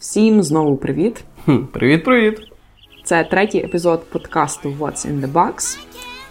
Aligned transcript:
Всім 0.00 0.42
знову 0.42 0.76
привіт. 0.76 1.24
Привіт-привіт. 1.72 2.38
Це 3.04 3.24
третій 3.24 3.58
епізод 3.58 4.10
подкасту 4.10 4.68
What's 4.68 5.06
in 5.06 5.20
the 5.20 5.32
Box. 5.32 5.78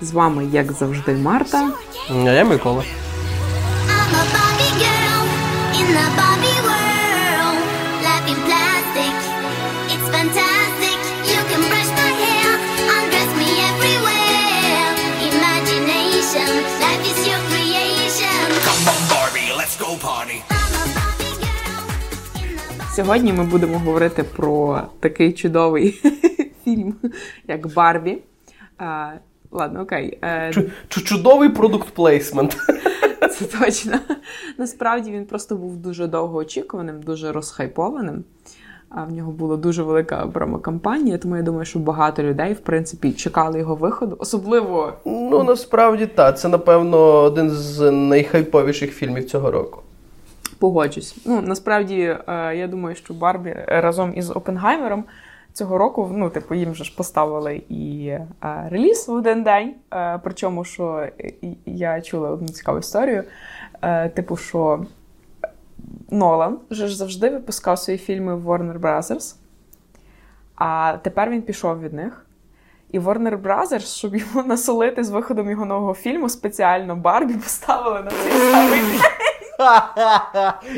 З 0.01 0.11
вами, 0.11 0.47
як 0.51 0.71
завжди, 0.71 1.13
Марта. 1.15 1.71
А 2.09 2.13
я 2.13 2.45
Микола. 2.45 2.83
Сьогодні 23.05 23.33
ми 23.33 23.43
будемо 23.43 23.79
говорити 23.79 24.23
про 24.23 24.81
такий 24.99 25.33
чудовий 25.33 25.91
фільм, 26.63 26.95
як 27.47 27.73
Барбі. 27.73 28.17
А, 28.77 29.09
ладно, 29.51 29.81
окей. 29.81 30.17
Е, 30.21 30.51
Чу- 30.55 30.69
чу- 30.89 31.03
Чудовий 31.03 31.49
продукт 31.49 31.89
плейсмент. 31.89 32.57
Це 33.31 33.45
точно. 33.45 33.91
Насправді 34.57 35.11
він 35.11 35.25
просто 35.25 35.55
був 35.55 35.77
дуже 35.77 36.07
довго 36.07 36.37
очікуваним, 36.37 37.01
дуже 37.01 37.31
розхайпованим. 37.31 38.23
А 38.89 39.03
в 39.03 39.11
нього 39.11 39.31
була 39.31 39.57
дуже 39.57 39.83
велика 39.83 40.27
промокампанія, 40.27 41.17
тому 41.17 41.37
я 41.37 41.43
думаю, 41.43 41.65
що 41.65 41.79
багато 41.79 42.23
людей, 42.23 42.53
в 42.53 42.59
принципі, 42.59 43.11
чекали 43.11 43.59
його 43.59 43.75
виходу. 43.75 44.15
Особливо 44.19 44.93
Ну, 45.05 45.43
насправді 45.43 46.05
так. 46.05 46.39
Це, 46.39 46.47
напевно, 46.47 46.97
один 47.21 47.49
з 47.49 47.91
найхайповіших 47.91 48.91
фільмів 48.93 49.25
цього 49.29 49.51
року. 49.51 49.81
Погоджусь. 50.59 51.15
Ну, 51.25 51.41
насправді, 51.41 52.17
е, 52.27 52.55
я 52.55 52.67
думаю, 52.67 52.95
що 52.95 53.13
Барбі 53.13 53.55
разом 53.67 54.13
із 54.15 54.29
Опенгаймером 54.31 55.03
цього 55.53 55.77
року, 55.77 56.11
ну, 56.13 56.29
типу, 56.29 56.55
їм 56.55 56.75
же 56.75 56.83
ж 56.83 56.95
поставили 56.95 57.61
і 57.69 58.07
е, 58.07 58.27
реліз 58.69 59.07
в 59.07 59.13
один 59.13 59.43
день. 59.43 59.73
Е, 59.93 60.19
причому, 60.23 60.63
що 60.63 61.07
я 61.65 62.01
чула 62.01 62.29
одну 62.29 62.47
цікаву 62.47 62.79
історію. 62.79 63.23
Типу, 64.13 64.37
що 64.37 64.85
Нолан 66.11 66.59
же 66.69 66.87
ж 66.87 66.97
завжди 66.97 67.29
випускав 67.29 67.79
свої 67.79 67.99
фільми 67.99 68.35
в 68.35 68.49
Warner 68.49 68.79
Brothers, 68.79 69.35
а 70.55 70.97
тепер 71.03 71.29
він 71.29 71.41
пішов 71.41 71.79
від 71.79 71.93
них. 71.93 72.25
І 72.91 72.99
Warner 72.99 73.41
Brothers, 73.41 73.97
щоб 73.97 74.15
йому 74.15 74.43
насолити 74.47 75.03
з 75.03 75.09
виходом 75.09 75.49
його 75.49 75.65
нового 75.65 75.93
фільму, 75.93 76.29
спеціально 76.29 76.95
Барбі 76.95 77.33
поставили 77.33 78.01
на 78.01 78.11
цей 78.11 78.31
самий. 78.31 78.79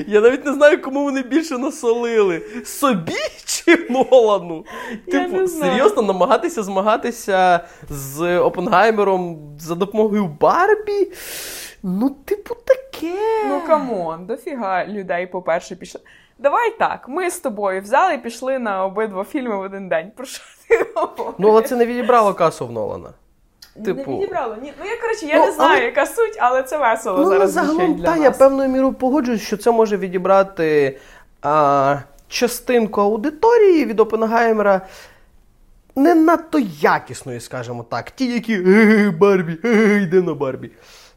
Я 0.07 0.21
навіть 0.21 0.45
не 0.45 0.53
знаю, 0.53 0.81
кому 0.81 1.03
вони 1.03 1.21
більше 1.21 1.57
насолили. 1.57 2.41
Собі 2.65 3.17
чи 3.45 3.87
Нолану? 3.89 4.65
Типу, 5.11 5.47
серйозно 5.47 6.01
намагатися 6.01 6.63
змагатися 6.63 7.59
з 7.89 8.39
Опенгаймером 8.39 9.39
за 9.59 9.75
допомогою 9.75 10.25
Барбі? 10.39 11.11
Ну, 11.83 12.09
типу, 12.09 12.55
таке. 12.55 13.45
Ну 13.49 13.61
come 13.67 14.00
on, 14.00 14.25
дофіга 14.25 14.85
людей, 14.85 15.27
по-перше, 15.27 15.75
пішли. 15.75 16.01
Давай 16.39 16.77
так, 16.79 17.05
ми 17.09 17.29
з 17.29 17.39
тобою 17.39 17.81
взяли 17.81 18.13
і 18.13 18.17
пішли 18.17 18.59
на 18.59 18.85
обидва 18.85 19.23
фільми 19.23 19.55
в 19.57 19.59
один 19.59 19.89
день. 19.89 20.11
Про 20.17 20.25
що 20.25 20.43
ти 20.67 20.85
говориш? 20.95 21.35
Ну, 21.37 21.49
але 21.49 21.61
це 21.61 21.75
не 21.75 21.85
відібрало 21.85 22.33
касу 22.33 22.67
в 22.67 22.71
Нолана. 22.71 23.09
Типу- 23.85 24.11
Не 24.11 24.17
відібрало. 24.17 24.55
Ні, 24.61 24.73
ну 24.79 24.85
я 24.89 25.01
коротше, 25.01 25.25
я 25.25 25.37
Ну, 25.37 25.45
не 25.45 25.51
знаю, 25.51 25.71
але- 25.75 25.85
яка 25.85 26.05
суть, 26.05 26.37
але 26.39 26.63
це 26.63 26.77
весело 26.77 27.17
Ну, 27.17 27.25
зараз 27.25 27.51
загалом, 27.51 27.95
для 27.95 28.05
та, 28.05 28.11
нас. 28.15 28.23
я 28.23 28.31
певною 28.31 28.69
мірою 28.69 28.93
погоджуюсь, 28.93 29.41
що 29.41 29.57
це 29.57 29.71
може 29.71 29.97
відібрати 29.97 30.97
а, 31.41 31.97
частинку 32.27 33.01
аудиторії 33.01 33.85
від 33.85 33.99
Опенгаймера. 33.99 34.81
Не 35.95 36.15
надто 36.15 36.59
якісної, 36.81 37.39
скажімо 37.39 37.85
так. 37.89 38.11
Ті, 38.11 38.33
які 38.33 38.53
«Е, 38.67 39.13
Барбі, 39.19 39.57
е, 39.65 40.01
йде 40.03 40.21
на 40.21 40.33
Барбі. 40.33 40.71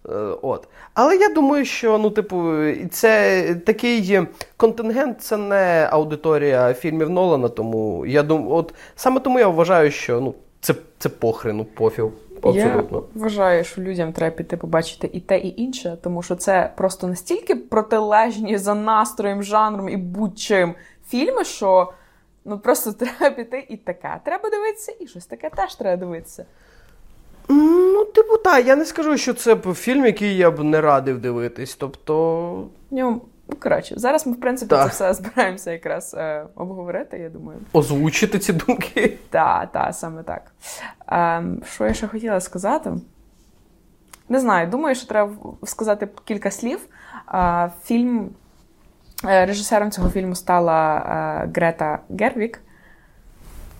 Е, 0.08 0.12
От. 0.42 0.68
Але 0.94 1.16
я 1.16 1.28
думаю, 1.28 1.64
що 1.64 1.98
ну, 1.98 2.10
типу, 2.10 2.52
це 2.90 3.44
такий 3.66 4.20
контингент, 4.56 5.22
це 5.22 5.36
не 5.36 5.88
аудиторія 5.92 6.74
фільмів 6.74 7.10
Нолана, 7.10 7.48
тому 7.48 8.06
я 8.06 8.22
думаю, 8.22 8.50
от 8.52 8.74
саме 8.96 9.20
тому 9.20 9.38
я 9.38 9.48
вважаю, 9.48 9.90
що 9.90 10.20
ну, 10.20 10.34
це, 10.60 10.74
це 10.98 11.08
похрену, 11.08 11.64
пофіг. 11.64 12.04
Абсолютно. 12.48 13.04
Я 13.14 13.22
вважаю, 13.22 13.64
що 13.64 13.82
людям 13.82 14.12
треба 14.12 14.36
піти 14.36 14.56
побачити 14.56 15.10
і 15.12 15.20
те, 15.20 15.38
і 15.38 15.62
інше, 15.62 15.98
тому 16.02 16.22
що 16.22 16.36
це 16.36 16.72
просто 16.76 17.06
настільки 17.06 17.56
протилежні 17.56 18.58
за 18.58 18.74
настроєм, 18.74 19.42
жанром 19.42 19.88
і 19.88 19.96
будь-чим 19.96 20.74
фільми, 21.08 21.44
що 21.44 21.92
ну 22.44 22.58
просто 22.58 22.92
треба 23.18 23.36
піти 23.36 23.66
і 23.68 23.76
таке. 23.76 24.20
Треба 24.24 24.50
дивитися, 24.50 24.92
і 25.00 25.06
щось 25.06 25.26
таке 25.26 25.50
теж 25.50 25.74
треба 25.74 25.96
дивитися. 25.96 26.44
Ну, 27.48 28.04
типу, 28.04 28.36
так, 28.36 28.66
я 28.66 28.76
не 28.76 28.84
скажу, 28.84 29.16
що 29.16 29.34
це 29.34 29.54
б 29.54 29.74
фільм, 29.74 30.06
який 30.06 30.36
я 30.36 30.50
б 30.50 30.64
не 30.64 30.80
радив 30.80 31.20
дивитись. 31.20 31.74
Тобто. 31.74 32.66
Ну, 33.48 33.56
коротше, 33.60 33.94
зараз 33.98 34.26
ми, 34.26 34.32
в 34.32 34.40
принципі, 34.40 34.70
Так. 34.70 34.82
це 34.82 34.88
все 34.88 35.14
збираємося 35.14 35.72
якраз 35.72 36.14
е, 36.18 36.44
обговорити, 36.54 37.18
я 37.18 37.28
думаю. 37.28 37.58
Озвучити 37.72 38.38
ці 38.38 38.52
думки. 38.52 39.18
Так, 39.30 39.72
так, 39.72 39.94
саме 39.94 40.22
так. 40.22 40.42
Ем, 41.08 41.62
що 41.74 41.86
я 41.86 41.94
ще 41.94 42.06
хотіла 42.06 42.40
сказати? 42.40 42.92
Не 44.28 44.40
знаю, 44.40 44.68
думаю, 44.68 44.94
що 44.94 45.06
треба 45.06 45.32
сказати 45.64 46.08
кілька 46.24 46.50
слів. 46.50 46.78
Е, 47.34 47.70
фільм, 47.84 48.28
е, 49.24 49.46
режисером 49.46 49.90
цього 49.90 50.10
фільму 50.10 50.34
стала 50.34 50.96
е, 51.44 51.50
Грета 51.54 51.98
Гервік. 52.20 52.60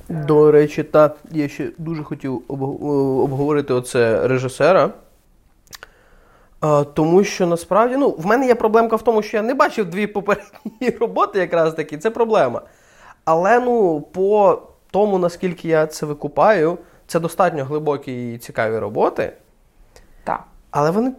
До 0.09 0.51
речі, 0.51 0.83
та 0.83 1.15
я 1.31 1.49
ще 1.49 1.71
дуже 1.79 2.03
хотів 2.03 2.43
обговорити 2.49 3.75
оце 3.75 4.29
режисера. 4.29 4.91
А, 6.65 6.85
тому 6.85 7.25
що 7.25 7.47
насправді, 7.47 7.97
ну, 7.97 8.11
в 8.11 8.27
мене 8.27 8.47
є 8.47 8.55
проблемка 8.55 8.97
в 8.97 9.03
тому, 9.03 9.23
що 9.23 9.37
я 9.37 9.43
не 9.43 9.55
бачив 9.55 9.91
дві 9.91 10.07
попередні 10.07 10.91
роботи, 11.01 11.39
якраз 11.39 11.75
таки, 11.75 11.99
це 11.99 12.11
проблема. 12.11 12.63
Але 13.25 13.61
ну, 13.61 14.01
по 14.01 14.63
тому, 14.91 15.19
наскільки 15.19 15.69
я 15.69 15.87
це 15.87 16.07
викупаю, 16.07 16.79
це 17.07 17.21
достатньо 17.21 17.65
глибокі 17.65 18.35
і 18.35 18.39
цікаві 18.39 18.79
роботи. 18.79 19.33
Так. 20.25 20.45
Але 20.71 20.91
вони, 20.91 21.13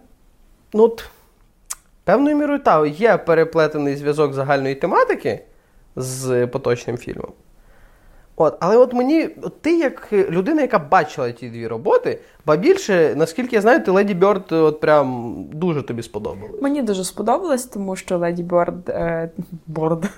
ну 0.74 0.84
от, 0.84 1.06
певною 2.04 2.36
мірою, 2.36 2.60
та, 2.60 2.86
є 2.86 3.18
переплетений 3.18 3.96
зв'язок 3.96 4.34
загальної 4.34 4.76
тематики 4.76 5.46
з 5.96 6.48
поточним 6.48 6.98
фільмом. 6.98 7.32
От, 8.38 8.58
але 8.60 8.78
от 8.78 8.94
мені, 8.94 9.30
от 9.42 9.62
ти 9.62 9.78
як 9.78 10.14
людина, 10.14 10.62
яка 10.62 10.80
бачила 10.80 11.32
ті 11.32 11.50
дві 11.50 11.68
роботи, 11.68 12.20
ба 12.46 12.56
більше, 12.56 13.14
наскільки 13.16 13.56
я 13.56 13.62
знаю, 13.62 13.84
ти 13.84 13.92
Леді 13.92 14.14
Бьорд 14.14 14.52
от 14.52 14.80
прям 14.80 15.36
дуже 15.54 15.82
тобі 15.82 16.04
сподобалось. 16.04 16.62
Мені 16.62 16.82
дуже 16.82 17.04
сподобалось, 17.04 17.66
тому 17.66 17.96
що 17.96 18.18
Леді 18.18 18.44
Борд. 18.44 18.90
Е, 18.90 19.30
Борд. 19.68 20.06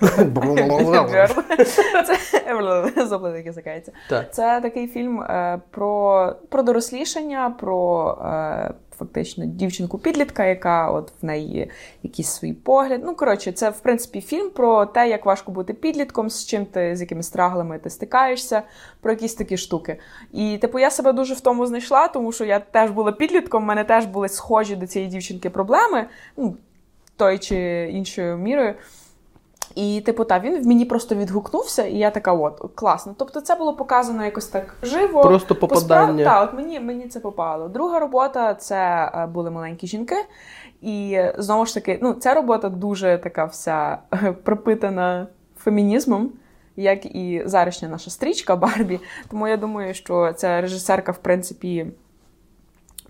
Це 2.94 3.06
заплати 3.06 3.42
язикається. 3.46 3.92
Так. 4.08 4.34
Це 4.34 4.60
такий 4.62 4.88
фільм 4.88 5.20
е, 5.20 5.60
про, 5.70 6.34
дорослішання, 6.62 7.54
про 7.60 8.10
е, 8.24 8.70
фактично 8.98 9.46
дівчинку-підлітка, 9.46 10.44
яка 10.44 10.90
от 10.90 11.12
в 11.22 11.26
неї 11.26 11.70
якийсь 12.02 12.28
свій 12.28 12.52
погляд. 12.52 13.00
Ну, 13.04 13.14
коротше, 13.14 13.52
це 13.52 13.70
в 13.70 13.80
принципі 13.80 14.20
фільм 14.20 14.50
про 14.50 14.86
те, 14.86 15.08
як 15.08 15.26
важко 15.26 15.52
бути 15.52 15.72
підлітком, 15.72 16.30
з 16.30 16.46
чим 16.46 16.66
ти, 16.66 16.96
з 16.96 17.00
якими 17.00 17.22
страглами 17.22 17.78
ти 17.78 17.90
стикаєшся, 17.90 18.62
про 19.00 19.12
якісь 19.12 19.34
такі 19.34 19.56
штуки. 19.56 20.00
І 20.32 20.58
типу, 20.58 20.78
я 20.78 20.90
себе 20.90 21.12
дуже 21.12 21.34
в 21.34 21.40
тому 21.40 21.66
знайшла, 21.66 22.08
тому 22.08 22.32
що 22.32 22.44
я 22.44 22.60
теж 22.60 22.90
була 22.90 23.12
підлітком, 23.12 23.62
в 23.62 23.66
мене 23.66 23.84
теж 23.84 24.06
були 24.06 24.28
схожі 24.28 24.76
до 24.76 24.86
цієї 24.86 25.10
дівчинки 25.10 25.50
проблеми, 25.50 26.06
ну, 26.36 26.56
той 27.16 27.38
чи 27.38 27.88
іншою 27.92 28.36
мірою. 28.36 28.74
І, 29.74 30.00
типу, 30.00 30.24
та 30.24 30.38
він 30.38 30.62
в 30.62 30.66
мені 30.66 30.84
просто 30.84 31.14
відгукнувся, 31.14 31.84
і 31.84 31.96
я 31.96 32.10
така, 32.10 32.32
от, 32.32 32.62
класно. 32.74 33.14
Тобто, 33.18 33.40
це 33.40 33.54
було 33.54 33.74
показано 33.74 34.24
якось 34.24 34.46
так 34.46 34.74
живо. 34.82 35.22
Просто 35.22 35.54
попадання. 35.54 36.24
Так, 36.24 36.48
от 36.48 36.56
мені, 36.56 36.80
мені 36.80 37.08
це 37.08 37.20
попало. 37.20 37.68
Друга 37.68 37.98
робота 37.98 38.54
це 38.54 39.10
е, 39.14 39.26
були 39.26 39.50
маленькі 39.50 39.86
жінки. 39.86 40.16
І 40.82 41.20
знову 41.38 41.66
ж 41.66 41.74
таки, 41.74 41.98
ну, 42.02 42.12
ця 42.12 42.34
робота 42.34 42.68
дуже 42.68 43.18
така 43.22 43.44
вся 43.44 43.98
е, 44.14 44.32
пропитана 44.32 45.26
фемінізмом, 45.58 46.32
як 46.76 47.06
і 47.06 47.42
зарішня 47.44 47.88
наша 47.88 48.10
стрічка 48.10 48.56
Барбі. 48.56 49.00
Тому 49.30 49.48
я 49.48 49.56
думаю, 49.56 49.94
що 49.94 50.32
ця 50.32 50.60
режисерка, 50.60 51.12
в 51.12 51.18
принципі, 51.18 51.86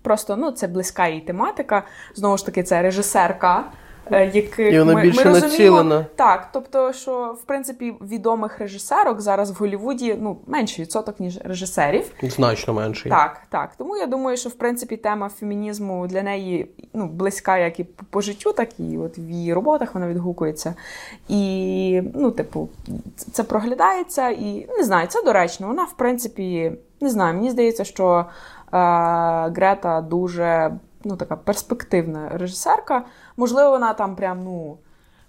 просто 0.01 0.35
ну, 0.35 0.51
це 0.51 0.67
близька 0.67 1.07
їй 1.07 1.21
тематика. 1.21 1.83
Знову 2.15 2.37
ж 2.37 2.45
таки, 2.45 2.63
це 2.63 2.81
режисерка. 2.81 3.65
Е, 4.11 4.31
яких 4.33 4.73
І 4.73 4.79
вона 4.79 4.93
ми, 4.93 5.01
більше 5.01 5.25
ми 5.25 5.33
розуміємо, 5.33 5.77
націлена. 5.77 6.05
Так, 6.15 6.49
тобто, 6.53 6.93
що 6.93 7.37
в 7.41 7.45
принципі 7.45 7.93
відомих 8.01 8.59
режисерок 8.59 9.21
зараз 9.21 9.51
в 9.51 9.53
Голлівуді 9.53 10.17
ну 10.21 10.37
менший 10.47 10.85
відсоток 10.85 11.19
ніж 11.19 11.39
режисерів. 11.43 12.11
Значно 12.23 12.73
менший. 12.73 13.11
Так, 13.11 13.41
так. 13.49 13.75
Тому 13.77 13.97
я 13.97 14.05
думаю, 14.05 14.37
що 14.37 14.49
в 14.49 14.53
принципі 14.53 14.97
тема 14.97 15.29
фемінізму 15.29 16.07
для 16.07 16.23
неї 16.23 16.71
ну, 16.93 17.07
близька 17.07 17.57
як 17.57 17.79
і 17.79 17.83
по- 17.83 18.05
по 18.09 18.21
життю, 18.21 18.53
так 18.53 18.79
і 18.79 18.97
от 18.97 19.17
в 19.17 19.29
її 19.29 19.53
роботах 19.53 19.93
вона 19.93 20.07
відгукується. 20.07 20.73
І, 21.27 22.01
ну, 22.15 22.31
типу, 22.31 22.69
це 23.31 23.43
проглядається, 23.43 24.29
і 24.29 24.67
не 24.77 24.83
знаю, 24.83 25.07
це 25.07 25.23
доречно. 25.23 25.67
Вона, 25.67 25.83
в 25.83 25.93
принципі, 25.93 26.71
не 27.01 27.09
знаю, 27.09 27.35
мені 27.35 27.49
здається, 27.49 27.83
що 27.83 28.19
е, 28.19 28.25
Грета 29.55 30.01
дуже 30.01 30.71
ну, 31.03 31.15
така 31.15 31.35
перспективна 31.35 32.29
режисерка. 32.29 33.05
Можливо, 33.37 33.69
вона 33.69 33.93
там 33.93 34.15
прям, 34.15 34.43
ну. 34.43 34.77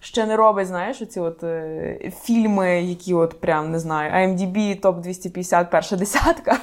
Ще 0.02 0.26
не 0.26 0.36
робить, 0.36 0.66
знаєш, 0.66 1.02
оці 1.02 1.20
от 1.20 1.44
е, 1.44 2.12
фільми, 2.22 2.82
які 2.82 3.14
от 3.14 3.40
прям 3.40 3.70
не 3.70 3.78
знаю, 3.78 4.12
IMDb, 4.12 4.80
топ 4.80 5.00
250, 5.00 5.70
перша 5.70 5.96
десятка. 5.96 6.58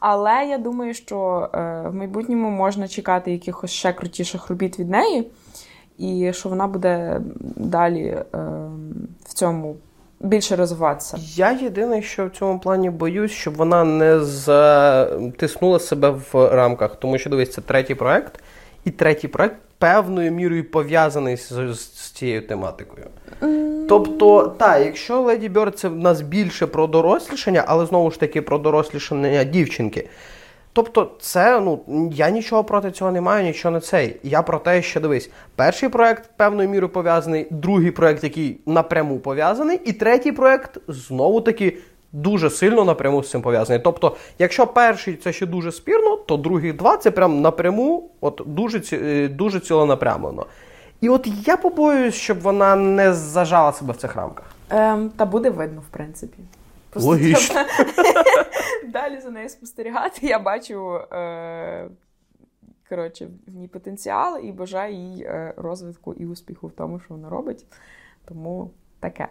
Але 0.00 0.46
я 0.48 0.58
думаю, 0.58 0.94
що 0.94 1.48
е, 1.54 1.58
в 1.88 1.94
майбутньому 1.94 2.50
можна 2.50 2.88
чекати 2.88 3.32
якихось 3.32 3.70
ще 3.70 3.92
крутіших 3.92 4.50
робіт 4.50 4.78
від 4.78 4.90
неї, 4.90 5.30
і 5.98 6.32
що 6.32 6.48
вона 6.48 6.66
буде 6.66 7.20
далі 7.56 8.04
е, 8.04 8.24
в 9.24 9.34
цьому 9.34 9.76
більше 10.20 10.56
розвиватися. 10.56 11.16
Я 11.20 11.52
єдине, 11.52 12.02
що 12.02 12.26
в 12.26 12.30
цьому 12.30 12.58
плані 12.58 12.90
боюсь, 12.90 13.32
щоб 13.32 13.54
вона 13.54 13.84
не 13.84 14.20
затиснула 14.20 15.78
себе 15.78 16.10
в 16.10 16.34
рамках. 16.34 16.96
Тому 16.96 17.18
що 17.18 17.30
дивись, 17.30 17.52
це 17.52 17.60
третій 17.60 17.94
проект, 17.94 18.43
і 18.84 18.90
третій 18.90 19.28
проект 19.28 19.56
певною 19.78 20.32
мірою 20.32 20.70
пов'язаний 20.70 21.36
з, 21.36 21.48
з, 21.48 21.74
з 21.74 22.10
цією 22.10 22.46
тематикою. 22.46 23.06
Тобто, 23.88 24.54
так, 24.58 24.84
якщо 24.84 25.20
Леді 25.20 25.48
Бьорд 25.48 25.78
це 25.78 25.88
в 25.88 25.96
нас 25.96 26.20
більше 26.20 26.66
про 26.66 26.86
дорослішання, 26.86 27.64
але 27.66 27.86
знову 27.86 28.10
ж 28.10 28.20
таки 28.20 28.42
про 28.42 28.58
дорослішання 28.58 29.44
дівчинки. 29.44 30.08
Тобто, 30.72 31.10
це 31.20 31.60
ну 31.60 31.80
я 32.12 32.30
нічого 32.30 32.64
проти 32.64 32.90
цього 32.90 33.12
не 33.12 33.20
маю, 33.20 33.44
нічого 33.44 33.72
не 33.74 33.80
цей. 33.80 34.16
Я 34.22 34.42
про 34.42 34.58
те, 34.58 34.82
що 34.82 35.00
дивись, 35.00 35.30
перший 35.56 35.88
проект 35.88 36.30
певною 36.36 36.68
мірою 36.68 36.92
пов'язаний, 36.92 37.46
другий 37.50 37.90
проект, 37.90 38.24
який 38.24 38.60
напряму 38.66 39.18
пов'язаний, 39.18 39.80
і 39.84 39.92
третій 39.92 40.32
проект 40.32 40.78
знову 40.88 41.40
таки 41.40 41.76
дуже 42.14 42.50
сильно 42.50 42.84
напряму 42.84 43.22
з 43.22 43.30
цим 43.30 43.42
пов'язаний. 43.42 43.82
Тобто, 43.84 44.16
якщо 44.38 44.66
перший 44.66 45.16
це 45.16 45.32
ще 45.32 45.46
дуже 45.46 45.72
спірно, 45.72 46.16
то 46.16 46.36
другі 46.36 46.72
два 46.72 46.96
це 46.96 47.10
прям 47.10 47.40
напряму, 47.40 48.10
от 48.20 48.42
дуже 48.46 48.82
е, 48.92 49.28
дуже 49.28 49.60
ціленапрямлено. 49.60 50.46
І 51.00 51.08
от 51.08 51.28
я 51.46 51.56
побоююсь, 51.56 52.14
щоб 52.14 52.40
вона 52.40 52.76
не 52.76 53.14
зажала 53.14 53.72
себе 53.72 53.92
в 53.92 53.96
цих 53.96 54.16
рамках. 54.16 54.44
Ем, 54.70 55.10
та 55.16 55.26
буде 55.26 55.50
видно, 55.50 55.80
в 55.80 55.92
принципі. 55.92 56.38
Логічно. 56.94 57.60
далі 58.88 59.20
за 59.20 59.30
нею 59.30 59.48
спостерігати. 59.48 60.26
Я 60.26 60.38
бачу 60.38 61.00
е, 61.12 61.88
коротше, 62.88 63.28
в 63.46 63.54
ній 63.54 63.68
потенціал 63.68 64.38
і 64.44 64.52
бажаю 64.52 64.94
їй 64.94 65.22
е, 65.22 65.54
розвитку 65.56 66.14
і 66.14 66.26
успіху 66.26 66.66
в 66.66 66.72
тому, 66.72 67.00
що 67.00 67.14
вона 67.14 67.28
робить. 67.28 67.66
Тому 68.24 68.70
таке. 69.00 69.28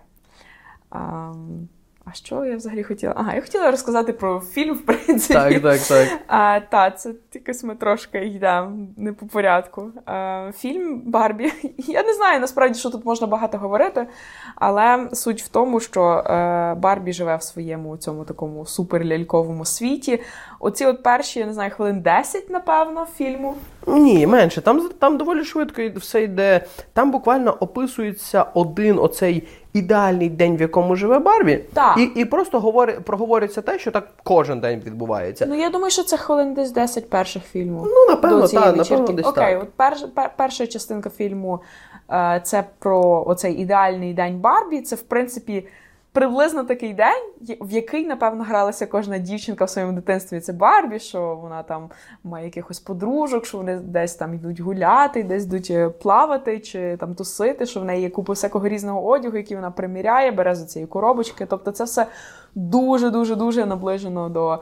Ам, 0.90 1.68
а 2.06 2.14
що 2.14 2.46
я 2.46 2.56
взагалі 2.56 2.84
хотіла? 2.84 3.14
Ага, 3.18 3.36
я 3.36 3.42
хотіла 3.42 3.72
розказати 3.72 4.14
про 4.14 4.40
фільм, 4.40 4.76
в 4.76 4.82
принципі. 4.82 5.34
Так, 5.34 5.62
так, 5.62 5.80
так. 5.80 6.08
А, 6.28 6.60
та, 6.60 6.92
це 6.92 7.14
якось 7.34 7.64
ми 7.64 7.76
трошки 7.76 8.26
йдемо 8.26 8.88
не 8.98 9.14
по 9.14 9.26
порядку. 9.26 9.92
А, 10.06 10.52
фільм 10.58 11.02
Барбі. 11.06 11.54
Я 11.78 12.04
не 12.04 12.14
знаю 12.14 12.40
насправді, 12.40 12.80
що 12.80 12.90
тут 12.90 13.06
можна 13.06 13.28
багато 13.28 13.58
говорити, 13.58 14.08
але 14.56 15.10
суть 15.14 15.42
в 15.42 15.48
тому, 15.48 15.80
що 15.80 16.04
е, 16.04 16.76
Барбі 16.76 17.14
живе 17.14 17.36
в 17.36 17.44
своєму 17.44 17.98
цьому 17.98 18.26
такому 18.26 18.66
суперляльковому 18.66 19.66
світі. 19.66 20.22
Оці 20.60 20.86
от 20.86 21.04
перші, 21.04 21.40
я 21.40 21.46
не 21.46 21.54
знаю, 21.54 21.72
хвилин 21.72 22.02
10, 22.02 22.50
напевно, 22.50 23.06
фільму. 23.18 23.56
Ні, 23.88 24.28
менше. 24.28 24.62
Там, 24.62 24.90
там 25.00 25.18
доволі 25.18 25.44
швидко 25.44 25.82
все 25.96 26.24
йде. 26.24 26.66
Там 26.94 27.12
буквально 27.12 27.52
описується 27.52 28.44
один 28.54 29.00
оцей 29.00 29.48
ідеальний 29.74 30.30
день, 30.30 30.58
в 30.58 30.62
якому 30.62 30.96
живе 30.96 31.20
Барбі. 31.20 31.58
Так. 31.74 31.98
І, 31.98 32.04
і 32.04 32.26
просто 32.26 32.60
говори, 32.60 32.94
проговорюється 32.94 33.62
те, 33.62 33.80
що 33.80 33.92
так 33.92 34.08
кожен 34.24 34.60
день 34.60 34.82
відбувається. 34.86 35.46
Ну, 35.50 35.56
я 35.56 35.70
думаю, 35.70 35.92
що 35.92 36.04
це 36.04 36.18
хвилин 36.18 36.54
десь 36.54 36.72
10 36.72 37.10
перших 37.10 37.44
фільму. 37.44 37.84
Ну, 37.86 38.16
напевно, 38.16 38.48
так, 38.48 38.76
напевно, 38.76 39.08
десь 39.08 39.28
Окей, 39.28 39.54
так. 39.54 39.64
от 39.64 39.70
перш, 39.76 40.02
пер, 40.16 40.32
перша 40.38 40.68
частинка 40.68 41.10
фільму 41.10 41.60
е, 42.12 42.42
це 42.44 42.64
про 42.80 43.24
оцей 43.28 43.54
ідеальний 43.54 44.14
день 44.14 44.40
Барбі. 44.40 44.82
Це, 44.82 44.96
в 44.96 45.02
принципі, 45.02 45.68
приблизно 46.14 46.64
такий 46.64 46.94
день, 46.94 47.32
в 47.62 47.72
який, 47.72 48.06
напевно, 48.06 48.44
гралася 48.44 48.88
кожна 48.88 49.18
дівчинка 49.18 49.66
в 49.66 49.70
своєму 49.70 49.94
дитинстві. 49.94 50.40
Це 50.40 50.54
Барбі, 50.54 51.00
що 51.00 51.36
вона 51.42 51.64
там 51.64 51.90
має 52.24 52.46
якихось 52.46 52.80
подружок, 52.80 53.46
що 53.46 53.58
вони 53.58 53.76
десь 53.76 54.16
там 54.16 54.34
йдуть 54.34 54.60
гуляти, 54.60 55.24
десь 55.24 55.44
йдуть 55.44 55.68
е, 55.72 55.90
плавати 55.90 56.60
чи 56.60 56.98
там 56.98 57.16
тусити, 57.16 57.66
що 57.66 57.80
в 57.80 57.86
неї 57.86 58.02
є 58.02 58.10
купа 58.10 58.34
всякого 58.34 58.68
різного 58.68 59.06
одягу, 59.06 59.38
який 59.38 59.58
вона 59.58 59.72
приміряє, 59.72 60.32
бере 60.32 60.56
з 60.56 60.66
цієї 60.66 60.88
коробочки. 60.88 61.46
Тобто 61.46 61.72
це 61.72 61.84
все 61.84 62.06
дуже 62.56 63.10
дуже 63.10 63.36
дуже 63.36 63.66
наближено 63.66 64.30
до 64.30 64.60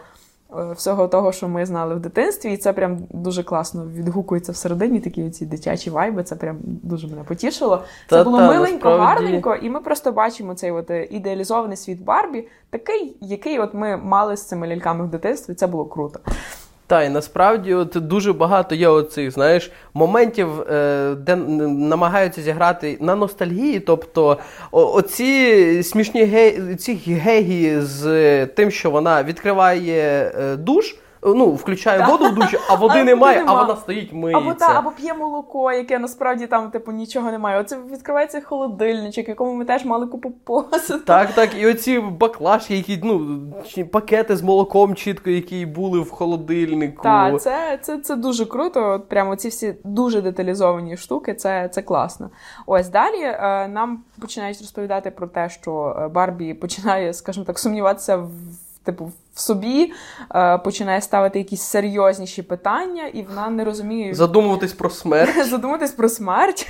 всього 0.75 1.07
того, 1.07 1.31
що 1.31 1.47
ми 1.47 1.65
знали 1.65 1.95
в 1.95 1.99
дитинстві, 1.99 2.53
і 2.53 2.57
це 2.57 2.73
прям 2.73 2.97
дуже 3.09 3.43
класно 3.43 3.85
відгукується 3.85 4.51
всередині, 4.51 4.99
такі 4.99 5.29
ці 5.29 5.45
дитячі 5.45 5.89
вайби. 5.89 6.23
Це 6.23 6.35
прям 6.35 6.57
дуже 6.63 7.07
мене 7.07 7.23
потішило. 7.23 7.77
Це 7.77 7.83
Та-та, 8.09 8.23
було 8.23 8.39
миленько, 8.39 8.89
насправді. 8.89 9.05
гарненько, 9.05 9.55
і 9.55 9.69
ми 9.69 9.79
просто 9.79 10.11
бачимо 10.11 10.53
цей 10.55 10.71
от 10.71 10.91
е, 10.91 11.05
ідеалізований 11.05 11.77
світ 11.77 12.03
Барбі, 12.03 12.47
такий, 12.69 13.17
який 13.21 13.59
от 13.59 13.73
ми 13.73 13.97
мали 13.97 14.37
з 14.37 14.47
цими 14.47 14.67
ляльками 14.67 15.05
в 15.05 15.07
дитинстві. 15.09 15.53
Це 15.53 15.67
було 15.67 15.85
круто. 15.85 16.19
Та, 16.91 17.03
і 17.03 17.09
насправді 17.09 17.73
от 17.73 17.89
дуже 17.89 18.33
багато 18.33 18.75
є 18.75 18.87
оцих, 18.87 19.31
знаєш, 19.31 19.71
моментів, 19.93 20.61
е, 20.61 21.15
де 21.15 21.35
намагаються 21.35 22.41
зіграти 22.41 22.97
на 23.01 23.15
ностальгії. 23.15 23.79
Тобто, 23.79 24.37
оці 24.71 25.83
смішні 25.83 26.23
гей, 26.23 26.75
ці 26.75 26.93
гегії 26.93 27.81
з 27.81 28.45
тим, 28.45 28.71
що 28.71 28.91
вона 28.91 29.23
відкриває 29.23 30.33
е, 30.39 30.55
душ. 30.55 30.95
Ну, 31.23 31.51
включає 31.51 32.05
воду 32.05 32.25
в 32.25 32.35
душі, 32.35 32.57
а 32.69 32.75
води 32.75 32.99
А 32.99 33.03
немає, 33.03 33.43
а 33.47 33.61
вона 33.61 33.75
стоїть 33.75 34.13
миється. 34.13 34.41
Або 34.41 34.53
та, 34.53 34.79
або 34.79 34.91
п'є 34.91 35.13
молоко, 35.13 35.71
яке 35.71 35.99
насправді 35.99 36.47
там 36.47 36.71
типу 36.71 36.91
нічого 36.91 37.31
немає. 37.31 37.59
Оце 37.59 37.77
відкривається 37.91 38.41
холодильничок, 38.41 39.27
якому 39.27 39.53
ми 39.53 39.65
теж 39.65 39.85
мали 39.85 40.07
купу 40.07 40.31
посуду. 40.31 40.99
Так, 40.99 41.33
так, 41.33 41.49
і 41.59 41.67
оці 41.67 41.99
баклажки, 41.99 42.75
які, 42.75 42.99
ну, 43.03 43.41
пакети 43.91 44.37
з 44.37 44.41
молоком 44.41 44.95
чітко, 44.95 45.29
які 45.29 45.65
були 45.65 45.99
в 45.99 46.11
холодильнику. 46.11 47.03
Так, 47.03 47.41
це, 47.41 47.79
це, 47.81 47.97
це 47.97 48.15
дуже 48.15 48.45
круто. 48.45 48.89
От 48.89 49.09
прямо 49.09 49.35
ці 49.35 49.49
всі 49.49 49.75
дуже 49.83 50.21
деталізовані 50.21 50.97
штуки, 50.97 51.33
це, 51.33 51.69
це 51.69 51.81
класно. 51.81 52.29
Ось 52.65 52.89
далі 52.89 53.21
е, 53.21 53.67
нам 53.67 54.03
починають 54.19 54.61
розповідати 54.61 55.11
про 55.11 55.27
те, 55.27 55.49
що 55.49 55.97
е, 55.99 56.07
Барбі 56.07 56.53
починає, 56.53 57.13
скажімо 57.13 57.45
так, 57.45 57.59
сумніватися 57.59 58.17
в. 58.17 58.31
Типу, 58.83 59.11
в 59.33 59.39
собі 59.39 59.93
е, 60.35 60.57
починає 60.57 61.01
ставити 61.01 61.39
якісь 61.39 61.61
серйозніші 61.61 62.43
питання, 62.43 63.07
і 63.07 63.21
вона 63.21 63.49
не 63.49 63.63
розуміє 63.63 64.13
Задумуватись 64.13 64.73
про 64.73 64.89
смерть. 64.89 65.45
задуматись 65.49 65.91
про 65.91 66.09
смерть. 66.09 66.67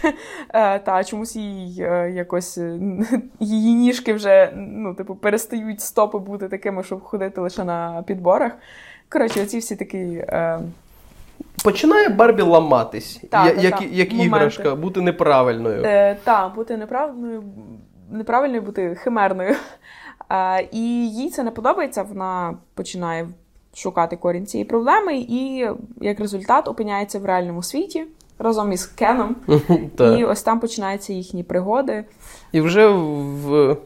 Е, 0.53 0.79
та 0.79 1.03
чомусь 1.03 1.35
їй 1.35 1.81
е, 1.83 2.11
якось 2.11 2.57
її 3.39 3.73
ніжки 3.75 4.13
вже 4.13 4.51
ну, 4.55 4.93
типу, 4.93 5.15
перестають 5.15 5.81
стопи 5.81 6.19
бути 6.19 6.47
такими, 6.47 6.83
щоб 6.83 7.03
ходити 7.03 7.41
лише 7.41 7.63
на 7.63 8.03
підборах. 8.07 8.51
Коротше, 9.09 9.43
оці 9.43 9.57
всі 9.57 9.75
такі. 9.75 9.97
Е, 9.97 10.59
Починає 11.63 12.09
Барбі 12.09 12.41
ламатись, 12.41 13.21
Так, 13.29 13.45
я- 13.45 13.53
так, 13.53 13.63
як, 13.63 13.73
так. 13.79 13.91
як 13.91 14.11
Моменти. 14.11 14.37
іграшка, 14.37 14.75
бути 14.75 15.01
неправильною. 15.01 15.83
Е, 15.85 16.17
та, 16.23 16.49
бути 16.49 16.77
неправильною, 16.77 17.43
неправильною, 18.11 18.61
бути 18.61 18.95
химерною. 18.95 19.55
І 20.71 21.09
їй 21.09 21.29
це 21.29 21.43
не 21.43 21.51
подобається. 21.51 22.03
Вона 22.03 22.57
починає 22.73 23.27
шукати 23.73 24.15
корінь 24.15 24.45
цієї 24.45 24.65
проблеми, 24.65 25.17
і 25.17 25.67
як 26.01 26.19
результат 26.19 26.67
опиняється 26.67 27.19
в 27.19 27.25
реальному 27.25 27.63
світі 27.63 28.05
разом 28.39 28.71
із 28.71 28.85
Кеном. 28.85 29.35
І 30.17 30.25
ось 30.25 30.43
там 30.43 30.59
починаються 30.59 31.13
їхні 31.13 31.43
пригоди. 31.43 32.05
І 32.51 32.61
вже 32.61 32.87
в, 32.87 33.77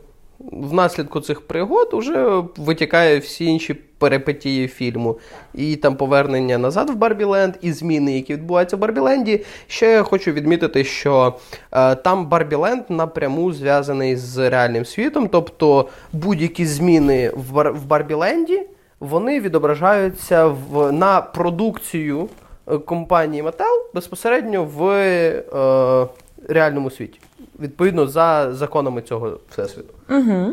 внаслідку 0.51 1.19
цих 1.21 1.41
пригод 1.41 1.89
вже 1.93 2.43
витікає 2.57 3.19
всі 3.19 3.45
інші 3.45 3.73
перипетії 3.73 4.67
фільму. 4.67 5.19
І 5.53 5.75
там 5.75 5.95
повернення 5.95 6.57
назад 6.57 6.89
в 6.89 6.95
Барбіленд, 6.95 7.53
і 7.61 7.71
зміни, 7.71 8.15
які 8.15 8.33
відбуваються 8.33 8.75
в 8.75 8.79
Барбіленді. 8.79 9.45
Ще 9.67 9.91
я 9.91 10.03
хочу 10.03 10.31
відмітити, 10.31 10.83
що 10.83 11.33
е, 11.71 11.95
там 11.95 12.25
Барбіленд 12.25 12.83
напряму 12.89 13.53
зв'язаний 13.53 14.15
з 14.15 14.49
реальним 14.49 14.85
світом, 14.85 15.27
тобто 15.31 15.87
будь-які 16.13 16.65
зміни 16.65 17.31
в, 17.35 17.53
Бар- 17.53 17.73
в 17.73 17.85
Барбіленді. 17.85 18.61
Вони 18.99 19.39
відображаються 19.39 20.45
в, 20.45 20.91
на 20.91 21.21
продукцію 21.21 22.29
е, 22.67 22.77
компанії 22.77 23.43
Mattel 23.43 23.93
безпосередньо 23.93 24.63
в 24.63 24.89
е, 24.89 26.07
реальному 26.47 26.91
світі. 26.91 27.19
Відповідно, 27.59 28.07
за 28.07 28.53
законами 28.53 29.01
цього 29.01 29.39
всесвіту. 29.49 29.93
Угу. 30.09 30.51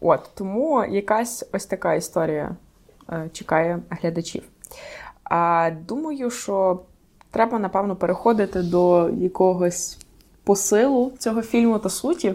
От 0.00 0.30
тому 0.34 0.84
якась 0.84 1.44
ось 1.52 1.66
така 1.66 1.94
історія 1.94 2.56
е, 3.12 3.30
чекає 3.32 3.78
глядачів. 3.90 4.42
А 5.24 5.70
думаю, 5.88 6.30
що 6.30 6.80
треба, 7.30 7.58
напевно, 7.58 7.96
переходити 7.96 8.62
до 8.62 9.10
якогось 9.10 9.98
посилу 10.44 11.12
цього 11.18 11.42
фільму 11.42 11.78
та 11.78 11.90
суті, 11.90 12.34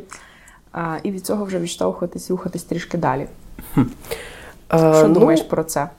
а, 0.72 0.98
і 1.04 1.12
від 1.12 1.26
цього 1.26 1.46
вже 1.46 1.60
відштовхуватись 1.60 2.32
рухатись 2.32 2.64
трішки 2.64 2.98
далі. 2.98 3.28
Що 4.68 5.08
ну, 5.08 5.14
думаєш 5.14 5.42
про 5.42 5.64
це? 5.64 5.90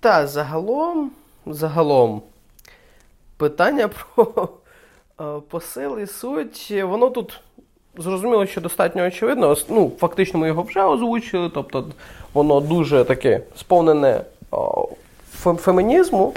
Та, 0.00 0.26
загалом, 0.26 1.10
загалом, 1.46 2.22
питання 3.36 3.88
про 4.14 4.48
е, 5.20 5.24
посил 5.48 6.06
суть, 6.06 6.72
воно 6.84 7.10
тут 7.10 7.40
зрозуміло, 7.98 8.46
що 8.46 8.60
достатньо 8.60 9.06
очевидно. 9.06 9.56
Ну, 9.68 9.92
фактично, 9.98 10.40
ми 10.40 10.46
його 10.46 10.62
вже 10.62 10.82
озвучили, 10.82 11.50
тобто 11.54 11.86
воно 12.32 12.60
дуже 12.60 13.04
таке 13.04 13.40
сповнене 13.56 14.24
фемінізму. 15.40 16.34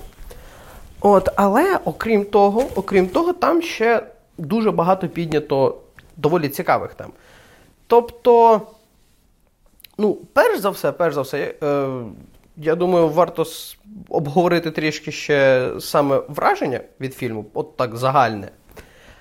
От, 1.02 1.30
але 1.36 1.80
окрім 1.86 2.26
того, 2.26 2.64
окрім 2.76 3.08
того, 3.08 3.34
там 3.34 3.62
ще 3.62 4.04
дуже 4.38 4.72
багато 4.72 5.08
піднято 5.08 5.78
доволі 6.18 6.50
цікавих 6.50 6.94
тем. 6.94 7.12
Тобто, 7.88 8.62
ну, 9.98 10.18
перш 10.34 10.60
за 10.60 10.70
все, 10.70 10.92
перш 10.92 11.16
за 11.16 11.22
все, 11.22 11.56
е, 11.64 11.88
я 12.58 12.76
думаю, 12.76 13.10
варто 13.10 13.46
обговорити 14.10 14.72
трішки 14.72 15.12
ще 15.12 15.70
саме 15.80 16.22
враження 16.28 16.80
від 17.00 17.14
фільму, 17.14 17.46
от 17.54 17.78
так 17.78 17.96
загальне. 17.98 18.50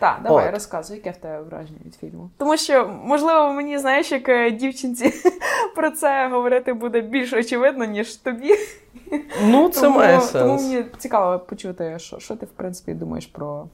Так, 0.00 0.20
давай 0.22 0.48
От. 0.48 0.54
розказуй, 0.54 0.96
яке 0.96 1.10
в 1.10 1.16
тебе 1.16 1.42
враження 1.42 1.78
від 1.86 1.94
фільму. 1.94 2.30
Тому 2.38 2.56
що, 2.56 2.88
можливо, 3.04 3.52
мені, 3.52 3.78
знаєш, 3.78 4.12
як 4.12 4.28
е, 4.28 4.50
дівчинці 4.50 5.12
про 5.76 5.90
це 5.90 6.28
говорити 6.28 6.72
буде 6.72 7.00
більш 7.00 7.32
очевидно, 7.32 7.84
ніж 7.84 8.16
тобі. 8.16 8.54
Ну, 9.44 9.68
це 9.72 9.80
тому, 9.80 9.98
має 9.98 10.20
тому 10.32 10.54
мені 10.54 10.84
цікаво 10.98 11.38
почути, 11.38 11.98
що, 11.98 12.18
що 12.18 12.36
ти, 12.36 12.46
в 12.46 12.48
принципі, 12.48 12.94
думаєш 12.94 13.26
про 13.26 13.66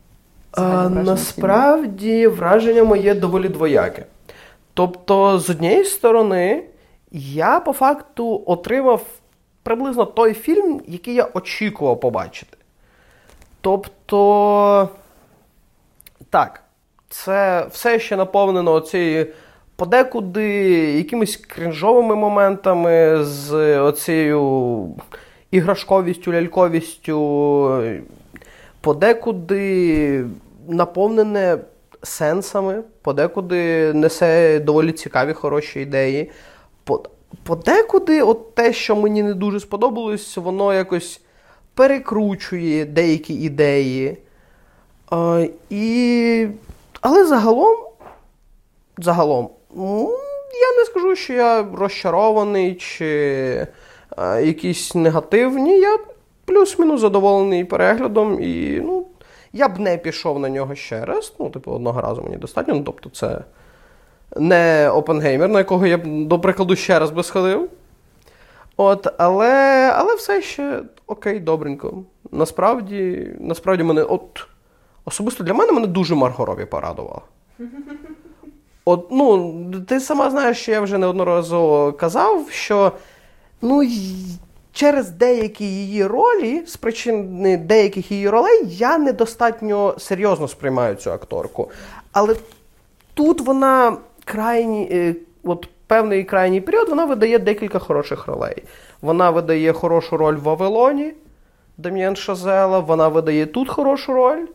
А, 0.52 0.60
від 0.62 0.88
фільму. 0.92 1.04
насправді 1.04 2.26
враження 2.26 2.84
моє 2.84 3.14
доволі 3.14 3.48
двояке. 3.48 4.04
Тобто, 4.74 5.38
з 5.38 5.50
однієї 5.50 5.84
сторони, 5.84 6.64
я 7.12 7.60
по 7.60 7.72
факту 7.72 8.42
отримав 8.46 9.02
приблизно 9.62 10.04
той 10.04 10.34
фільм, 10.34 10.80
який 10.86 11.14
я 11.14 11.28
очікував 11.34 12.00
побачити. 12.00 12.56
Тобто, 13.60 14.88
так, 16.36 16.62
це 17.08 17.66
все 17.70 17.98
ще 17.98 18.16
наповнено 18.16 18.80
цією 18.80 19.26
подекуди 19.76 20.48
якимись 20.96 21.36
крінжовими 21.36 22.16
моментами, 22.16 23.24
з 23.24 23.78
оцією 23.80 24.88
іграшковістю, 25.50 26.32
ляльковістю, 26.32 27.82
подекуди 28.80 30.24
наповнене 30.68 31.58
сенсами, 32.02 32.82
подекуди 33.02 33.92
несе 33.92 34.60
доволі 34.60 34.92
цікаві 34.92 35.32
хороші 35.32 35.80
ідеї. 35.80 36.30
Подекуди, 37.42 38.22
от 38.22 38.54
те, 38.54 38.72
що 38.72 38.96
мені 38.96 39.22
не 39.22 39.34
дуже 39.34 39.60
сподобалось, 39.60 40.36
воно 40.36 40.74
якось 40.74 41.20
перекручує 41.74 42.84
деякі 42.84 43.34
ідеї. 43.34 44.18
А, 45.10 45.46
і... 45.70 46.48
Але 47.00 47.26
загалом, 47.26 47.76
загалом, 48.98 49.50
ну, 49.74 50.18
я 50.52 50.78
не 50.78 50.84
скажу, 50.84 51.16
що 51.16 51.32
я 51.32 51.66
розчарований 51.74 52.74
чи 52.74 53.66
а, 54.16 54.38
якийсь 54.38 54.94
негативні. 54.94 55.78
Я 55.78 55.98
плюс-мінус 56.44 57.00
задоволений 57.00 57.64
переглядом, 57.64 58.42
і 58.42 58.80
ну, 58.84 59.06
я 59.52 59.68
б 59.68 59.78
не 59.78 59.96
пішов 59.96 60.38
на 60.38 60.48
нього 60.48 60.74
ще 60.74 61.04
раз. 61.04 61.34
Ну, 61.38 61.50
типу, 61.50 61.72
одного 61.72 62.00
разу 62.00 62.22
мені 62.22 62.36
достатньо. 62.36 62.74
Ну, 62.74 62.82
тобто, 62.82 63.10
це 63.10 63.38
не 64.36 64.90
Опенгеймер, 64.90 65.48
на 65.48 65.58
якого 65.58 65.86
я 65.86 65.98
б, 65.98 66.02
до 66.06 66.40
прикладу, 66.40 66.76
ще 66.76 66.98
раз 66.98 67.10
би 67.10 67.22
сходив. 67.22 67.68
От, 68.76 69.06
але, 69.18 69.92
але 69.96 70.14
все 70.14 70.42
ще 70.42 70.82
окей, 71.06 71.40
добренько. 71.40 72.02
Насправді, 72.32 73.30
насправді 73.40 73.82
мене, 73.82 74.02
от, 74.02 74.46
особисто 75.06 75.44
для 75.44 75.54
мене 75.54 75.72
мене 75.72 75.86
дуже 75.86 76.14
Марго 76.14 76.44
Робі 76.44 76.64
порадувала. 76.64 77.20
От, 78.84 79.08
ну, 79.10 79.54
ти 79.88 80.00
сама 80.00 80.30
знаєш, 80.30 80.58
що 80.58 80.72
я 80.72 80.80
вже 80.80 80.98
неодноразово 80.98 81.92
казав, 81.92 82.50
що 82.50 82.92
ну, 83.62 83.82
через 84.72 85.10
деякі 85.10 85.64
її 85.64 86.06
ролі, 86.06 86.62
з 86.66 86.76
причини 86.76 87.56
деяких 87.56 88.10
її 88.12 88.28
ролей, 88.28 88.62
я 88.66 88.98
недостатньо 88.98 89.94
серйозно 89.98 90.48
сприймаю 90.48 90.94
цю 90.94 91.12
акторку. 91.12 91.70
Але 92.12 92.36
тут 93.14 93.40
вона 93.40 93.96
крайні, 94.24 94.88
е, 94.92 95.14
от 95.44 95.68
певний 95.86 96.24
крайній 96.24 96.60
період, 96.60 96.88
вона 96.88 97.04
видає 97.04 97.38
декілька 97.38 97.78
хороших 97.78 98.26
ролей. 98.26 98.62
Вона 99.00 99.30
видає 99.30 99.72
хорошу 99.72 100.16
роль 100.16 100.36
в 100.36 100.42
Вавилоні 100.42 101.12
Дам'єн 101.78 102.16
Шазела, 102.16 102.78
вона 102.78 103.08
видає 103.08 103.46
тут 103.46 103.68
хорошу 103.68 104.12
роль. 104.12 104.46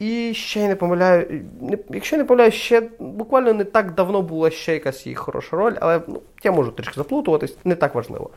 І 0.00 0.34
ще 0.34 0.60
я 0.60 0.68
не 0.68 0.76
помиляю, 0.76 1.44
якщо 1.90 2.16
я 2.16 2.22
не 2.22 2.28
помиляю, 2.28 2.50
ще 2.50 2.80
буквально 2.98 3.52
не 3.52 3.64
так 3.64 3.94
давно 3.94 4.22
була 4.22 4.50
ще 4.50 4.72
якась 4.72 5.06
її 5.06 5.16
хороша 5.16 5.56
роль, 5.56 5.74
але 5.80 6.00
ну, 6.08 6.20
я 6.44 6.52
можу 6.52 6.72
трішки 6.72 6.94
заплутуватись, 6.94 7.56
не 7.64 7.74
так 7.74 7.94
важливо. 7.94 8.30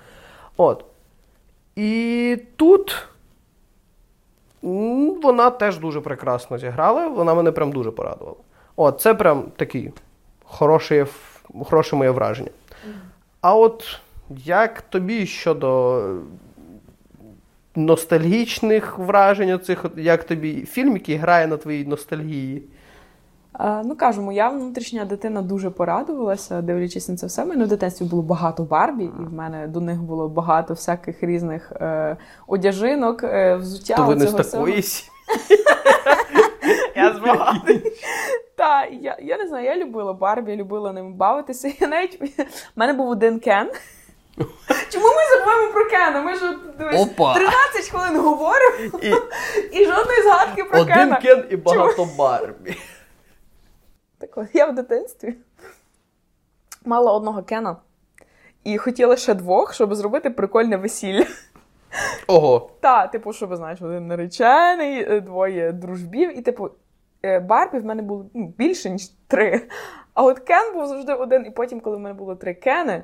От. 0.57 0.85
І 1.75 2.37
тут 2.55 3.07
вона 5.23 5.49
теж 5.49 5.77
дуже 5.77 6.01
прекрасно 6.01 6.57
зіграла, 6.57 7.07
вона 7.07 7.33
мене 7.33 7.51
прям 7.51 7.71
дуже 7.71 7.91
порадувала. 7.91 8.37
От, 8.75 9.01
це 9.01 9.13
прям 9.13 9.43
такий 9.55 9.91
хороше, 10.43 11.07
хороше 11.63 11.95
моє 11.95 12.09
враження. 12.09 12.51
А 13.41 13.55
от 13.55 13.99
як 14.29 14.81
тобі 14.81 15.25
щодо 15.25 16.01
ностальгічних 17.75 18.99
вражень, 18.99 19.51
оцих, 19.51 19.85
як 19.97 20.23
тобі 20.23 20.65
фільм, 20.65 20.93
який 20.93 21.15
грає 21.15 21.47
на 21.47 21.57
твоїй 21.57 21.85
ностальгії? 21.85 22.63
Е, 23.59 23.81
Ну, 23.85 23.95
кажу, 23.95 24.21
моя 24.21 24.49
внутрішня 24.49 25.05
дитина 25.05 25.41
дуже 25.41 25.69
порадувалася, 25.69 26.61
дивлячись 26.61 27.09
на 27.09 27.15
це 27.15 27.27
все. 27.27 27.45
Мене 27.45 27.65
в 27.65 27.67
дитинстві 27.67 28.05
було 28.05 28.21
багато 28.21 28.63
Барбі, 28.63 29.03
і 29.03 29.23
в 29.23 29.33
мене 29.33 29.67
до 29.67 29.81
них 29.81 30.01
було 30.01 30.29
багато 30.29 30.73
всяких 30.73 31.23
різних 31.23 31.71
е, 31.71 32.17
одяжинок, 32.47 33.23
е, 33.23 33.55
взуття. 33.55 33.95
То 33.95 34.05
ви 34.05 34.15
не 34.15 34.27
з 34.27 34.33
такої? 34.33 34.83
Я 36.95 37.13
збагатий. 37.13 37.81
Та, 38.55 38.85
я, 38.85 39.17
я 39.21 39.37
не 39.37 39.47
знаю, 39.47 39.65
я 39.65 39.77
любила 39.77 40.13
Барбі, 40.13 40.51
я 40.51 40.57
любила 40.57 40.93
ними 40.93 41.11
бавитися. 41.11 41.71
Я 41.79 41.87
навіть 41.87 42.21
в 42.21 42.45
мене 42.75 42.93
був 42.93 43.09
один 43.09 43.39
Кен. 43.39 43.71
Чому 44.89 45.05
ми 45.05 45.37
забуваємо 45.37 45.73
про 45.73 45.85
Кена? 45.85 46.21
Ми 46.21 46.35
ж 46.35 46.57
дивись, 46.77 47.01
Опа. 47.01 47.33
13 47.33 47.89
хвилин 47.89 48.19
говоримо 48.19 48.99
І 49.01 49.07
і 49.81 49.85
жодної 49.85 50.23
згадки 50.23 50.63
про 50.63 50.81
один 50.81 50.95
Кена. 50.95 51.15
Кен 51.15 51.45
і 51.49 51.55
багато 51.55 52.07
Барбі. 52.17 52.77
Так 54.17 54.37
от, 54.37 54.47
я 54.53 54.65
в 54.65 54.75
дитинстві 54.75 55.35
мала 56.85 57.11
одного 57.11 57.43
Кена 57.43 57.75
і 58.63 58.77
хотіла 58.77 59.15
ще 59.15 59.33
двох, 59.33 59.73
щоб 59.73 59.95
зробити 59.95 60.29
прикольне 60.29 60.77
весілля. 60.77 61.25
Ого. 62.27 62.69
Та, 62.79 63.07
типу, 63.07 63.33
щоб 63.33 63.55
знаєш, 63.55 63.81
один 63.81 64.07
наречений, 64.07 65.03
е, 65.09 65.21
двоє 65.21 65.71
дружбів, 65.71 66.39
і 66.39 66.41
типу, 66.41 66.69
е, 67.25 67.39
Барбі 67.39 67.79
в 67.79 67.85
мене 67.85 68.01
було 68.01 68.25
ну, 68.33 68.53
більше, 68.57 68.89
ніж 68.89 69.07
три. 69.27 69.67
А 70.13 70.23
от 70.23 70.39
Кен 70.39 70.73
був 70.73 70.87
завжди 70.87 71.13
один, 71.13 71.45
і 71.45 71.49
потім, 71.49 71.79
коли 71.79 71.97
в 71.97 71.99
мене 71.99 72.15
було 72.15 72.35
три 72.35 72.53
Кени, 72.53 73.03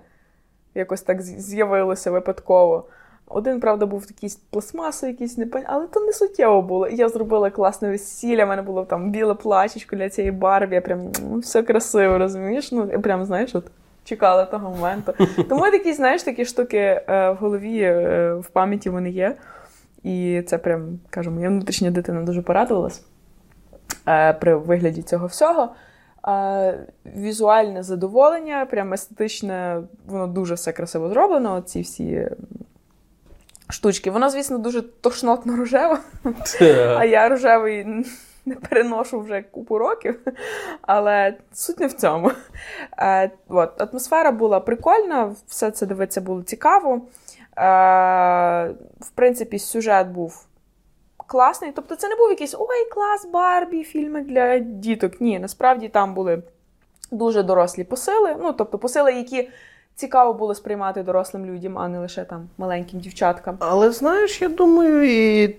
якось 0.76 1.02
так 1.02 1.22
з'явилося 1.22 2.12
випадково. 2.12 2.86
Один, 3.28 3.60
правда, 3.60 3.86
був 3.86 4.06
якийсь 4.10 4.36
пластмасу, 4.36 5.08
якийсь 5.08 5.38
непон... 5.38 5.62
але 5.66 5.88
то 5.88 6.00
не 6.00 6.14
суттєво 6.14 6.62
було. 6.62 6.88
І 6.88 6.96
я 6.96 7.10
зробила 7.10 7.50
класне 7.50 7.90
весілля, 7.90 8.46
в 8.46 8.48
мене 8.48 8.62
було 8.62 8.86
там 8.86 9.12
біле 9.12 9.34
плачечко 9.34 9.96
для 9.96 10.10
цієї 10.10 10.32
Барбі, 10.32 10.76
я 10.76 10.82
прям 10.82 11.12
ну, 11.22 11.40
все 11.40 11.64
красиво, 11.64 12.18
розумієш? 12.18 12.72
Ну, 12.72 12.90
я 12.92 13.00
прям, 13.00 13.26
знаєш, 13.26 13.56
от 13.56 13.66
чекала 14.04 14.46
того 14.46 14.70
моменту. 14.70 15.14
Тому 15.50 15.62
такі, 15.62 15.94
знаєш, 15.94 16.24
такі 16.24 16.46
штуки 16.46 16.78
е, 16.78 17.32
в 17.32 17.36
голові, 17.36 17.82
е, 17.82 18.34
в 18.34 18.48
пам'яті 18.48 18.90
вони 18.90 19.10
є. 19.10 19.36
І 20.04 20.44
це 20.48 20.58
прям, 20.58 21.00
кажу, 21.10 21.32
моя 21.32 21.50
внутрішня 21.50 21.92
дитина 21.92 22.22
дуже 22.24 22.42
порадувалась 22.42 23.04
е, 24.08 24.34
при 24.34 24.56
вигляді 24.56 25.02
цього 25.02 25.28
всього. 25.28 25.70
Візуальне 27.06 27.84
задоволення, 27.84 28.66
прям 28.66 28.94
естетичне, 28.94 29.82
воно 30.08 30.28
дуже 30.28 30.54
все 30.54 30.72
красиво 30.72 31.10
зроблено. 31.10 31.62
Ці 31.62 31.82
всі 31.82 32.30
штучки. 33.70 34.12
Воно, 34.12 34.30
звісно, 34.30 34.58
дуже 34.58 34.82
тошнотно 34.82 35.56
рожева, 35.56 36.00
а 36.98 37.06
я 37.06 37.30
рожевий 37.30 38.06
не 38.46 38.56
переношу 38.56 39.20
вже 39.20 39.42
купу 39.42 39.78
років, 39.78 40.20
але 40.82 41.38
суть 41.54 41.80
не 41.80 41.88
в 41.88 41.94
цьому. 41.94 42.32
Е, 42.98 43.32
от, 43.48 43.82
Атмосфера 43.82 44.32
була 44.32 44.60
прикольна, 44.60 45.36
все 45.48 45.72
це 45.72 45.86
дивитися 45.86 46.22
було 46.22 46.44
цікаво. 46.44 47.02
Е, 47.58 48.74
В 49.00 49.10
принципі, 49.16 49.60
сюжет 49.60 50.08
був 50.08 50.46
класний. 51.30 51.72
Тобто, 51.76 51.96
це 51.96 52.08
не 52.08 52.16
був 52.16 52.30
якийсь 52.30 52.56
ой, 52.60 52.90
клас 52.94 53.28
Барбі, 53.34 53.84
фільми 53.84 54.22
для 54.22 54.60
діток. 54.60 55.22
Ні, 55.22 55.40
насправді 55.40 55.88
там 55.88 56.14
були 56.14 56.44
дуже 57.12 57.44
дорослі 57.44 57.84
посили. 57.84 58.36
Ну, 58.42 58.54
тобто, 58.54 58.78
посили, 58.78 59.14
які 59.14 59.50
цікаво 59.96 60.34
було 60.34 60.56
сприймати 60.56 61.04
дорослим 61.04 61.46
людям, 61.46 61.80
а 61.80 61.88
не 61.88 62.00
лише 62.00 62.24
там 62.24 62.50
маленьким 62.58 63.00
дівчаткам. 63.00 63.58
Але 63.60 63.92
знаєш, 63.92 64.42
я 64.42 64.50
думаю, 64.50 65.04
і 65.04 65.56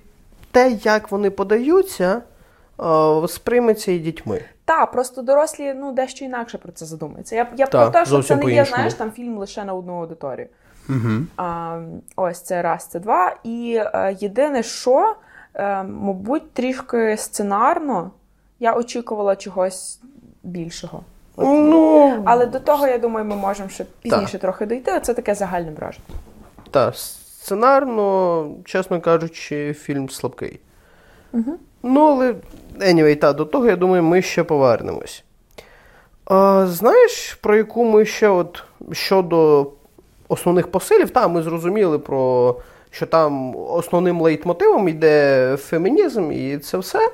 те, 0.50 0.71
як 0.71 1.11
вони 1.11 1.31
подаються, 1.31 2.23
е, 2.81 3.29
сприйметься 3.29 3.93
і 3.93 3.99
дітьми. 3.99 4.41
Та, 4.65 4.87
просто 4.87 5.23
дорослі 5.23 5.75
ну, 5.75 5.93
дещо 5.93 6.25
інакше 6.25 6.59
про 6.59 6.73
це 6.73 6.87
задумаються. 6.87 7.37
Я, 7.37 7.49
я 7.57 7.67
Та, 7.67 7.83
про 7.83 7.91
те, 7.91 8.07
що 8.07 8.23
це 8.23 8.37
не 8.37 8.53
є, 8.53 8.65
знаєш, 8.65 8.95
там 8.95 9.11
фільм 9.11 9.39
лише 9.39 9.65
на 9.65 9.75
одну 9.75 10.00
аудиторію. 10.00 10.49
Угу. 10.89 11.27
А, 11.37 11.79
ось 12.17 12.41
це 12.41 12.62
раз, 12.62 12.87
це 12.87 13.00
два. 13.00 13.37
І 13.45 13.83
е, 13.95 14.17
єдине, 14.21 14.62
що, 14.62 15.15
е, 15.54 15.83
мабуть, 15.83 16.52
трішки 16.52 17.16
сценарно 17.16 18.11
я 18.61 18.75
очікувала 18.75 19.37
чогось 19.37 20.00
більшого. 20.42 21.02
От. 21.37 21.47
Ну, 21.47 22.23
Але 22.25 22.47
до 22.47 22.61
того, 22.61 22.87
я 22.87 22.99
думаю, 22.99 23.26
ми 23.26 23.37
можемо 23.37 23.69
ще 23.69 23.87
пізніше 24.02 24.38
трохи 24.38 24.66
дойти. 24.66 25.00
Це 25.00 25.14
таке 25.14 25.35
загальне 25.35 25.71
враження. 25.71 26.04
Так, 26.71 26.95
сценарно, 26.97 28.49
чесно 28.64 29.00
кажучи, 29.00 29.75
фільм 29.75 30.11
слабкий. 30.11 30.61
Угу. 31.33 31.54
Ну, 31.83 32.07
але 32.07 32.35
anyway, 32.78 33.16
та, 33.16 33.33
до 33.33 33.45
того, 33.45 33.66
я 33.66 33.76
думаю, 33.76 34.02
ми 34.02 34.23
ще 34.23 34.45
повернемось. 34.45 35.25
А, 36.25 36.66
знаєш, 36.66 37.35
про 37.35 37.57
яку 37.57 37.85
ми 37.85 38.04
ще 38.04 38.28
от 38.28 38.64
щодо 38.92 39.66
основних 40.28 40.71
посилів, 40.71 41.11
та, 41.11 41.28
ми 41.28 41.42
зрозуміли 41.42 41.99
про 41.99 42.57
що 42.91 43.07
там 43.07 43.57
основним 43.57 44.21
лейтмотивом 44.21 44.89
йде 44.89 45.57
фемінізм 45.61 46.33
і 46.33 46.59
це 46.59 46.79
все. 46.79 47.11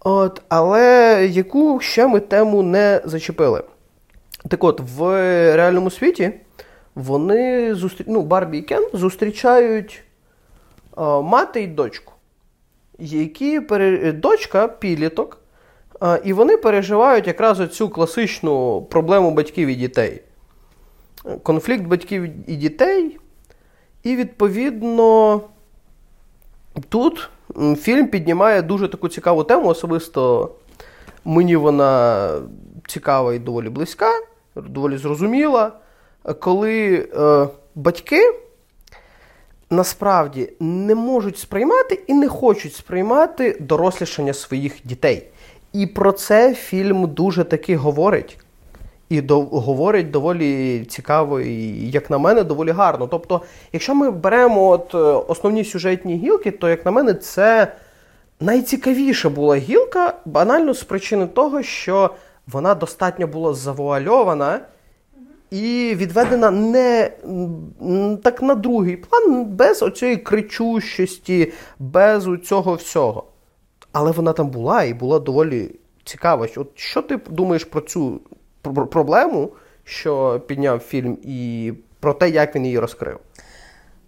От, 0.00 0.42
але 0.48 1.26
яку 1.30 1.80
ще 1.80 2.06
ми 2.06 2.20
тему 2.20 2.62
не 2.62 3.00
зачепили? 3.04 3.62
Так 4.48 4.64
от, 4.64 4.80
в 4.96 5.02
реальному 5.56 5.90
світі 5.90 6.32
вони 6.94 7.74
зустрі... 7.74 8.04
ну, 8.08 8.22
Барбі 8.22 8.58
і 8.58 8.62
Кен 8.62 8.88
зустрічають 8.92 10.02
а, 10.96 11.20
мати 11.20 11.62
і 11.62 11.66
дочку, 11.66 12.12
які 12.98 13.60
пере... 13.60 14.12
дочка 14.12 14.68
підліток, 14.68 15.38
а, 16.00 16.18
і 16.24 16.32
вони 16.32 16.56
переживають 16.56 17.26
якраз 17.26 17.60
оцю 17.60 17.88
класичну 17.88 18.82
проблему 18.82 19.30
батьків 19.30 19.68
і 19.68 19.74
дітей. 19.74 20.22
Конфлікт 21.42 21.84
батьків 21.84 22.50
і 22.50 22.56
дітей. 22.56 23.19
І 24.02 24.16
відповідно 24.16 25.40
тут 26.88 27.30
фільм 27.76 28.08
піднімає 28.08 28.62
дуже 28.62 28.88
таку 28.88 29.08
цікаву 29.08 29.44
тему, 29.44 29.68
особисто 29.68 30.50
мені 31.24 31.56
вона 31.56 32.32
цікава 32.86 33.34
і 33.34 33.38
доволі 33.38 33.68
близька, 33.68 34.10
доволі 34.56 34.96
зрозуміла, 34.96 35.72
коли 36.40 37.08
е, 37.14 37.48
батьки 37.74 38.34
насправді 39.70 40.52
не 40.60 40.94
можуть 40.94 41.38
сприймати 41.38 42.02
і 42.06 42.14
не 42.14 42.28
хочуть 42.28 42.74
сприймати 42.74 43.56
дорослішання 43.60 44.34
своїх 44.34 44.74
дітей. 44.84 45.28
І 45.72 45.86
про 45.86 46.12
це 46.12 46.54
фільм 46.54 47.08
дуже 47.08 47.44
таки 47.44 47.76
говорить. 47.76 48.38
І 49.10 49.20
до, 49.20 49.40
говорить 49.40 50.10
доволі 50.10 50.84
цікаво, 50.84 51.40
і, 51.40 51.90
як 51.90 52.10
на 52.10 52.18
мене, 52.18 52.44
доволі 52.44 52.70
гарно. 52.70 53.06
Тобто, 53.06 53.40
якщо 53.72 53.94
ми 53.94 54.10
беремо 54.10 54.68
от, 54.68 54.94
е, 54.94 54.98
основні 54.98 55.64
сюжетні 55.64 56.16
гілки, 56.16 56.50
то, 56.50 56.68
як 56.68 56.84
на 56.84 56.90
мене, 56.90 57.14
це 57.14 57.72
найцікавіша 58.40 59.28
була 59.28 59.56
гілка, 59.56 60.14
банально 60.24 60.74
з 60.74 60.82
причини 60.82 61.26
того, 61.26 61.62
що 61.62 62.10
вона 62.46 62.74
достатньо 62.74 63.26
була 63.26 63.54
завуальована 63.54 64.60
і 65.50 65.94
відведена 65.96 66.50
не 66.50 67.10
так 68.22 68.42
на 68.42 68.54
другий 68.54 68.96
план, 68.96 69.44
без 69.44 69.82
оцієї 69.82 70.16
кричущості, 70.16 71.52
без 71.78 72.28
цього 72.44 72.74
всього. 72.74 73.24
Але 73.92 74.10
вона 74.10 74.32
там 74.32 74.48
була 74.48 74.82
і 74.82 74.94
була 74.94 75.18
доволі 75.18 75.70
цікава. 76.04 76.48
От 76.56 76.68
що 76.74 77.02
ти 77.02 77.20
думаєш 77.30 77.64
про 77.64 77.80
цю 77.80 78.20
проблему, 78.62 79.50
що 79.84 80.42
підняв 80.46 80.78
фільм, 80.78 81.18
і 81.22 81.72
про 82.00 82.14
те, 82.14 82.30
як 82.30 82.54
він 82.56 82.64
її 82.64 82.78
розкрив? 82.78 83.18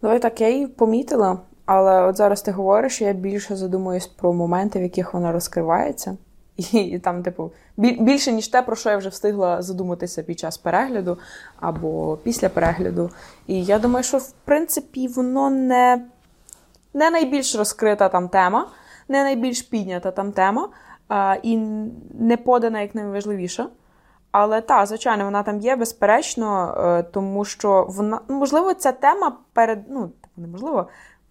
Давай 0.03 0.19
так, 0.19 0.41
я 0.41 0.49
її 0.49 0.67
помітила, 0.67 1.39
але 1.67 2.03
от 2.03 2.17
зараз 2.17 2.43
ти 2.43 2.51
говориш, 2.51 3.01
я 3.01 3.13
більше 3.13 3.57
задумуюсь 3.57 4.07
про 4.07 4.33
моменти, 4.33 4.79
в 4.79 4.83
яких 4.83 5.15
вона 5.15 5.33
розкривається. 5.33 6.17
І, 6.57 6.79
і 6.79 6.99
там, 6.99 7.23
типу, 7.23 7.53
більше, 7.77 8.33
ніж 8.33 8.49
те, 8.49 8.63
про 8.63 8.77
що 8.77 8.91
я 8.91 8.97
вже 8.97 9.09
встигла 9.09 9.63
задуматися 9.63 10.23
під 10.23 10.39
час 10.39 10.59
перегляду 10.59 11.19
або 11.61 12.19
після 12.23 12.49
перегляду. 12.49 13.11
І 13.47 13.65
я 13.65 13.79
думаю, 13.79 14.05
що 14.05 14.19
в 14.19 14.33
принципі 14.45 15.09
воно 15.09 15.51
не, 15.51 16.05
не 16.95 17.11
найбільш 17.11 17.57
розкрита 17.57 18.09
там 18.09 18.29
тема, 18.29 18.69
не 19.09 19.25
найбільш 19.25 19.63
піднята 19.63 20.11
там 20.11 20.33
тема, 20.33 20.69
а, 21.09 21.37
і 21.43 21.57
не 22.19 22.37
подана 22.37 22.81
як 22.81 22.95
найважливіша. 22.95 23.69
Але 24.33 24.61
так, 24.61 24.87
звичайно, 24.87 25.25
вона 25.25 25.43
там 25.43 25.61
є, 25.61 25.77
безперечно, 25.77 26.75
е, 26.79 27.03
тому 27.03 27.45
що 27.45 27.87
вона, 27.89 28.21
ну, 28.29 28.39
можливо, 28.39 28.75
ця 28.75 28.93
тема 28.93 29.39
перед, 29.53 29.85
ну, 29.91 30.09
типу, 30.09 30.41
неможливо, 30.41 30.89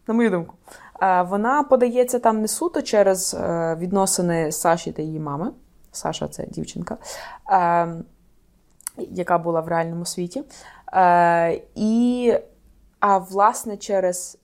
на 0.07 0.13
мою 0.13 0.29
думку, 0.29 0.55
е, 1.01 1.21
вона 1.21 1.63
подається 1.63 2.19
там 2.19 2.41
не 2.41 2.47
суто 2.47 2.81
через 2.81 3.33
е, 3.33 3.75
відносини 3.79 4.51
Саші 4.51 4.91
та 4.91 5.01
її 5.01 5.19
мами. 5.19 5.51
Саша 5.91 6.27
це 6.27 6.45
дівчинка, 6.45 6.97
яка 8.97 9.37
була 9.37 9.61
в 9.61 9.67
реальному 9.67 10.05
світі. 10.05 10.43
І, 11.75 12.33
а 12.99 13.17
власне, 13.17 13.77
через, 13.77 14.37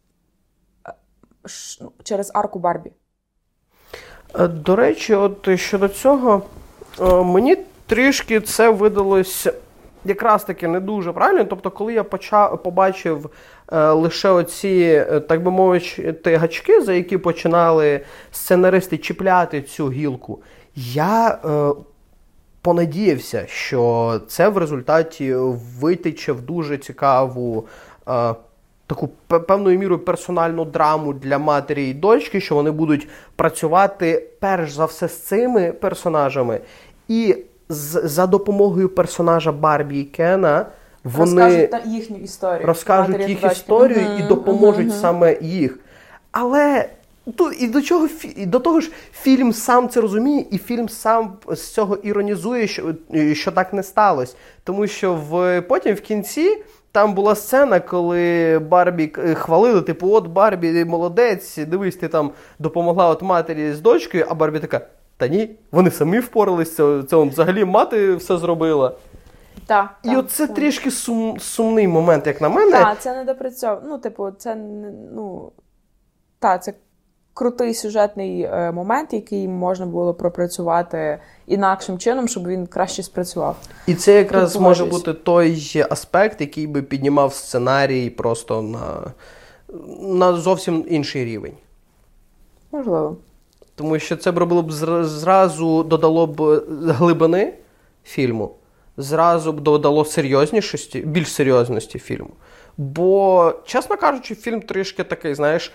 ну, 1.81 1.91
через 2.03 2.31
арку 2.33 2.59
Барбі. 2.59 2.91
До 4.39 4.75
речі, 4.75 5.15
от 5.15 5.59
щодо 5.59 5.89
цього, 5.89 6.41
мені 7.23 7.57
трішки 7.88 8.41
це 8.41 8.69
видалось 8.69 9.47
якраз 10.06 10.43
таки 10.43 10.67
не 10.67 10.80
дуже 10.80 11.12
правильно. 11.12 11.43
Тобто, 11.43 11.71
коли 11.71 11.93
я 11.93 12.04
почав, 12.04 12.63
побачив 12.63 13.30
е, 13.71 13.89
лише 13.91 14.30
оці, 14.30 15.06
е, 15.12 15.19
так 15.19 15.43
би 15.43 15.52
мовити, 15.52 16.36
гачки, 16.36 16.82
за 16.82 16.93
які 16.93 17.17
починали 17.17 18.02
сценаристи 18.32 18.97
чіпляти 18.97 19.62
цю 19.62 19.91
гілку, 19.91 20.39
я 20.76 21.39
е, 21.45 21.82
понадіявся, 22.62 23.45
що 23.47 24.13
це 24.28 24.50
в 24.50 24.58
результаті 24.58 25.36
витече 25.80 26.32
в 26.32 26.41
дуже 26.41 26.78
цікаву. 26.78 27.67
Е, 28.10 28.36
таку 28.88 29.08
певною 29.47 29.80
мірою 29.80 30.00
персональну 30.00 30.65
драму 30.65 31.13
для 31.13 31.38
матері 31.38 31.89
і 31.89 31.93
дочки, 31.93 32.41
що 32.41 32.56
вони 32.56 32.71
будуть 32.71 33.08
працювати 33.36 34.28
перш 34.39 34.71
за 34.71 34.86
все 34.86 35.08
з 35.08 35.23
цими 35.23 35.71
персонажами, 35.71 36.60
і 37.08 37.36
за 37.69 38.27
допомогою 38.27 38.89
персонажа 38.89 39.51
Барбі 39.51 39.99
і 39.99 40.03
Кена 40.03 40.65
вони 41.03 41.41
Розкажуть 41.41 41.71
та- 41.71 41.82
їхню 41.86 42.17
історію. 42.17 42.67
розкажуть 42.67 43.30
їх 43.30 43.43
історію 43.43 44.01
Мгм, 44.01 44.19
і 44.19 44.27
допоможуть 44.27 44.88
мгм. 44.88 44.95
саме 45.01 45.38
їх. 45.41 45.80
Але 46.32 46.89
ту- 47.36 47.51
і 47.51 47.67
до 47.67 47.82
чого 47.82 48.08
і 48.36 48.45
до 48.45 48.60
того 48.60 48.80
ж, 48.82 48.91
фільм 49.21 49.53
сам 49.53 49.89
це 49.89 50.01
розуміє, 50.01 50.45
і 50.51 50.58
фільм 50.58 50.89
сам 50.89 51.34
з 51.51 51.67
цього 51.73 51.95
іронізує, 51.95 52.67
що, 52.67 52.93
що 53.34 53.51
так 53.51 53.73
не 53.73 53.84
сталося. 53.84 54.36
Тому 54.63 54.88
що 54.88 55.13
в 55.30 55.62
потім 55.62 55.95
в 55.95 56.01
кінці. 56.01 56.63
Там 56.91 57.13
була 57.13 57.36
сцена, 57.36 57.80
коли 57.80 58.60
Барбі 58.60 59.13
хвалили, 59.34 59.82
типу, 59.82 60.12
от 60.13 60.27
Барбі 60.27 60.86
молодець, 60.86 61.58
дивись, 61.58 61.95
ти 61.95 62.08
там 62.08 62.32
допомогла 62.60 63.08
от 63.10 63.21
матері 63.21 63.73
з 63.73 63.80
дочкою, 63.82 64.25
а 64.30 64.34
Барбі 64.34 64.60
така: 64.60 64.82
та 65.17 65.27
ні, 65.27 65.56
вони 65.71 65.91
самі 65.91 66.19
впоралися, 66.19 67.03
це 67.03 67.17
взагалі 67.17 67.65
мати 67.65 68.15
все 68.15 68.38
зробила. 68.38 68.95
Так, 69.65 69.95
І 70.03 70.08
так, 70.08 70.19
оце 70.19 70.47
так. 70.47 70.56
трішки 70.56 70.91
сум, 70.91 71.39
сумний 71.39 71.88
момент, 71.88 72.27
як 72.27 72.41
на 72.41 72.49
мене. 72.49 72.71
Так, 72.71 72.99
це 72.99 73.15
не 73.15 73.23
допрацьовано. 73.23 73.82
Ну, 73.88 73.97
типу, 73.97 74.32
це 74.32 74.56
ну. 75.15 75.51
Так, 76.39 76.63
це 76.63 76.73
крутий 77.34 77.73
сюжетний 77.73 78.41
е, 78.41 78.71
момент, 78.71 79.13
який 79.13 79.47
можна 79.47 79.86
було 79.86 80.13
пропрацювати 80.13 81.19
інакшим 81.47 81.99
чином, 81.99 82.27
щоб 82.27 82.47
він 82.47 82.67
краще 82.67 83.03
спрацював. 83.03 83.58
І 83.88 83.95
це 83.95 84.13
якраз 84.13 84.53
Тут 84.53 84.62
може 84.62 84.86
бути 84.86 85.13
той 85.13 85.86
аспект, 85.89 86.41
який 86.41 86.67
би 86.67 86.82
піднімав 86.82 87.34
сценарій 87.34 88.10
просто 88.10 88.62
на, 88.62 89.13
на 90.01 90.34
зовсім 90.34 90.86
інший 90.89 91.25
рівень. 91.25 91.53
Можливо. 92.71 93.17
Тому 93.77 93.99
що 93.99 94.15
це 94.15 94.31
б 94.31 94.37
робило 94.37 94.61
б 94.63 94.71
зразу 95.03 95.83
додало 95.83 96.27
б 96.27 96.63
глибини 96.69 97.53
фільму, 98.03 98.55
зразу 98.97 99.53
б 99.53 99.59
додало 99.59 100.05
серйознішості, 100.05 100.99
більш 100.99 101.33
серйозності 101.33 101.99
фільму. 101.99 102.29
Бо, 102.77 103.53
чесно 103.65 103.97
кажучи, 103.97 104.35
фільм 104.35 104.61
трішки 104.61 105.03
такий, 105.03 105.35
знаєш, 105.35 105.71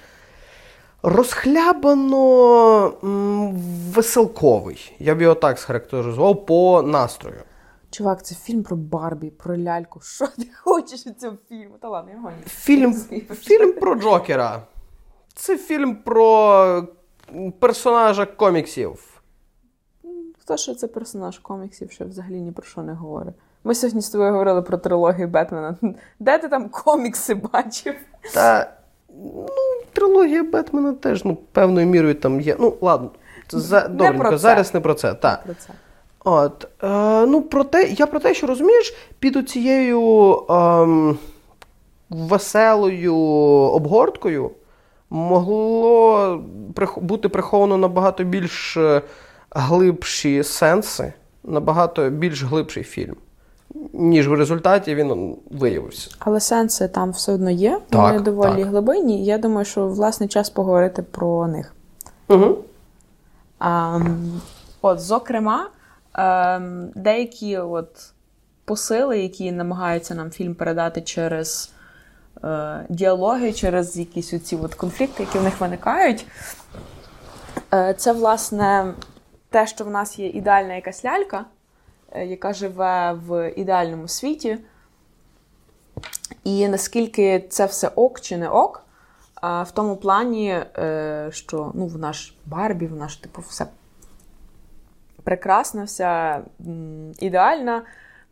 розхлябано 1.02 2.92
веселковий. 3.94 4.92
Я 4.98 5.14
б 5.14 5.22
його 5.22 5.34
так 5.34 5.58
схарактеризував 5.58 6.46
по 6.46 6.82
настрою. 6.82 7.42
Чувак, 7.90 8.24
це 8.24 8.34
фільм 8.34 8.62
про 8.62 8.76
Барбі, 8.76 9.30
про 9.30 9.58
ляльку. 9.58 10.00
Що 10.00 10.26
ти 10.26 10.46
хочеш 10.62 11.06
від 11.06 11.20
цього 11.20 11.36
фільму? 11.48 11.74
Та 11.80 11.88
ладно, 11.88 12.10
я 12.14 12.20
гоню. 12.20 12.36
Фільм, 12.46 12.94
фільм 13.40 13.72
про 13.72 13.94
Джокера. 13.94 14.62
Це 15.34 15.58
фільм 15.58 15.96
про 15.96 16.86
персонажа 17.58 18.26
коміксів. 18.26 19.22
Хто 20.40 20.56
що 20.56 20.74
це 20.74 20.86
персонаж 20.86 21.38
коміксів, 21.38 21.90
що 21.90 22.04
взагалі 22.04 22.40
ні 22.40 22.52
про 22.52 22.64
що 22.64 22.82
не 22.82 22.92
говорить? 22.92 23.34
Ми 23.64 23.74
сьогодні 23.74 24.02
з 24.02 24.10
тобою 24.10 24.32
говорили 24.32 24.62
про 24.62 24.78
трилогію 24.78 25.28
Бетмена. 25.28 25.76
Де 26.18 26.38
ти 26.38 26.48
там 26.48 26.68
комікси 26.68 27.34
бачив? 27.34 27.94
Та 28.34 28.72
ну, 29.08 29.46
трилогія 29.92 30.42
Бетмена 30.42 30.92
теж 30.92 31.24
ну, 31.24 31.38
певною 31.52 31.86
мірою 31.86 32.14
там 32.14 32.40
є. 32.40 32.56
Ну, 32.60 32.74
ладно, 32.80 33.10
за, 33.50 33.88
добренько, 33.88 34.38
зараз 34.38 34.74
не 34.74 34.80
про 34.80 34.94
це. 34.94 35.14
Так. 35.14 35.42
Про 35.44 35.54
це. 35.54 35.72
От, 36.24 36.68
е, 36.82 37.26
ну, 37.26 37.42
про 37.42 37.64
те, 37.64 37.82
я 37.82 38.06
про 38.06 38.20
те, 38.20 38.34
що 38.34 38.46
розумієш, 38.46 38.94
під 39.18 39.36
оцією 39.36 40.36
ем, 40.48 41.18
веселою 42.10 43.16
обгорткою 43.16 44.50
могло 45.12 46.42
бути 46.96 47.28
приховано 47.28 47.76
набагато 47.76 48.24
більш 48.24 48.76
е, 48.76 49.02
глибші 49.50 50.42
сенси, 50.42 51.12
набагато 51.44 52.10
більш 52.10 52.42
глибший 52.42 52.82
фільм, 52.82 53.16
ніж 53.92 54.28
в 54.28 54.32
результаті 54.32 54.94
він 54.94 55.36
виявився. 55.50 56.10
Але 56.18 56.40
сенси 56.40 56.88
там 56.88 57.10
все 57.10 57.32
одно 57.32 57.50
є. 57.50 57.80
Так, 57.90 58.12
Вони 58.12 58.20
доволі 58.20 58.62
так. 58.62 58.66
глибинні. 58.66 59.24
Я 59.24 59.38
думаю, 59.38 59.64
що 59.64 59.86
власне 59.86 60.28
час 60.28 60.50
поговорити 60.50 61.02
про 61.02 61.46
них. 61.46 61.74
Угу. 62.28 62.58
А, 63.58 64.00
от, 64.82 65.00
зокрема, 65.00 65.68
ем, 66.14 66.90
деякі 66.94 67.58
от 67.58 67.88
посили, 68.64 69.18
які 69.18 69.52
намагаються 69.52 70.14
нам 70.14 70.30
фільм 70.30 70.54
передати 70.54 71.00
через 71.00 71.72
діалоги, 72.88 73.52
через 73.52 73.96
якісь 73.96 74.34
оці 74.34 74.56
от 74.56 74.74
конфлікти, 74.74 75.22
які 75.22 75.38
в 75.38 75.42
них 75.42 75.60
виникають. 75.60 76.26
Е, 77.74 77.94
це, 77.94 78.12
власне, 78.12 78.94
те, 79.50 79.66
що 79.66 79.84
в 79.84 79.90
нас 79.90 80.18
є 80.18 80.28
ідеальна 80.28 80.74
якась 80.74 81.04
лялька, 81.04 81.44
е, 82.12 82.26
яка 82.26 82.52
живе 82.52 83.12
в 83.12 83.50
ідеальному 83.50 84.08
світі. 84.08 84.58
І 86.44 86.68
наскільки 86.68 87.40
це 87.50 87.66
все 87.66 87.88
ок 87.88 88.20
чи 88.20 88.36
не 88.36 88.48
ок, 88.48 88.84
в 89.42 89.70
тому 89.74 89.96
плані, 89.96 90.50
е, 90.50 91.28
що 91.32 91.72
ну, 91.74 91.86
вона 91.86 92.12
ж 92.12 92.34
Барбі, 92.46 92.86
вона 92.86 93.08
ж 93.08 93.22
типу 93.22 93.42
все 93.48 93.66
прекрасна, 95.24 95.84
вся 95.84 96.40
ідеальна. 97.18 97.82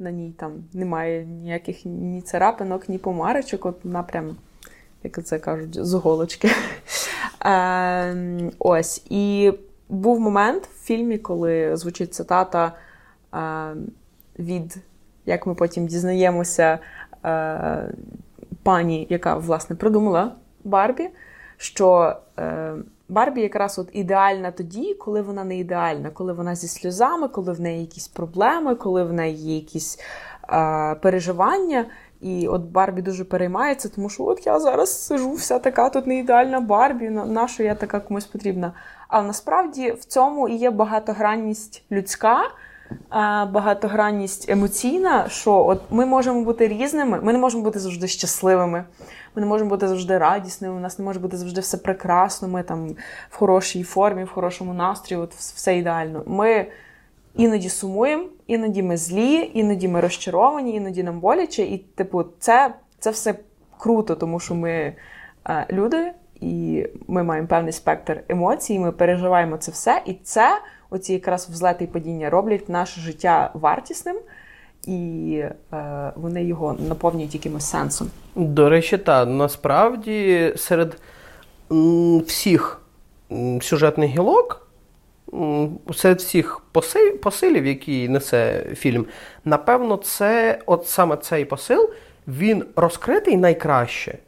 На 0.01 0.11
ній 0.11 0.33
там 0.37 0.53
немає 0.73 1.25
ніяких 1.25 1.85
ні 1.85 2.23
царапинок, 2.23 2.89
ні 2.89 2.99
помарочок. 2.99 3.67
От 3.67 3.85
вона 3.85 4.03
прям, 4.03 4.37
як 5.03 5.25
це 5.25 5.39
кажуть, 5.39 5.85
з 5.85 5.95
голочки. 5.95 6.51
Е, 7.45 8.51
ось. 8.59 9.07
І 9.11 9.53
був 9.89 10.21
момент 10.21 10.67
в 10.67 10.85
фільмі, 10.85 11.19
коли 11.19 11.77
звучить 11.77 12.15
цитата 12.15 12.73
е, 13.35 13.39
від, 14.39 14.77
як 15.27 15.47
ми 15.47 15.55
потім 15.55 15.87
дізнаємося, 15.87 16.79
е, 17.25 17.93
пані, 18.63 19.07
яка 19.11 19.35
власне 19.37 19.77
придумала 19.77 20.33
Барбі, 20.65 21.09
що 21.57 22.17
Барбі 23.11 23.41
якраз 23.41 23.79
от 23.79 23.89
ідеальна 23.93 24.51
тоді, 24.51 24.95
коли 24.95 25.23
вона 25.23 25.45
не 25.45 25.59
ідеальна, 25.59 26.11
коли 26.11 26.33
вона 26.33 26.55
зі 26.55 26.69
сльозами, 26.69 27.29
коли 27.29 27.53
в 27.53 27.61
неї 27.61 27.81
якісь 27.81 28.09
проблеми, 28.09 28.75
коли 28.75 29.05
в 29.05 29.13
неї 29.13 29.37
є 29.37 29.55
якісь 29.55 29.99
е, 30.53 30.95
переживання. 30.95 31.87
І 32.21 32.49
от 32.49 32.63
Барбі 32.63 33.03
дуже 33.03 33.25
переймається, 33.25 33.89
тому 33.89 34.09
що 34.09 34.25
от 34.25 34.47
я 34.47 34.61
зараз 34.61 35.07
сижу, 35.07 35.33
вся 35.33 35.59
така 35.59 35.91
тут 35.91 36.07
не 36.07 36.19
ідеальна 36.19 36.61
Барбі, 36.61 37.11
на, 37.11 37.49
що 37.49 37.63
я 37.63 37.75
така 37.75 38.01
комусь 38.01 38.25
потрібна. 38.25 38.73
Але 39.09 39.27
насправді 39.27 39.91
в 39.91 40.05
цьому 40.05 40.49
і 40.49 40.55
є 40.55 40.71
багатогранність 40.71 41.85
людська, 41.91 42.43
е, 42.43 42.49
багатогранність 43.45 44.51
емоційна, 44.51 45.29
що 45.29 45.67
от 45.67 45.81
ми 45.91 46.07
можемо 46.07 46.45
бути 46.45 46.69
різними, 46.69 47.21
ми 47.23 47.33
не 47.33 47.39
можемо 47.39 47.63
бути 47.63 47.79
завжди 47.79 48.09
щасливими, 48.09 48.85
ми 49.35 49.41
не 49.41 49.47
можемо 49.47 49.71
бути 49.71 49.89
завжди 49.89 50.19
радісними, 50.19 50.75
у 50.75 50.81
нас 50.81 50.99
не 50.99 51.05
може 51.05 51.21
бути 51.21 51.37
завжди 51.37 51.61
все 51.61 51.77
прекрасно, 51.77 52.49
ми 52.49 52.63
там 52.63 52.89
в 53.31 53.37
хорошій 53.37 53.83
формі, 53.83 54.25
в 54.25 54.31
хорошому 54.31 54.75
настрої, 54.75 55.23
от 55.23 55.35
все 55.35 55.79
ідеально. 55.79 56.23
Ми 56.27 56.67
іноді 57.37 57.69
сумуємо, 57.69 58.25
іноді 58.47 58.83
ми 58.83 58.97
злі, 58.97 59.51
іноді 59.55 59.89
ми 59.89 60.01
розчаровані, 60.01 60.75
іноді 60.75 61.03
нам 61.03 61.21
боляче. 61.21 61.63
І, 61.63 61.79
типу, 61.79 62.25
це, 62.39 62.75
це 62.99 63.11
все 63.11 63.35
круто, 63.79 64.15
тому 64.15 64.41
що 64.41 64.55
ми 64.55 64.71
е, 65.49 65.67
люди, 65.71 66.13
і 66.41 66.87
ми 67.09 67.23
маємо 67.23 67.49
певний 67.49 67.73
спектр 67.73 68.23
емоцій, 68.29 68.79
ми 68.79 68.93
переживаємо 68.93 69.57
це 69.57 69.73
все. 69.73 70.03
І 70.07 70.15
це, 70.15 70.59
оці 70.91 71.13
якраз 71.13 71.49
взлети 71.49 71.85
і 71.85 71.87
падіння, 71.87 72.31
роблять 72.31 72.69
наше 72.69 73.01
життя 73.01 73.51
вартісним, 73.55 74.17
і 74.87 75.43
е, 75.73 76.13
вони 76.17 76.45
його 76.45 76.77
наповнюють 76.89 77.35
якимось 77.35 77.65
сенсом. 77.65 78.11
До 78.35 78.69
речі, 78.69 78.99
та 78.99 79.25
насправді 79.25 80.53
серед 80.57 80.97
всіх 82.27 82.83
сюжетних 83.61 84.11
гілок, 84.11 84.69
серед 85.95 86.19
всіх 86.19 86.61
посилів, 87.23 87.67
які 87.67 88.09
несе 88.09 88.67
фільм, 88.75 89.07
напевно, 89.45 89.97
це 89.97 90.59
от 90.67 90.87
саме 90.89 91.17
цей 91.17 91.45
посил 91.45 91.91
він 92.29 92.65
розкритий 92.77 93.37
найкраще. 93.37 94.19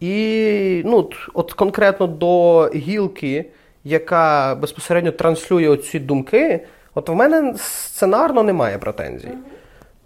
І 0.00 0.82
ну, 0.84 1.10
от, 1.34 1.52
конкретно 1.52 2.06
до 2.06 2.66
гілки, 2.74 3.44
яка 3.84 4.54
безпосередньо 4.54 5.12
транслює 5.12 5.68
оці 5.68 5.98
думки, 5.98 6.60
от 6.94 7.08
в 7.08 7.14
мене 7.14 7.54
сценарно 7.58 8.42
немає 8.42 8.78
претензій. 8.78 9.32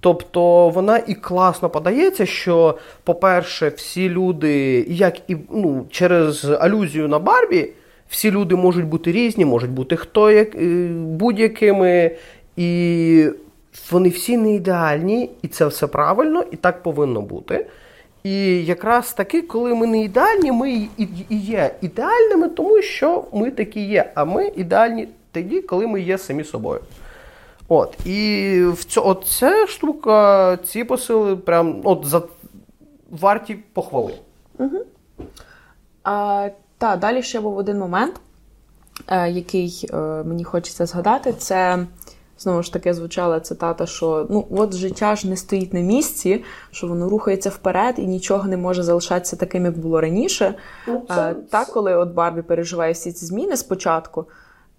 Тобто 0.04 0.68
вона 0.68 1.00
і 1.06 1.14
класно 1.14 1.70
подається, 1.70 2.26
що, 2.26 2.78
по-перше, 3.04 3.68
всі 3.68 4.08
люди, 4.08 4.84
як 4.88 5.30
і 5.30 5.36
ну, 5.50 5.86
через 5.90 6.44
алюзію 6.44 7.08
на 7.08 7.18
Барбі, 7.18 7.70
всі 8.08 8.30
люди 8.30 8.56
можуть 8.56 8.86
бути 8.86 9.12
різні, 9.12 9.44
можуть 9.44 9.70
бути 9.70 9.96
хто 9.96 10.30
як 10.30 10.54
е, 10.54 10.88
будь-якими, 10.94 12.10
і 12.56 13.28
вони 13.90 14.08
всі 14.08 14.36
не 14.36 14.54
ідеальні, 14.54 15.30
і 15.42 15.48
це 15.48 15.66
все 15.66 15.86
правильно, 15.86 16.44
і 16.50 16.56
так 16.56 16.82
повинно 16.82 17.22
бути. 17.22 17.66
І 18.24 18.64
якраз 18.64 19.12
таки, 19.12 19.42
коли 19.42 19.74
ми 19.74 19.86
не 19.86 20.02
ідеальні, 20.02 20.52
ми 20.52 20.72
і, 20.72 21.08
є 21.30 21.74
ідеальними, 21.80 22.48
тому 22.48 22.82
що 22.82 23.24
ми 23.32 23.50
такі 23.50 23.80
є. 23.80 24.12
А 24.14 24.24
ми 24.24 24.52
ідеальні 24.56 25.08
тоді, 25.32 25.60
коли 25.60 25.86
ми 25.86 26.00
є 26.00 26.18
самі 26.18 26.44
собою. 26.44 26.80
От, 27.68 28.06
і 28.06 28.60
в 28.64 28.84
цьо, 28.84 29.02
от 29.06 29.24
ця 29.26 29.66
штука, 29.66 30.56
ці 30.56 30.84
посили 30.84 31.36
прям 31.36 31.80
от 31.84 32.06
за 32.06 32.22
варті 33.10 33.54
похвали. 33.72 34.14
А, 36.02 36.48
та, 36.78 36.96
далі 36.96 37.22
ще 37.22 37.40
був 37.40 37.56
один 37.56 37.78
момент, 37.78 38.20
е, 39.06 39.30
який 39.30 39.90
е, 39.92 39.96
мені 40.24 40.44
хочеться 40.44 40.86
згадати. 40.86 41.32
Це 41.32 41.86
знову 42.38 42.62
ж 42.62 42.72
таки 42.72 42.94
звучала 42.94 43.40
цитата, 43.40 43.86
що 43.86 44.26
ну 44.30 44.46
от 44.50 44.74
життя 44.74 45.16
ж 45.16 45.28
не 45.28 45.36
стоїть 45.36 45.74
на 45.74 45.80
місці, 45.80 46.44
що 46.70 46.86
воно 46.86 47.08
рухається 47.08 47.50
вперед 47.50 47.94
і 47.98 48.06
нічого 48.06 48.48
не 48.48 48.56
може 48.56 48.82
залишатися 48.82 49.36
таким, 49.36 49.64
як 49.64 49.78
було 49.78 50.00
раніше. 50.00 50.54
Е, 50.88 51.34
так, 51.50 51.68
коли 51.68 51.96
от 51.96 52.08
Барбі 52.08 52.42
переживає 52.42 52.92
всі 52.92 53.12
ці 53.12 53.26
зміни 53.26 53.56
спочатку, 53.56 54.26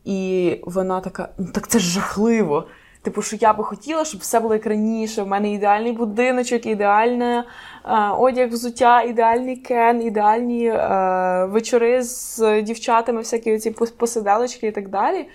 і 0.06 0.52
вона 0.64 1.02
така: 1.02 1.30
ну 1.38 1.48
так 1.54 1.68
це 1.68 1.80
ж 1.80 1.90
жахливо. 1.90 2.68
Типу, 3.02 3.22
що 3.22 3.36
я 3.36 3.54
би 3.54 3.64
хотіла, 3.64 4.06
щоб 4.06 4.22
все 4.22 4.40
було 4.40 4.54
як 4.54 4.66
раніше. 4.66 5.24
В 5.24 5.28
мене 5.28 5.52
ідеальний 5.52 5.92
будиночок, 5.92 6.66
ідеальне 6.66 7.44
е, 7.86 8.10
одяг, 8.10 8.50
взуття, 8.50 9.02
ідеальний 9.02 9.56
кен, 9.56 10.02
ідеальні 10.02 10.68
е, 10.68 11.46
вечори 11.46 12.04
з 12.04 12.62
дівчатами, 12.62 13.20
всякі 13.20 13.60
ці 13.60 13.72
посиделочки 13.72 14.68
і 14.68 14.72
так 14.72 14.90
далі. 14.90 15.28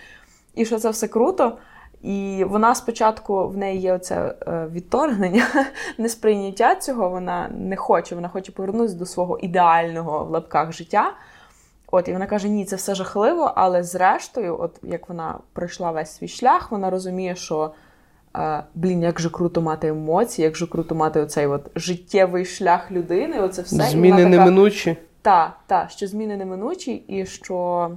І 0.54 0.64
що 0.64 0.78
це 0.78 0.90
все 0.90 1.09
круто. 1.09 1.59
І 2.02 2.44
вона 2.48 2.74
спочатку 2.74 3.48
в 3.48 3.56
неї 3.56 3.80
є 3.80 3.92
оце 3.92 4.35
е, 4.46 4.68
відторгнення, 4.72 5.46
несприйняття 5.98 6.74
цього. 6.74 7.09
Вона 7.09 7.50
не 7.54 7.76
хоче, 7.76 8.14
вона 8.14 8.28
хоче 8.28 8.52
повернутися 8.52 8.96
до 8.98 9.06
свого 9.06 9.38
ідеального 9.38 10.24
в 10.24 10.30
лапках 10.30 10.72
життя. 10.72 11.12
От, 11.90 12.09
і 12.09 12.12
вона 12.12 12.26
каже: 12.26 12.48
ні, 12.48 12.64
це 12.64 12.76
все 12.76 12.94
жахливо, 12.94 13.53
але 13.57 13.83
зрештою, 13.83 14.61
от 14.61 14.79
як 14.83 15.09
вона 15.09 15.38
пройшла 15.53 15.90
весь 15.90 16.11
свій 16.16 16.29
шлях, 16.29 16.70
вона 16.70 16.90
розуміє, 16.90 17.37
що 17.37 17.70
е, 18.37 18.62
блін, 18.74 19.03
як 19.03 19.20
же 19.20 19.31
круто 19.31 19.61
мати 19.61 19.88
емоції, 19.88 20.44
як 20.44 20.57
же 20.57 20.66
круто 20.66 20.94
мати 20.94 21.20
оцей 21.20 21.46
от 21.46 21.70
життєвий 21.76 22.44
шлях 22.44 22.90
людини. 22.90 23.40
Оце 23.40 23.62
все. 23.62 23.76
Зміни 23.90 24.26
неминучі. 24.26 24.96
Та, 25.22 25.57
та, 25.66 25.88
що 25.88 26.07
зміни 26.07 26.37
неминучі, 26.37 26.92
і 26.92 27.26
що 27.26 27.90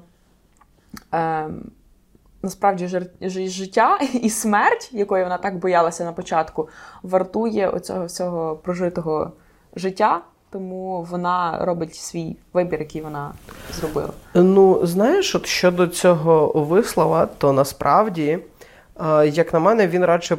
е, 1.13 1.47
насправді 2.41 2.85
жир- 2.87 3.49
життя 3.49 3.97
і 4.13 4.29
смерть, 4.29 4.89
якої 4.93 5.23
вона 5.23 5.37
так 5.37 5.57
боялася 5.57 6.05
на 6.05 6.13
початку, 6.13 6.69
вартує 7.03 7.69
оцього 7.69 8.05
всього 8.05 8.55
прожитого 8.55 9.31
життя. 9.75 10.21
Тому 10.53 11.07
вона 11.11 11.59
робить 11.61 11.95
свій 11.95 12.35
вибір, 12.53 12.79
який 12.79 13.01
вона 13.01 13.33
зробила. 13.71 14.09
Ну, 14.33 14.85
знаєш, 14.85 15.35
от 15.35 15.45
щодо 15.45 15.87
цього 15.87 16.51
вислова, 16.55 17.25
то 17.25 17.53
насправді, 17.53 18.39
е, 19.19 19.27
як 19.27 19.53
на 19.53 19.59
мене, 19.59 19.87
він 19.87 20.05
радше 20.05 20.35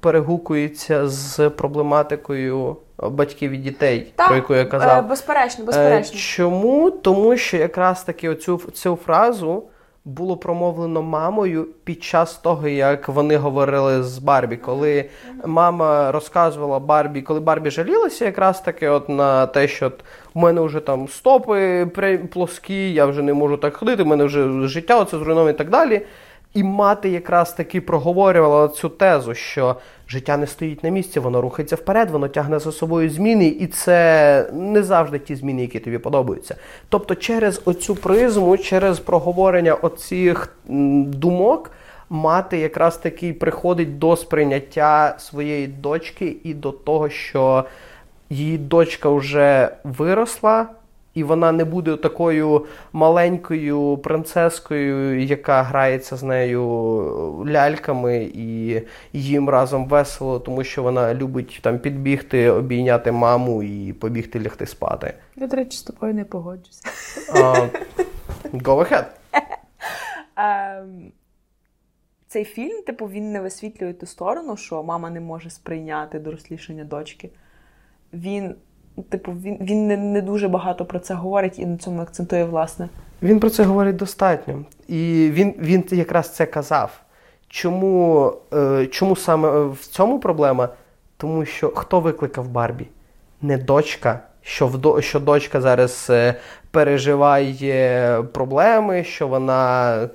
перегукується 0.00 1.08
з 1.08 1.50
проблематикою 1.50 2.76
батьків 2.98 3.50
і 3.50 3.56
дітей, 3.56 4.12
про 4.16 4.36
яку 4.36 4.54
я 4.54 4.62
е, 4.62 4.64
казав. 4.64 5.08
безперечно, 5.08 5.62
Е, 5.64 5.66
безперечно. 5.66 6.18
Чому? 6.18 6.90
Тому 6.90 7.36
що 7.36 7.56
якраз 7.56 8.02
таки 8.02 8.28
оцю 8.28 8.60
цю 8.72 8.98
фразу 9.04 9.62
було 10.04 10.36
промовлено 10.36 11.02
мамою 11.02 11.68
під 11.84 12.02
час 12.02 12.36
того, 12.36 12.68
як 12.68 13.08
вони 13.08 13.36
говорили 13.36 14.02
з 14.02 14.18
Барбі. 14.18 14.56
Коли 14.56 15.04
мама 15.44 16.12
розказувала 16.12 16.78
Барбі, 16.78 17.22
коли 17.22 17.40
Барбі 17.40 17.70
жалілася, 17.70 18.24
якраз 18.24 18.60
таки 18.60 18.88
от 18.88 19.08
на 19.08 19.46
те, 19.46 19.68
що 19.68 19.86
от 19.86 20.04
у 20.34 20.40
мене 20.40 20.60
вже 20.60 20.80
там 20.80 21.08
стопи 21.08 21.86
плоскі, 22.32 22.92
я 22.92 23.06
вже 23.06 23.22
не 23.22 23.34
можу 23.34 23.56
так 23.56 23.76
ходити, 23.76 24.02
в 24.02 24.06
мене 24.06 24.24
вже 24.24 24.68
життя 24.68 25.00
оце 25.00 25.18
зруйноване 25.18 25.50
і 25.50 25.58
так 25.58 25.70
далі. 25.70 26.02
І 26.54 26.62
мати 26.62 27.10
якраз 27.10 27.52
таки 27.52 27.80
проговорювала 27.80 28.68
цю 28.68 28.88
тезу, 28.88 29.34
що 29.34 29.76
життя 30.08 30.36
не 30.36 30.46
стоїть 30.46 30.84
на 30.84 30.90
місці, 30.90 31.20
воно 31.20 31.40
рухається 31.40 31.76
вперед, 31.76 32.10
воно 32.10 32.28
тягне 32.28 32.58
за 32.58 32.72
собою 32.72 33.10
зміни, 33.10 33.46
і 33.46 33.66
це 33.66 34.50
не 34.52 34.82
завжди 34.82 35.18
ті 35.18 35.36
зміни, 35.36 35.62
які 35.62 35.80
тобі 35.80 35.98
подобаються. 35.98 36.56
Тобто, 36.88 37.14
через 37.14 37.62
оцю 37.64 37.94
призму, 37.94 38.56
через 38.56 38.98
проговорення 38.98 39.74
оцих 39.74 40.56
думок, 41.04 41.70
мати 42.10 42.58
якраз 42.58 42.96
таки 42.96 43.32
приходить 43.32 43.98
до 43.98 44.16
сприйняття 44.16 45.16
своєї 45.18 45.66
дочки 45.66 46.36
і 46.44 46.54
до 46.54 46.72
того, 46.72 47.08
що 47.08 47.64
її 48.30 48.58
дочка 48.58 49.08
вже 49.08 49.68
виросла, 49.84 50.66
і 51.14 51.22
вона 51.22 51.52
не 51.52 51.64
буде 51.64 51.96
такою 51.96 52.66
маленькою 52.92 53.98
принцескою, 53.98 55.22
яка 55.24 55.62
грається 55.62 56.16
з 56.16 56.22
нею 56.22 56.62
ляльками, 57.48 58.30
і 58.34 58.82
їм 59.12 59.48
разом 59.48 59.86
весело, 59.88 60.40
тому 60.40 60.64
що 60.64 60.82
вона 60.82 61.14
любить 61.14 61.60
там 61.62 61.78
підбігти, 61.78 62.50
обійняти 62.50 63.12
маму 63.12 63.62
і 63.62 63.92
побігти 63.92 64.40
лягти 64.40 64.66
спати. 64.66 65.14
Я, 65.36 65.46
до 65.46 65.56
речі, 65.56 65.78
з 65.78 65.82
тобою 65.82 66.14
не 66.14 66.24
погоджуся. 66.24 66.82
А, 67.34 67.68
go 68.52 68.90
ahead. 68.90 69.04
Ем, 70.36 71.12
цей 72.26 72.44
фільм, 72.44 72.82
типу, 72.82 73.06
він 73.06 73.32
не 73.32 73.40
висвітлює 73.40 73.92
ту 73.92 74.06
сторону, 74.06 74.56
що 74.56 74.82
мама 74.82 75.10
не 75.10 75.20
може 75.20 75.50
сприйняти 75.50 76.18
дорослішання 76.18 76.84
дочки. 76.84 77.30
Він, 78.12 78.54
типу, 79.02 79.32
він, 79.32 79.58
він 79.60 79.86
не, 79.86 79.96
не 79.96 80.22
дуже 80.22 80.48
багато 80.48 80.84
про 80.84 80.98
це 80.98 81.14
говорить 81.14 81.58
і 81.58 81.66
на 81.66 81.76
цьому 81.76 82.02
акцентує, 82.02 82.44
власне. 82.44 82.88
Він 83.22 83.40
про 83.40 83.50
це 83.50 83.64
говорить 83.64 83.96
достатньо. 83.96 84.64
І 84.88 85.30
він, 85.32 85.54
він 85.58 85.84
якраз 85.90 86.28
це 86.28 86.46
казав. 86.46 87.00
Чому, 87.48 88.32
е, 88.54 88.86
чому 88.86 89.16
саме 89.16 89.64
в 89.64 89.78
цьому 89.78 90.18
проблема? 90.18 90.68
Тому 91.16 91.44
що 91.44 91.68
хто 91.68 92.00
викликав 92.00 92.48
Барбі? 92.48 92.86
Не 93.42 93.58
дочка, 93.58 94.20
що, 94.42 94.66
в, 94.66 95.02
що 95.02 95.20
дочка 95.20 95.60
зараз 95.60 96.06
е, 96.10 96.34
переживає 96.70 98.22
проблеми, 98.22 99.04
що 99.04 99.28
вона 99.28 99.94
е, 99.96 100.08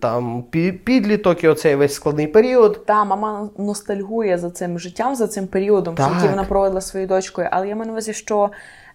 там 0.00 0.42
підліток 0.84 1.44
і 1.44 1.48
оцей 1.48 1.74
весь 1.74 1.94
складний 1.94 2.26
період. 2.26 2.86
Та 2.86 3.04
мама 3.04 3.48
ностальгує 3.58 4.38
за 4.38 4.50
цим 4.50 4.78
життям, 4.78 5.14
за 5.14 5.26
цим 5.26 5.46
періодом, 5.46 5.94
Так. 5.94 6.12
який 6.14 6.28
вона 6.30 6.44
проводила 6.44 6.80
своєю 6.80 7.08
дочкою. 7.08 7.48
Але 7.50 7.68
я 7.68 7.74
маю 7.76 7.86
на 7.86 7.92
увазі, 7.92 8.12
що 8.12 8.50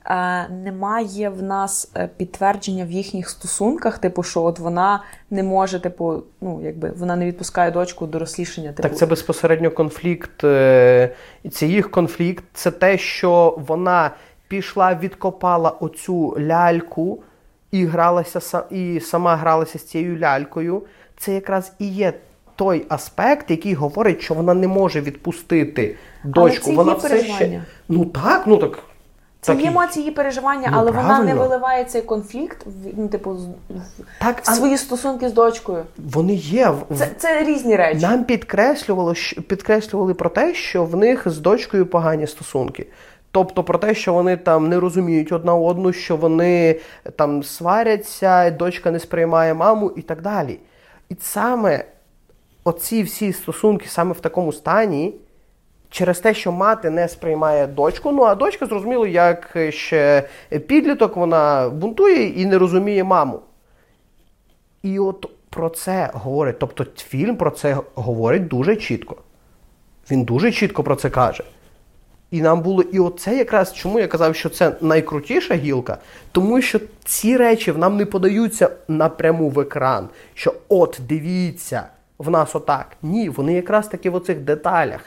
е, 0.06 0.48
немає 0.50 1.30
в 1.30 1.44
нас 1.44 1.92
е, 1.98 2.10
підтвердження 2.18 2.86
в 2.86 2.92
їхніх 2.92 3.30
стосунках, 3.30 3.98
типу, 3.98 4.24
що 4.24 4.44
от 4.44 4.60
вона 4.60 5.04
не 5.30 5.44
може, 5.44 5.80
типу, 5.80 6.24
ну 6.42 6.62
якби 6.64 6.90
вона 6.98 7.16
не 7.16 7.26
відпускає 7.26 7.72
дочку 7.72 8.06
до 8.06 8.12
дорослішання. 8.12 8.70
Типу, 8.74 8.90
Так 8.90 8.98
це 8.98 9.06
безпосередньо 9.06 9.72
конфлікт. 9.72 10.44
е, 10.44 11.16
це 11.52 11.66
їх 11.66 11.92
конфлікт. 11.92 12.44
Це 12.54 12.72
те, 12.72 12.98
що 12.98 13.60
вона 13.68 14.12
пішла, 14.48 14.96
відкопала 14.96 15.70
оцю 15.70 16.38
ляльку 16.40 17.24
і 17.72 17.86
гралася 17.86 18.64
і 18.72 19.00
сама 19.00 19.36
гралася 19.36 19.80
з 19.80 19.84
цією 19.84 20.20
лялькою. 20.20 20.84
Це 21.18 21.34
якраз 21.34 21.72
і 21.80 21.88
є 21.88 22.14
той 22.56 22.86
аспект, 22.90 23.52
який 23.52 23.74
говорить, 23.74 24.22
що 24.22 24.34
вона 24.34 24.54
не 24.54 24.68
може 24.68 25.02
відпустити 25.02 25.96
дочку. 26.24 26.66
це 26.66 26.72
вона 26.76 26.92
її 26.92 26.98
все 27.06 27.24
ще. 27.24 27.64
Ну 27.90 28.06
так, 28.06 28.44
ну 28.48 28.58
так. 28.58 28.80
Це 29.42 29.54
так 29.54 29.62
є 29.64 29.68
емоції, 29.68 30.04
її 30.04 30.16
переживання, 30.16 30.70
Ну, 30.72 30.78
але 30.80 30.92
вона 30.92 31.20
не 31.24 31.36
виливає 31.36 31.86
цей 31.86 32.02
конфлікт 32.02 32.66
в 32.66 32.72
ну, 32.98 33.08
типу, 33.08 33.36
з- 33.38 33.46
в 33.70 34.04
Так, 34.20 34.42
а 34.46 34.78
стосунки 34.78 35.30
з 35.30 35.34
дочкою. 35.34 35.84
вони 35.98 36.34
є. 36.34 36.70
в- 36.70 36.98
Це, 36.98 37.08
це 37.18 37.44
різні 37.44 37.76
речі. 37.76 38.02
Нам 38.02 38.24
підкреслювало, 38.24 39.14
підкреслювали 39.48 40.14
про 40.14 40.30
те, 40.30 40.54
що 40.54 40.84
в 40.86 40.96
них 40.96 41.24
з 41.30 41.38
дочкою 41.38 41.86
погані 41.86 42.28
стосунки. 42.28 42.88
Тобто 43.32 43.64
про 43.64 43.80
те, 43.80 43.96
що 43.96 44.14
вони 44.14 44.38
там 44.38 44.70
не 44.70 44.80
розуміють 44.80 45.32
одна 45.32 45.56
одну, 45.56 45.94
що 45.94 46.16
вони 46.16 46.80
там 47.16 47.44
сваряться, 47.44 48.52
дочка 48.52 48.92
не 48.92 49.00
сприймає 49.00 49.54
маму 49.54 49.92
і 49.96 50.02
так 50.02 50.22
далі. 50.22 50.60
І 51.10 51.16
саме 51.20 51.86
оці 52.64 53.04
всі 53.04 53.34
стосунки 53.34 53.86
саме 53.90 54.14
в 54.14 54.20
такому 54.20 54.54
стані, 54.54 55.16
через 55.90 56.20
те, 56.20 56.34
що 56.34 56.52
мати 56.52 56.90
не 56.90 57.08
сприймає 57.08 57.68
дочку. 57.68 58.12
Ну 58.12 58.24
а 58.24 58.36
дочка, 58.36 58.66
зрозуміло, 58.66 59.08
як 59.08 59.58
ще 59.70 60.30
підліток, 60.68 61.16
вона 61.16 61.70
бунтує 61.70 62.28
і 62.28 62.46
не 62.46 62.58
розуміє 62.58 63.04
маму. 63.04 63.40
І 64.84 65.00
от 65.00 65.30
про 65.50 65.70
це 65.70 66.10
говорить. 66.14 66.60
Тобто 66.60 66.86
фільм 66.98 67.36
про 67.36 67.52
це 67.52 67.78
говорить 67.96 68.48
дуже 68.48 68.76
чітко. 68.76 69.16
Він 70.12 70.24
дуже 70.24 70.52
чітко 70.52 70.84
про 70.84 70.96
це 70.96 71.10
каже. 71.10 71.44
І 72.32 72.42
нам 72.42 72.62
було, 72.62 72.82
і 72.82 73.00
оце 73.00 73.38
якраз 73.38 73.74
чому 73.74 74.00
я 74.00 74.08
казав, 74.08 74.36
що 74.36 74.50
це 74.50 74.76
найкрутіша 74.82 75.56
гілка, 75.56 75.98
тому 76.32 76.62
що 76.62 76.80
ці 77.06 77.38
речі 77.38 77.74
нам 77.74 77.98
не 77.98 78.06
подаються 78.06 78.70
напряму 78.88 79.50
в 79.50 79.60
екран. 79.60 80.10
Що 80.34 80.54
от 80.70 81.00
дивіться, 81.10 81.84
в 82.18 82.30
нас 82.30 82.56
отак. 82.56 82.88
Ні, 83.02 83.30
вони 83.30 83.54
якраз 83.54 83.88
таки 83.88 84.10
в 84.10 84.16
оцих 84.16 84.40
деталях. 84.40 85.00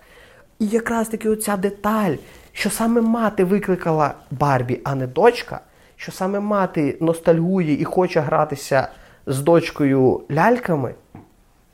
І 0.59 0.67
якраз 0.67 1.09
таки 1.09 1.29
оця 1.29 1.57
деталь, 1.57 2.15
що 2.53 2.71
саме 2.71 3.01
мати 3.01 3.45
викликала 3.45 4.15
Барбі, 4.31 4.81
а 4.85 4.95
не 4.95 5.07
дочка, 5.07 5.61
що 5.97 6.13
саме 6.13 6.41
мати 6.41 6.97
ностальгує 7.01 7.81
і 7.81 7.85
хоче 7.85 8.21
гратися 8.21 8.89
з 9.27 9.41
дочкою 9.41 10.21
ляльками, 10.31 10.95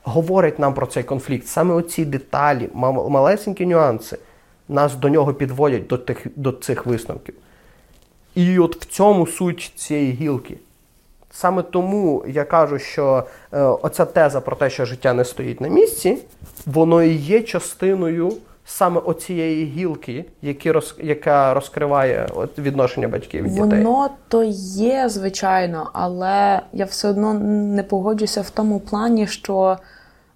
говорить 0.03 0.59
нам 0.59 0.73
про 0.73 0.87
цей 0.87 1.03
конфлікт. 1.03 1.47
Саме 1.47 1.73
оці 1.73 2.05
деталі, 2.05 2.69
малесенькі 2.73 3.65
нюанси 3.65 4.17
нас 4.69 4.95
до 4.95 5.09
нього 5.09 5.33
підводять 5.33 5.87
до, 5.87 5.97
тих, 5.97 6.27
до 6.35 6.51
цих 6.51 6.85
висновків. 6.85 7.35
І 8.35 8.59
от 8.59 8.75
в 8.75 8.85
цьому 8.85 9.27
суть 9.27 9.73
цієї 9.75 10.11
гілки. 10.11 10.57
Саме 11.31 11.61
тому 11.61 12.23
я 12.27 12.43
кажу, 12.43 12.79
що 12.79 13.23
е, 13.53 13.61
оця 13.61 14.05
теза 14.05 14.41
про 14.41 14.55
те, 14.55 14.69
що 14.69 14.85
життя 14.85 15.13
не 15.13 15.25
стоїть 15.25 15.61
на 15.61 15.67
місці, 15.67 16.17
воно 16.65 17.03
і 17.03 17.13
є 17.13 17.41
частиною 17.41 18.33
саме 18.65 18.99
оцієї 18.99 19.65
гілки, 19.65 20.25
які 20.41 20.71
роз, 20.71 20.95
яка 21.03 21.53
розкриває 21.53 22.27
от, 22.35 22.59
відношення 22.59 23.07
батьків 23.07 23.45
і 23.45 23.49
дітей. 23.49 23.83
Воно 23.83 24.09
то 24.27 24.43
є, 24.73 25.09
звичайно, 25.09 25.89
але 25.93 26.61
я 26.73 26.85
все 26.85 27.09
одно 27.09 27.33
не 27.33 27.83
погоджуся 27.83 28.41
в 28.41 28.49
тому 28.49 28.79
плані, 28.79 29.27
що 29.27 29.77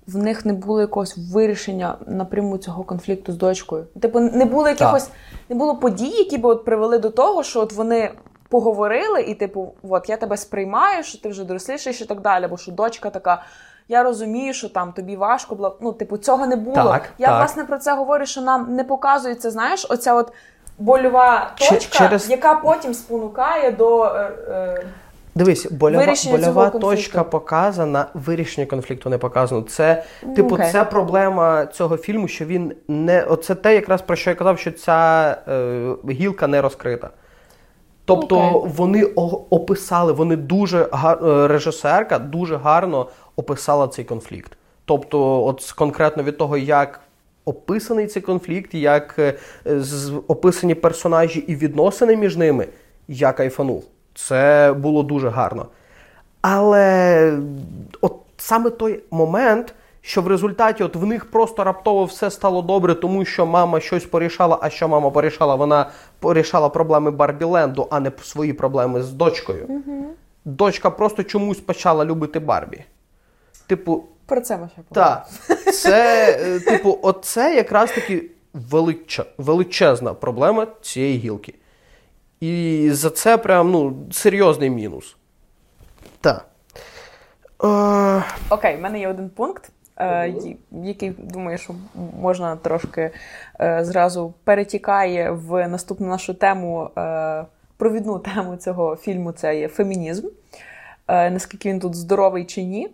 в 0.08 0.18
них 0.18 0.46
не 0.46 0.54
було 0.54 0.82
якогось 0.82 1.18
вирішення 1.34 1.98
напряму 2.08 2.58
цього 2.58 2.84
конфлікту 2.84 3.32
з 3.32 3.38
дочкою. 3.38 3.86
Типу, 4.02 4.20
не 4.20 4.46
було 4.46 4.68
якихось, 4.68 5.10
не 5.50 5.56
було 5.56 5.76
подій, 5.76 6.18
які 6.18 6.38
б 6.38 6.46
от 6.46 6.66
привели 6.66 6.98
до 7.00 7.10
того, 7.10 7.44
що 7.44 7.60
от 7.60 7.74
вони 7.74 8.12
поговорили, 8.50 9.22
і, 9.22 9.36
типу, 9.36 9.74
от 9.90 10.10
я 10.10 10.18
тебе 10.18 10.38
сприймаю, 10.38 11.04
що 11.04 11.18
ти 11.18 11.30
вже 11.30 11.44
доросліший 11.44 11.94
і 12.02 12.06
так 12.06 12.22
далі, 12.22 12.48
бо 12.48 12.58
що 12.58 12.72
дочка 12.72 13.10
така. 13.10 13.44
Я 13.88 14.04
розумію, 14.04 14.54
що 14.54 14.70
там 14.70 14.92
тобі 14.94 15.16
важко 15.16 15.56
було. 15.56 15.78
Ну, 15.82 15.94
типу, 15.94 16.18
цього 16.18 16.48
не 16.48 16.56
було. 16.56 16.76
Так, 16.76 17.10
я 17.18 17.28
так. 17.28 17.38
власне 17.40 17.64
про 17.64 17.78
це 17.78 17.96
говорю, 17.96 18.26
що 18.26 18.42
нам 18.42 18.76
не 18.76 18.84
показується, 18.84 19.52
знаєш, 19.52 19.88
оця 19.90 20.14
от 20.14 20.34
больова 20.80 21.52
точка, 21.58 21.98
через- 21.98 22.30
яка 22.30 22.56
потім 22.56 22.94
спонукає 22.94 23.72
до. 23.72 24.04
Е, 24.06 24.32
е, 24.50 24.86
Дивись, 25.36 25.68
Вирішення 25.72 26.38
больова 26.38 26.70
точка 26.70 27.24
показана, 27.24 28.06
вирішення 28.14 28.68
конфлікту 28.68 29.10
не 29.10 29.18
показано. 29.18 29.62
Це, 29.62 30.04
типу, 30.36 30.56
окей. 30.56 30.72
це 30.72 30.84
проблема 30.84 31.66
цього 31.66 31.98
фільму, 31.98 32.28
що 32.28 32.46
він 32.46 32.74
не. 32.88 33.24
Оце 33.24 33.56
те, 33.56 33.76
якраз 33.76 34.02
про 34.02 34.16
що 34.16 34.30
я 34.30 34.36
казав, 34.36 34.60
що 34.60 34.72
ця 34.72 35.38
е, 35.48 35.96
гілка 36.10 36.48
не 36.48 36.62
розкрита. 36.62 37.10
Тобто 38.06 38.40
Окей. 38.40 38.72
вони 38.76 39.04
описали, 39.50 40.14
вони 40.14 40.36
дуже 40.36 40.90
гар... 40.92 41.20
е, 41.26 41.48
режисерка 41.48 42.20
дуже 42.20 42.56
гарно 42.58 43.08
описала 43.36 43.88
цей 43.88 44.06
конфлікт. 44.06 44.52
Тобто, 44.86 45.46
от 45.46 45.72
конкретно 45.72 46.24
від 46.24 46.38
того, 46.38 46.58
як 46.58 47.00
описаний 47.46 48.08
цей 48.08 48.22
конфлікт, 48.22 48.74
як 48.74 49.16
е, 49.20 49.34
з- 49.66 50.14
описані 50.28 50.76
персонажі 50.76 51.40
і 51.40 51.56
відносини 51.56 52.16
між 52.18 52.38
ними, 52.38 52.68
я 53.08 53.32
кайфанув. 53.32 53.84
Це 54.16 54.74
було 54.78 55.04
дуже 55.04 55.30
гарно. 55.30 55.66
Але 56.42 57.40
от 58.02 58.16
саме 58.38 58.70
той 58.70 59.00
момент, 59.12 59.74
що 60.02 60.22
в 60.22 60.28
результаті 60.28 60.84
от 60.84 60.96
в 60.96 61.06
них 61.06 61.32
просто 61.32 61.64
раптово 61.64 62.06
все 62.06 62.32
стало 62.32 62.62
добре, 62.62 62.96
тому 62.96 63.26
що 63.26 63.46
мама 63.46 63.80
щось 63.80 64.06
порішала, 64.06 64.58
а 64.62 64.70
що 64.70 64.88
мама 64.88 65.10
порішала? 65.10 65.56
Вона 65.56 65.90
порішала 66.20 66.70
проблеми 66.70 67.12
Барбіленду, 67.12 67.88
а 67.92 68.00
не 68.00 68.12
свої 68.24 68.54
проблеми 68.54 69.04
з 69.04 69.12
дочкою. 69.12 69.82
Дочка 70.46 70.90
просто 70.90 71.24
чомусь 71.24 71.60
почала 71.60 72.06
любити 72.06 72.40
Барбі. 72.40 72.84
Типу, 73.68 74.04
Про 74.26 74.42
це 74.42 74.60
ще 74.74 74.82
так, 74.92 75.30
це, 75.74 76.32
е, 76.42 76.60
типу, 76.60 77.00
оце 77.02 77.56
якраз 77.56 77.92
таки 77.92 78.24
величе- 78.54 79.26
величезна 79.38 80.14
проблема 80.14 80.68
цієї 80.82 81.18
гілки. 81.18 81.54
І 82.44 82.92
за 82.92 83.10
це 83.10 83.38
прям 83.38 83.72
ну, 83.72 83.96
серйозний 84.12 84.70
мінус. 84.70 85.16
Так. 86.22 86.46
Е, 87.64 88.24
Окей, 88.50 88.78
в 88.78 88.82
мене 88.82 89.00
є 89.00 89.08
один 89.08 89.30
пункт, 89.30 89.72
е, 89.98 90.34
який 90.72 91.10
думаю, 91.10 91.58
що 91.58 91.76
можна 92.20 92.56
трошки 92.56 93.12
е, 93.62 93.86
зразу 93.86 94.34
перетікає 94.44 95.32
в 95.32 95.68
наступну 95.68 96.08
нашу 96.08 96.34
тему, 96.34 96.90
е, 96.98 97.46
провідну 97.78 98.20
тему 98.20 98.56
цього 98.56 98.96
фільму 98.96 99.32
це 99.32 99.60
є 99.60 99.68
фемінізм. 99.68 100.28
Е, 101.08 101.32
наскільки 101.32 101.70
він 101.70 101.80
тут 101.80 101.96
здоровий 101.96 102.46
чи 102.46 102.64
ні. 102.64 102.90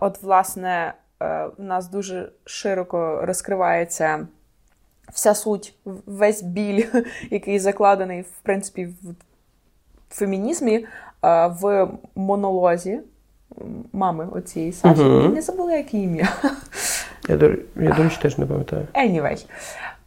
От, 0.00 0.22
власне, 0.22 0.94
в 1.20 1.52
нас 1.58 1.88
дуже 1.88 2.28
широко 2.44 3.20
розкривається 3.22 4.26
вся 5.12 5.34
суть, 5.34 5.74
весь 6.06 6.42
біль, 6.42 6.84
який 7.30 7.58
закладений, 7.58 8.22
в 8.22 8.40
принципі, 8.42 8.84
в 8.84 9.14
фемінізмі, 10.10 10.86
е, 11.24 11.46
в 11.46 11.88
монолозі 12.14 13.00
мами 13.92 14.28
оцієї 14.32 14.72
Саші. 14.72 15.00
Мгм. 15.02 15.22
Я 15.22 15.28
не 15.28 15.42
забула, 15.42 15.72
яке 15.72 15.96
ім'я. 15.96 16.28
я, 17.28 17.34
я, 17.76 17.92
до 17.92 18.02
речі, 18.02 18.18
теж 18.22 18.38
не 18.38 18.46
пам'ятаю. 18.46 18.86
Anyway. 18.94 19.46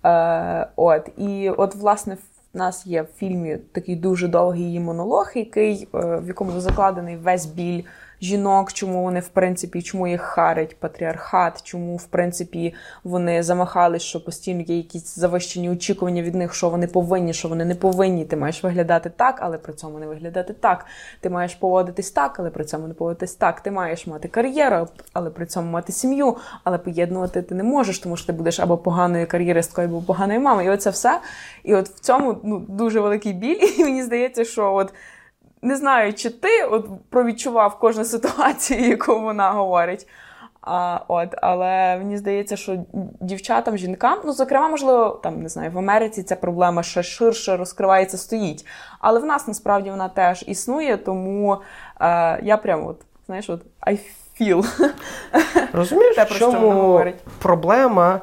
Е, 0.05 0.67
от, 0.75 1.09
і 1.17 1.49
от, 1.49 1.75
власне, 1.75 2.17
в 2.53 2.57
нас 2.57 2.85
є 2.85 3.01
в 3.01 3.07
фільмі 3.17 3.57
такий 3.71 3.95
дуже 3.95 4.27
довгий 4.27 4.63
її 4.63 4.79
монолог, 4.79 5.31
який, 5.35 5.87
е, 5.95 6.19
в 6.23 6.27
якому 6.27 6.59
закладений 6.59 7.17
весь 7.17 7.45
біль 7.45 7.83
жінок, 8.21 8.73
чому 8.73 9.03
вони, 9.03 9.19
в 9.19 9.27
принципі, 9.27 9.81
чому 9.81 10.07
їх 10.07 10.21
харить 10.21 10.79
патріархат, 10.79 11.63
чому, 11.63 11.97
в 11.97 12.05
принципі, 12.05 12.73
вони 13.03 13.43
замахались, 13.43 14.01
що 14.01 14.23
постійно 14.23 14.61
є 14.61 14.77
якісь 14.77 15.15
завищені 15.15 15.69
очікування 15.69 16.21
від 16.21 16.35
них, 16.35 16.53
що 16.53 16.69
вони 16.69 16.87
повинні, 16.87 17.33
що 17.33 17.47
вони 17.47 17.65
не 17.65 17.75
повинні. 17.75 18.25
Ти 18.25 18.35
маєш 18.35 18.63
виглядати 18.63 19.09
так, 19.09 19.37
але 19.41 19.57
при 19.57 19.73
цьому 19.73 19.99
не 19.99 20.07
виглядати 20.07 20.53
так. 20.53 20.85
Ти 21.19 21.29
маєш 21.29 21.55
поводитись 21.55 22.11
так, 22.11 22.39
але 22.39 22.49
при 22.49 22.63
цьому 22.65 22.87
не 22.87 22.93
поводитись 22.93 23.35
так. 23.35 23.61
Ти 23.61 23.71
маєш 23.71 24.07
мати 24.07 24.27
кар'єру, 24.27 24.87
але 25.13 25.29
при 25.29 25.45
цьому 25.45 25.71
мати 25.71 25.93
сім'ю, 25.93 26.37
але 26.63 26.77
поєднувати 26.77 27.41
ти 27.41 27.55
не 27.55 27.63
можеш, 27.63 27.99
тому 27.99 28.17
що 28.17 28.27
ти 28.27 28.33
будеш 28.33 28.59
або 28.59 28.77
поганою 28.77 29.27
кар'єристкою, 29.27 29.87
або 29.87 30.01
поганою 30.01 30.41
мамою. 30.41 30.71
І 30.71 30.73
оце 30.73 30.89
все. 30.89 31.19
І 31.63 31.75
от 31.75 31.89
в 31.89 31.99
цьому 31.99 32.37
ну, 32.43 32.59
дуже 32.59 32.99
великий 32.99 33.33
біль. 33.33 33.59
І 33.77 33.83
мені 33.83 34.03
здається, 34.03 34.45
що 34.45 34.73
от. 34.73 34.93
Не 35.65 35.75
знаю, 35.75 36.13
чи 36.13 36.29
ти 36.29 36.63
от 36.63 36.85
провідчував 37.09 37.79
кожну 37.79 38.05
ситуацію, 38.05 38.81
яку 38.89 39.21
вона 39.21 39.51
говорить. 39.51 40.07
А, 40.61 40.99
от, 41.07 41.29
але 41.41 41.97
мені 41.97 42.17
здається, 42.17 42.57
що 42.57 42.77
дівчатам, 43.21 43.77
жінкам, 43.77 44.19
ну, 44.25 44.33
зокрема, 44.33 44.67
можливо, 44.67 45.19
там 45.23 45.41
не 45.41 45.49
знаю, 45.49 45.71
в 45.71 45.77
Америці 45.77 46.23
ця 46.23 46.35
проблема 46.35 46.83
ще 46.83 47.03
ширше 47.03 47.57
розкривається, 47.57 48.17
стоїть. 48.17 48.65
Але 48.99 49.19
в 49.19 49.25
нас 49.25 49.47
насправді 49.47 49.89
вона 49.89 50.09
теж 50.09 50.43
існує, 50.47 50.97
тому 50.97 51.53
е, 52.01 52.39
я 52.43 52.57
прям 52.57 52.85
от, 52.87 53.01
знаєш, 53.25 53.49
от 53.49 53.61
I 53.87 53.99
feel. 54.41 54.89
Розумієш, 55.73 56.15
Те, 56.15 56.25
про 56.25 56.35
що 56.35 56.45
вона 56.51 56.59
говорить. 56.59 57.15
проблема? 57.39 58.21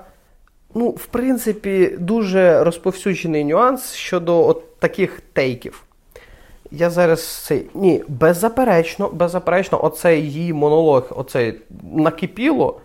Ну, 0.75 0.91
в 0.91 1.07
принципі, 1.07 1.97
дуже 1.99 2.65
розповсюджений 2.65 3.45
нюанс 3.45 3.93
щодо 3.93 4.47
от 4.47 4.79
таких 4.79 5.21
тейків. 5.33 5.85
Я 6.75 6.91
зараз 6.91 7.27
цей. 7.27 7.67
Ні, 7.75 8.05
беззаперечно, 8.09 9.09
беззаперечно, 9.09 9.85
оцей 9.85 10.23
її 10.23 10.53
монолог, 10.53 11.07
оцей 11.11 11.61
накипіло, 11.93 12.81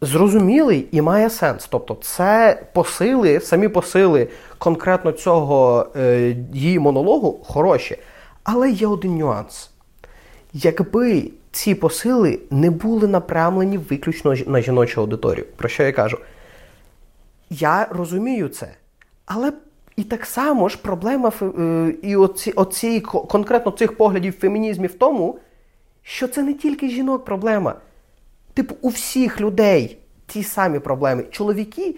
зрозумілий 0.00 0.88
і 0.92 1.02
має 1.02 1.30
сенс. 1.30 1.66
Тобто, 1.70 1.94
це 2.02 2.62
посили, 2.72 3.40
самі 3.40 3.68
посили 3.68 4.28
конкретно 4.58 5.12
цього 5.12 5.86
е, 5.96 6.36
її 6.52 6.78
монологу 6.78 7.40
хороші. 7.44 7.98
Але 8.42 8.70
є 8.70 8.86
один 8.86 9.16
нюанс. 9.18 9.70
Якби 10.52 11.30
ці 11.52 11.74
посили 11.74 12.40
не 12.50 12.70
були 12.70 13.08
напрямлені 13.08 13.78
виключно 13.78 14.34
на 14.46 14.60
жіночу 14.60 15.00
аудиторію, 15.00 15.46
про 15.56 15.68
що 15.68 15.82
я 15.82 15.92
кажу? 15.92 16.18
Я 17.50 17.86
розумію 17.90 18.48
це. 18.48 18.68
Але 19.26 19.52
і 19.96 20.04
так 20.04 20.26
само 20.26 20.68
ж 20.68 20.78
проблема 20.82 21.32
е, 21.42 21.94
і 22.02 22.16
оці, 22.16 22.52
оці, 22.52 23.00
конкретно 23.00 23.72
цих 23.72 23.96
поглядів 23.96 24.34
фемінізмів 24.40 24.90
в 24.90 24.94
тому, 24.94 25.38
що 26.02 26.28
це 26.28 26.42
не 26.42 26.54
тільки 26.54 26.88
жінок 26.88 27.24
проблема. 27.24 27.74
Типу, 28.54 28.74
у 28.80 28.88
всіх 28.88 29.40
людей 29.40 29.98
ті 30.26 30.42
самі 30.42 30.78
проблеми. 30.78 31.24
Чоловіки 31.30 31.94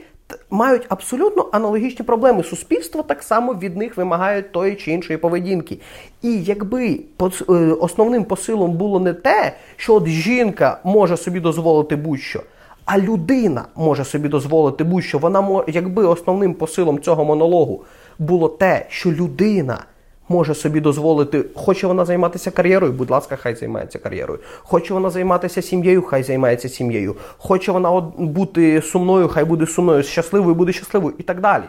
мають 0.50 0.86
абсолютно 0.88 1.48
аналогічні 1.52 2.04
проблеми. 2.04 2.42
Суспільство 2.42 3.02
так 3.02 3.22
само 3.22 3.54
від 3.54 3.76
них 3.76 3.96
вимагає 3.96 4.42
тої 4.42 4.76
чи 4.76 4.92
іншої 4.92 5.16
поведінки. 5.16 5.78
І 6.22 6.42
якби 6.42 7.00
е, 7.48 7.52
основним 7.80 8.24
посилом 8.24 8.72
було 8.72 9.00
не 9.00 9.14
те, 9.14 9.52
що 9.76 9.94
от 9.94 10.06
жінка 10.06 10.80
може 10.84 11.16
собі 11.16 11.40
дозволити 11.40 11.96
будь-що, 11.96 12.42
а 12.86 12.98
людина 12.98 13.64
може 13.76 14.04
собі 14.04 14.28
дозволити 14.28 14.84
будь-що, 14.84 15.18
вона 15.18 15.40
мо- 15.40 15.64
якби 15.68 16.06
основним 16.06 16.54
посилом 16.54 17.00
цього 17.00 17.24
монологу 17.24 17.84
було 18.18 18.48
те, 18.48 18.86
що 18.88 19.12
людина 19.12 19.84
може 20.28 20.54
собі 20.54 20.80
дозволити, 20.80 21.44
хоче 21.54 21.86
вона 21.86 22.04
займатися 22.04 22.50
кар'єрою, 22.50 22.92
будь 22.92 23.10
ласка, 23.10 23.36
хай 23.36 23.54
займається 23.54 23.98
кар'єрою. 23.98 24.40
Хоче 24.58 24.94
вона 24.94 25.10
займатися 25.10 25.62
сім'єю, 25.62 26.02
хай 26.02 26.22
займається 26.22 26.68
сім'єю. 26.68 27.16
Хоче 27.38 27.72
вона 27.72 28.00
бути 28.18 28.82
сумною, 28.82 29.28
хай 29.28 29.44
буде 29.44 29.66
сумною, 29.66 30.02
щасливою, 30.02 30.54
буде 30.54 30.72
щасливою 30.72 31.14
і 31.18 31.22
так 31.22 31.40
далі. 31.40 31.64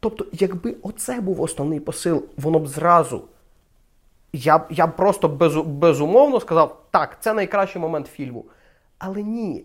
Тобто, 0.00 0.26
якби 0.32 0.74
оце 0.82 1.20
був 1.20 1.40
основний 1.40 1.80
посил, 1.80 2.22
воно 2.36 2.58
б 2.58 2.66
зразу. 2.66 3.22
Я, 4.32 4.58
б- 4.58 4.66
я 4.70 4.86
просто 4.86 5.28
безу- 5.28 5.64
безумовно 5.64 6.40
сказав, 6.40 6.76
так, 6.90 7.18
це 7.20 7.34
найкращий 7.34 7.82
момент 7.82 8.06
фільму. 8.06 8.44
Але 8.98 9.22
ні, 9.22 9.64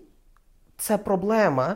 це 0.82 0.98
проблема 0.98 1.76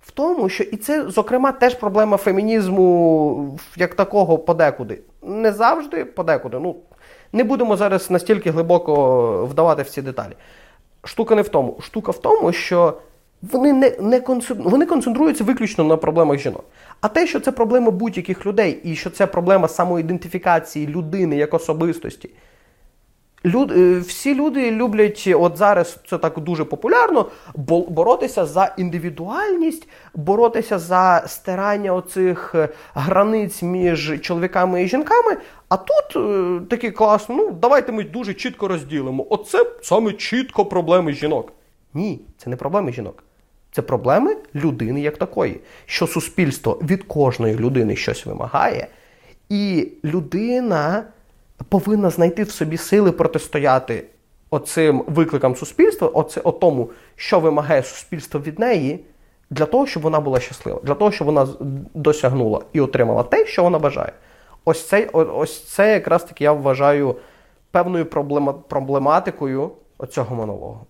в 0.00 0.10
тому, 0.10 0.48
що 0.48 0.64
і 0.64 0.76
це, 0.76 1.10
зокрема, 1.10 1.52
теж 1.52 1.74
проблема 1.74 2.16
фемінізму 2.16 3.58
як 3.76 3.94
такого 3.94 4.38
подекуди. 4.38 5.00
Не 5.22 5.52
завжди 5.52 6.04
подекуди. 6.04 6.58
Ну, 6.60 6.76
не 7.32 7.44
будемо 7.44 7.76
зараз 7.76 8.10
настільки 8.10 8.50
глибоко 8.50 9.46
вдавати 9.50 9.82
в 9.82 9.90
ці 9.90 10.02
деталі. 10.02 10.32
Штука 11.04 11.34
не 11.34 11.42
в 11.42 11.48
тому. 11.48 11.76
Штука 11.80 12.12
в 12.12 12.18
тому, 12.18 12.52
що 12.52 12.94
вони 13.42 13.72
не, 13.72 13.92
не 14.00 14.20
концен- 14.20 14.62
вони 14.62 14.86
концентруються 14.86 15.44
виключно 15.44 15.84
на 15.84 15.96
проблемах 15.96 16.38
жінок. 16.38 16.64
А 17.00 17.08
те, 17.08 17.26
що 17.26 17.40
це 17.40 17.52
проблема 17.52 17.90
будь-яких 17.90 18.46
людей, 18.46 18.80
і 18.84 18.94
що 18.96 19.10
це 19.10 19.26
проблема 19.26 19.68
самоідентифікації 19.68 20.86
людини 20.86 21.36
як 21.36 21.54
особистості, 21.54 22.30
Люд, 23.46 23.72
е, 23.72 23.98
всі 23.98 24.34
люди 24.34 24.70
люблять, 24.70 25.28
от 25.38 25.56
зараз 25.56 25.98
це 26.08 26.18
так 26.18 26.38
дуже 26.38 26.64
популярно, 26.64 27.26
бо- 27.54 27.86
боротися 27.86 28.46
за 28.46 28.74
індивідуальність, 28.78 29.88
боротися 30.14 30.78
за 30.78 31.24
стирання 31.26 31.92
оцих 31.94 32.52
е, 32.54 32.68
границь 32.94 33.62
між 33.62 34.20
чоловіками 34.20 34.82
і 34.82 34.88
жінками. 34.88 35.36
А 35.68 35.76
тут 35.76 36.16
е, 36.16 36.60
такі 36.70 36.90
класно, 36.90 37.34
ну 37.36 37.50
давайте 37.50 37.92
ми 37.92 38.04
дуже 38.04 38.34
чітко 38.34 38.68
розділимо. 38.68 39.26
Оце 39.30 39.66
саме 39.82 40.12
чітко 40.12 40.64
проблеми 40.64 41.12
жінок. 41.12 41.52
Ні, 41.94 42.20
це 42.38 42.50
не 42.50 42.56
проблеми 42.56 42.92
жінок. 42.92 43.24
Це 43.72 43.82
проблеми 43.82 44.36
людини 44.54 45.00
як 45.00 45.16
такої, 45.16 45.60
що 45.86 46.06
суспільство 46.06 46.78
від 46.82 47.02
кожної 47.04 47.54
людини 47.56 47.96
щось 47.96 48.26
вимагає, 48.26 48.86
і 49.48 49.88
людина 50.04 51.04
повинна 51.68 52.10
знайти 52.10 52.42
в 52.42 52.50
собі 52.50 52.76
сили 52.76 53.12
протистояти 53.12 54.06
оцим 54.50 55.04
викликам 55.06 55.56
суспільства, 55.56 56.08
оце, 56.08 56.40
тому, 56.40 56.90
що 57.16 57.40
вимагає 57.40 57.82
суспільство 57.82 58.40
від 58.40 58.58
неї, 58.58 59.04
для 59.50 59.66
того, 59.66 59.86
щоб 59.86 60.02
вона 60.02 60.20
була 60.20 60.40
щаслива, 60.40 60.80
для 60.82 60.94
того, 60.94 61.12
щоб 61.12 61.26
вона 61.26 61.48
досягнула 61.94 62.60
і 62.72 62.80
отримала 62.80 63.22
те, 63.22 63.46
що 63.46 63.62
вона 63.62 63.78
бажає. 63.78 64.12
Ось 64.64 64.88
це, 64.88 65.06
ось 65.12 65.64
це 65.64 65.92
якраз 65.92 66.24
таки 66.24 66.44
я 66.44 66.52
вважаю 66.52 67.16
певною 67.70 68.06
проблема, 68.06 68.52
проблематикою 68.52 69.70
оцього 69.98 70.36
монологу. 70.36 70.86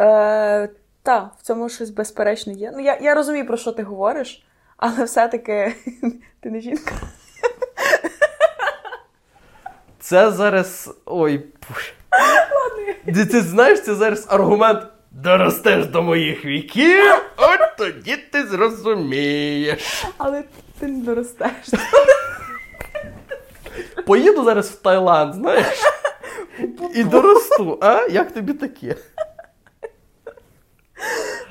Е, 0.00 0.68
та, 1.02 1.30
в 1.38 1.42
цьому 1.42 1.68
щось 1.68 1.90
безперечно 1.90 2.52
є. 2.52 2.72
Ну, 2.74 2.80
я, 2.80 2.98
я 3.02 3.14
розумію, 3.14 3.46
про 3.46 3.56
що 3.56 3.72
ти 3.72 3.82
говориш, 3.82 4.46
але 4.76 5.04
все-таки 5.04 5.74
ти 6.40 6.50
не 6.50 6.60
жінка. 6.60 6.92
Це 10.08 10.30
зараз. 10.30 10.90
Ой. 11.06 11.44
Ти, 13.14 13.26
ти 13.26 13.40
знаєш, 13.40 13.82
це 13.82 13.94
зараз 13.94 14.26
аргумент. 14.28 14.86
Доростеш 15.10 15.86
до 15.86 16.02
моїх 16.02 16.44
віків, 16.44 17.14
от 17.36 17.60
тоді 17.78 18.16
ти 18.16 18.46
зрозумієш. 18.46 20.04
Але 20.18 20.44
ти 20.78 20.86
не 20.86 21.04
доростеш. 21.04 21.50
Поїду 24.06 24.44
зараз 24.44 24.70
в 24.70 24.74
Таїланд, 24.74 25.34
знаєш? 25.34 25.82
І 26.94 27.04
доросту, 27.04 27.78
а? 27.80 28.06
Як 28.10 28.34
тобі 28.34 28.52
таке? 28.52 28.94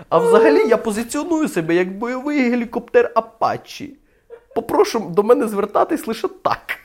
А 0.10 0.18
взагалі 0.18 0.68
я 0.68 0.78
позиціоную 0.78 1.48
себе 1.48 1.76
як 1.76 1.98
бойовий 1.98 2.50
гелікоптер 2.50 3.12
Апачі. 3.16 3.98
Попрошу 4.56 5.00
до 5.00 5.24
мене 5.24 5.48
звертатись 5.48 6.08
лише 6.08 6.28
так. 6.28 6.80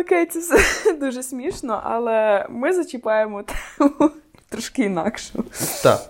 Окей, 0.00 0.26
це 0.26 0.38
все 0.38 0.92
дуже 1.00 1.22
смішно, 1.22 1.80
але 1.84 2.46
ми 2.48 2.72
зачіпаємо 2.72 3.42
тему 3.42 4.10
трошки 4.48 4.82
інакшу. 4.82 5.44
Так. 5.82 6.00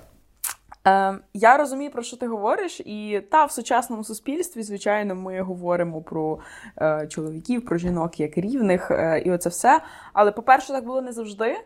Е, 0.86 1.18
я 1.34 1.56
розумію, 1.56 1.90
про 1.90 2.02
що 2.02 2.16
ти 2.16 2.26
говориш, 2.26 2.80
і 2.80 3.22
та 3.30 3.44
в 3.44 3.52
сучасному 3.52 4.04
суспільстві, 4.04 4.62
звичайно, 4.62 5.14
ми 5.14 5.40
говоримо 5.40 6.02
про 6.02 6.38
е, 6.80 7.06
чоловіків, 7.06 7.64
про 7.64 7.78
жінок 7.78 8.20
як 8.20 8.38
рівних, 8.38 8.90
е, 8.90 9.22
і 9.24 9.30
оце 9.30 9.48
все. 9.48 9.80
Але, 10.12 10.32
по-перше, 10.32 10.72
так 10.72 10.84
було 10.84 11.02
не 11.02 11.12
завжди. 11.12 11.56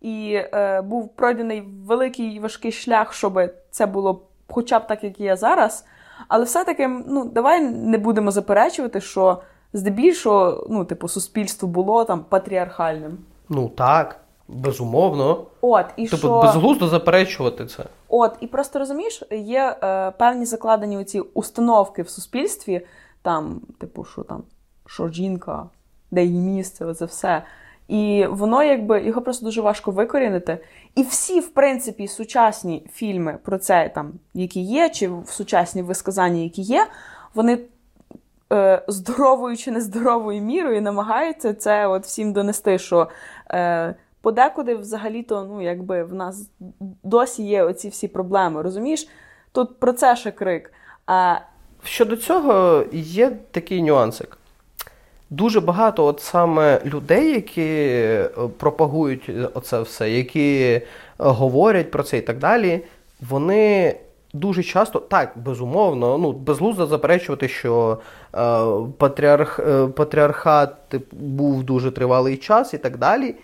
І 0.00 0.34
е, 0.34 0.82
був 0.82 1.16
пройдений 1.16 1.60
великий 1.86 2.26
і 2.26 2.40
важкий 2.40 2.72
шлях, 2.72 3.14
щоб 3.14 3.40
це 3.70 3.86
було 3.86 4.26
хоча 4.48 4.78
б 4.78 4.86
так, 4.86 5.04
як 5.04 5.20
є 5.20 5.36
зараз. 5.36 5.84
Але 6.28 6.44
все-таки, 6.44 6.88
ну, 6.88 7.24
давай 7.24 7.60
не 7.60 7.98
будемо 7.98 8.30
заперечувати, 8.30 9.00
що 9.00 9.42
здебільшого, 9.74 10.66
ну, 10.70 10.84
типу, 10.84 11.08
суспільство 11.08 11.68
було 11.68 12.04
там 12.04 12.24
патріархальним. 12.28 13.18
Ну 13.48 13.68
так, 13.68 14.20
безумовно. 14.48 15.46
От, 15.60 15.86
і 15.96 16.04
Типу, 16.04 16.16
що... 16.16 16.42
безглуздо 16.42 16.88
заперечувати 16.88 17.66
це. 17.66 17.84
От, 18.08 18.32
і 18.40 18.46
просто 18.46 18.78
розумієш, 18.78 19.22
є 19.30 19.76
е, 19.82 20.10
певні 20.10 20.44
закладені 20.44 20.98
оці 20.98 21.20
установки 21.20 22.02
в 22.02 22.08
суспільстві, 22.08 22.86
там, 23.22 23.60
типу, 23.78 24.04
що 24.04 24.22
там, 24.22 24.42
що 24.86 25.08
жінка, 25.08 25.66
де 26.10 26.24
її 26.24 26.40
місце, 26.40 26.84
оце 26.84 27.04
все. 27.04 27.42
І 27.88 28.26
воно 28.30 28.62
якби 28.62 29.02
його 29.02 29.22
просто 29.22 29.44
дуже 29.44 29.60
важко 29.60 29.90
викорінити. 29.90 30.58
І 30.94 31.02
всі, 31.02 31.40
в 31.40 31.48
принципі, 31.48 32.08
сучасні 32.08 32.86
фільми 32.92 33.38
про 33.44 33.58
це, 33.58 33.90
там, 33.94 34.12
які 34.34 34.60
є, 34.60 34.90
чи 34.90 35.08
в 35.08 35.28
сучасні 35.28 35.82
висказання, 35.82 36.40
які 36.40 36.62
є, 36.62 36.86
вони 37.34 37.58
е, 38.52 38.82
здоровою 38.88 39.56
чи 39.56 39.70
нездоровою 39.70 40.42
мірою 40.42 40.82
намагаються 40.82 41.54
це 41.54 41.86
от 41.86 42.04
всім 42.04 42.32
донести, 42.32 42.78
що 42.78 43.08
е, 43.50 43.94
подекуди 44.20 44.74
взагалі-то, 44.74 45.46
ну, 45.50 45.62
якби 45.62 46.04
в 46.04 46.14
нас 46.14 46.50
досі 47.02 47.42
є 47.42 47.64
оці 47.64 47.88
всі 47.88 48.08
проблеми, 48.08 48.62
розумієш? 48.62 49.08
Тут 49.52 49.78
про 49.78 49.92
це 49.92 50.16
ще 50.16 50.30
крик. 50.30 50.72
А, 51.06 51.36
Щодо 51.84 52.16
цього 52.16 52.84
є 52.92 53.30
такий 53.50 53.82
нюансик. 53.82 54.38
Дуже 55.30 55.60
багато 55.60 56.04
от 56.04 56.20
саме 56.20 56.80
людей, 56.84 57.34
які 57.34 57.62
е, 57.62 58.28
пропагують 58.58 59.30
оце 59.54 59.80
все, 59.80 60.10
які 60.10 60.60
е, 60.60 60.82
говорять 61.18 61.90
про 61.90 62.02
це 62.02 62.18
і 62.18 62.20
так 62.20 62.38
далі, 62.38 62.80
вони 63.20 63.96
дуже 64.34 64.62
часто, 64.62 65.00
так, 65.00 65.32
безумовно, 65.36 66.18
ну, 66.18 66.32
безглуздо 66.32 66.86
заперечувати, 66.86 67.48
що 67.48 67.98
е, 68.34 68.64
патріарх, 68.98 69.60
е, 69.60 69.86
патріархат 69.86 70.94
був 71.12 71.64
дуже 71.64 71.90
тривалий 71.90 72.36
час 72.36 72.74
і 72.74 72.78
так 72.78 72.98
далі. 72.98 73.34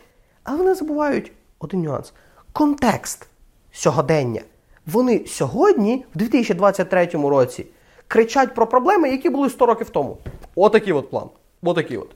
Але 0.45 0.59
вони 0.59 0.75
забувають 0.75 1.33
один 1.59 1.83
нюанс: 1.83 2.13
контекст 2.53 3.27
сьогодення. 3.73 4.41
Вони 4.87 5.27
сьогодні, 5.27 6.05
в 6.15 6.19
2023 6.19 7.07
році, 7.07 7.67
кричать 8.09 8.55
про 8.55 8.67
проблеми, 8.67 9.11
які 9.11 9.31
були 9.31 9.51
100 9.51 9.67
років 9.67 9.91
тому. 9.91 10.19
Отакий 10.55 10.93
от 10.93 11.11
план. 11.11 11.29
Отакий 11.63 11.97
от. 11.97 12.09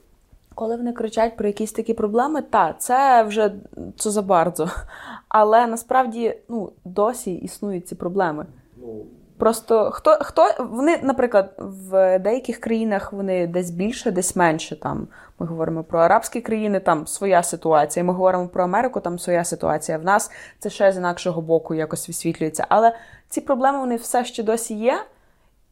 коли 0.54 0.76
вони 0.76 0.92
кричать 0.92 1.36
про 1.36 1.46
якісь 1.46 1.72
такі 1.72 1.94
проблеми, 1.94 2.42
та 2.42 2.72
це 2.72 3.22
вже 3.22 3.52
це 3.96 4.10
за 4.10 4.22
bardzo. 4.22 4.70
Але 5.28 5.66
насправді 5.66 6.34
ну, 6.48 6.72
досі 6.84 7.34
існують 7.34 7.88
ці 7.88 7.94
проблеми. 7.94 8.46
Просто 9.38 9.90
хто 9.90 10.18
хто 10.20 10.50
вони, 10.58 10.98
наприклад, 11.02 11.54
в 11.58 12.18
деяких 12.18 12.60
країнах 12.60 13.12
вони 13.12 13.46
десь 13.46 13.70
більше, 13.70 14.10
десь 14.10 14.36
менше. 14.36 14.80
Там 14.80 15.08
ми 15.38 15.46
говоримо 15.46 15.84
про 15.84 15.98
арабські 15.98 16.40
країни, 16.40 16.80
там 16.80 17.06
своя 17.06 17.42
ситуація. 17.42 18.04
Ми 18.04 18.12
говоримо 18.12 18.48
про 18.48 18.64
Америку, 18.64 19.00
там 19.00 19.18
своя 19.18 19.44
ситуація. 19.44 19.98
В 19.98 20.04
нас 20.04 20.30
це 20.58 20.70
ще 20.70 20.92
з 20.92 20.96
інакшого 20.96 21.42
боку 21.42 21.74
якось 21.74 22.08
висвітлюється. 22.08 22.66
Але 22.68 22.96
ці 23.28 23.40
проблеми 23.40 23.78
вони 23.78 23.96
все 23.96 24.24
ще 24.24 24.42
досі 24.42 24.74
є. 24.74 25.04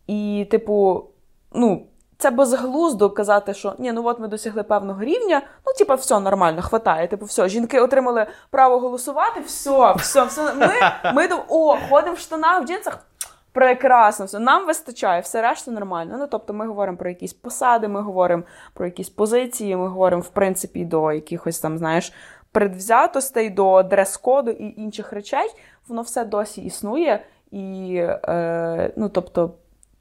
І, 0.07 0.47
типу, 0.51 1.05
ну, 1.53 1.87
це 2.23 2.31
безглуздо 2.31 3.11
казати, 3.11 3.55
що 3.55 3.75
ні, 3.79 3.93
ну 3.93 4.07
от 4.07 4.21
ми 4.21 4.29
досягли 4.29 4.63
певного 4.63 5.05
рівня, 5.05 5.43
ну, 5.67 5.73
типу, 5.79 5.95
все 5.95 6.21
нормально, 6.21 6.63
хватає. 6.63 7.09
Типу, 7.09 7.25
все, 7.25 7.49
жінки 7.49 7.81
отримали 7.81 8.27
право 8.51 8.79
голосувати, 8.79 9.41
все, 9.41 9.95
все, 9.97 10.25
все. 10.25 10.55
Ми, 10.55 10.69
ми 11.15 11.29
о, 11.49 11.77
ходимо 11.89 12.15
в 12.15 12.19
штанах, 12.19 12.63
в 12.63 12.67
джинсах. 12.67 12.99
Прекрасно, 13.53 14.27
все. 14.27 14.39
Нам 14.39 14.67
вистачає, 14.67 15.21
все 15.21 15.43
решта 15.43 15.71
нормально. 15.71 16.17
Ну, 16.19 16.27
тобто, 16.27 16.55
ми 16.55 16.67
говоримо 16.67 16.99
про 16.99 17.09
якісь 17.09 17.33
посади, 17.33 17.89
ми 17.89 18.01
говоримо 18.01 18.43
про 18.75 18.87
якісь 18.87 19.11
позиції, 19.11 19.77
ми 19.77 19.89
говоримо, 19.89 20.23
в 20.23 20.29
принципі, 20.29 20.85
до 20.85 21.13
якихось 21.13 21.59
там, 21.59 21.79
знаєш, 21.79 22.13
предвзятостей, 22.53 23.51
до 23.51 23.83
дрес-коду 23.83 24.51
і 24.51 24.81
інших 24.81 25.13
речей. 25.13 25.51
Воно 25.89 26.03
все 26.03 26.25
досі 26.25 26.61
існує. 26.61 27.25
І, 27.51 27.95
е, 28.29 28.93
ну, 28.97 29.09
тобто, 29.09 29.51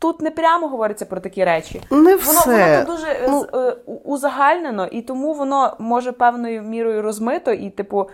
тут 0.01 0.21
не 0.21 0.31
прямо 0.31 0.67
говориться 0.67 1.05
про 1.05 1.19
такі 1.19 1.43
речі. 1.45 1.81
Не 1.91 1.97
Воно, 1.97 2.17
все. 2.17 2.49
воно 2.49 2.85
тут 2.85 2.95
дуже 2.95 3.07
е, 3.07 3.27
Ну, 3.29 3.45
е, 3.53 3.75
узагальнено, 4.03 4.87
і 4.87 5.01
тому 5.01 5.33
воно 5.33 5.75
може 5.79 6.11
певною 6.11 6.61
мірою 6.61 7.01
розмито, 7.01 7.51
і, 7.51 7.69
типу, 7.69 8.09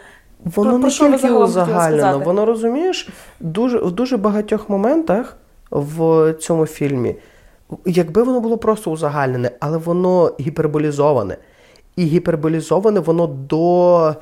Воно 0.55 0.69
про 0.69 0.79
не 0.79 0.89
що 0.89 1.11
тільки 1.11 1.29
узагальнено, 1.31 2.19
воно 2.19 2.45
розумієш, 2.45 3.09
дуже, 3.39 3.77
в 3.79 3.91
дуже 3.91 4.17
багатьох 4.17 4.69
моментах 4.69 5.37
в 5.71 6.33
цьому 6.33 6.65
фільмі, 6.65 7.15
якби 7.85 8.23
воно 8.23 8.39
було 8.39 8.57
просто 8.57 8.91
узагальнене, 8.91 9.51
але 9.59 9.77
воно 9.77 10.31
гіперболізоване. 10.39 11.37
І 11.95 12.03
гіперболізоване 12.03 12.99
воно 12.99 13.27
до, 13.27 14.15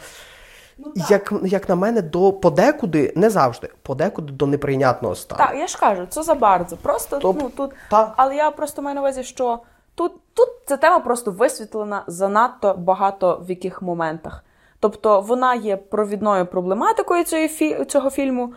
Ну, 0.78 0.92
як, 1.10 1.34
як 1.44 1.70
на 1.70 1.76
мене, 1.76 2.02
до 2.02 2.34
подекуди, 2.34 3.14
не 3.16 3.30
завжди, 3.30 3.70
подекуди 3.82 4.34
до 4.34 4.48
неприйнятного 4.48 5.16
стану. 5.16 5.38
Так, 5.38 5.58
я 5.60 5.68
ж 5.68 5.80
кажу, 5.80 6.06
це 6.10 6.24
за. 6.24 6.36
Просто 6.82 7.18
Тоб- 7.18 7.38
ну 7.42 7.50
тут. 7.58 7.72
та. 7.90 8.14
Але 8.18 8.36
я 8.36 8.52
просто 8.52 8.82
маю 8.82 8.96
на 8.96 9.02
увазі, 9.02 9.24
що 9.24 9.60
тут, 9.96 10.12
тут 10.34 10.50
ця 10.66 10.78
тема 10.78 11.00
просто 11.00 11.32
висвітлена 11.32 12.04
занадто 12.08 12.76
багато 12.78 13.42
в 13.48 13.50
яких 13.50 13.82
моментах. 13.82 14.44
Тобто 14.80 15.22
вона 15.22 15.56
є 15.56 15.78
провідною 15.78 16.46
проблематикою 16.46 17.24
цієї 17.24 17.48
фі- 17.48 17.86
цього 17.86 18.10
фільму, 18.10 18.54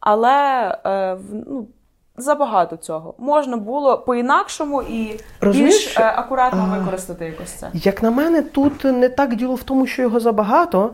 але 0.00 0.68
е, 0.86 1.18
ну, 1.46 1.66
забагато 2.16 2.76
цього. 2.76 3.14
Можна 3.18 3.56
було 3.56 3.98
по-інакшому 3.98 4.82
і 4.82 5.20
Розумієш, 5.40 5.74
більш 5.86 5.98
е, 5.98 6.12
акуратно 6.16 6.76
використати 6.78 7.24
якось 7.24 7.50
це. 7.52 7.70
Як 7.74 8.02
на 8.02 8.10
мене, 8.10 8.42
тут 8.42 8.84
не 8.84 9.08
так 9.08 9.36
діло 9.36 9.54
в 9.54 9.62
тому, 9.62 9.86
що 9.86 10.02
його 10.02 10.20
забагато, 10.20 10.90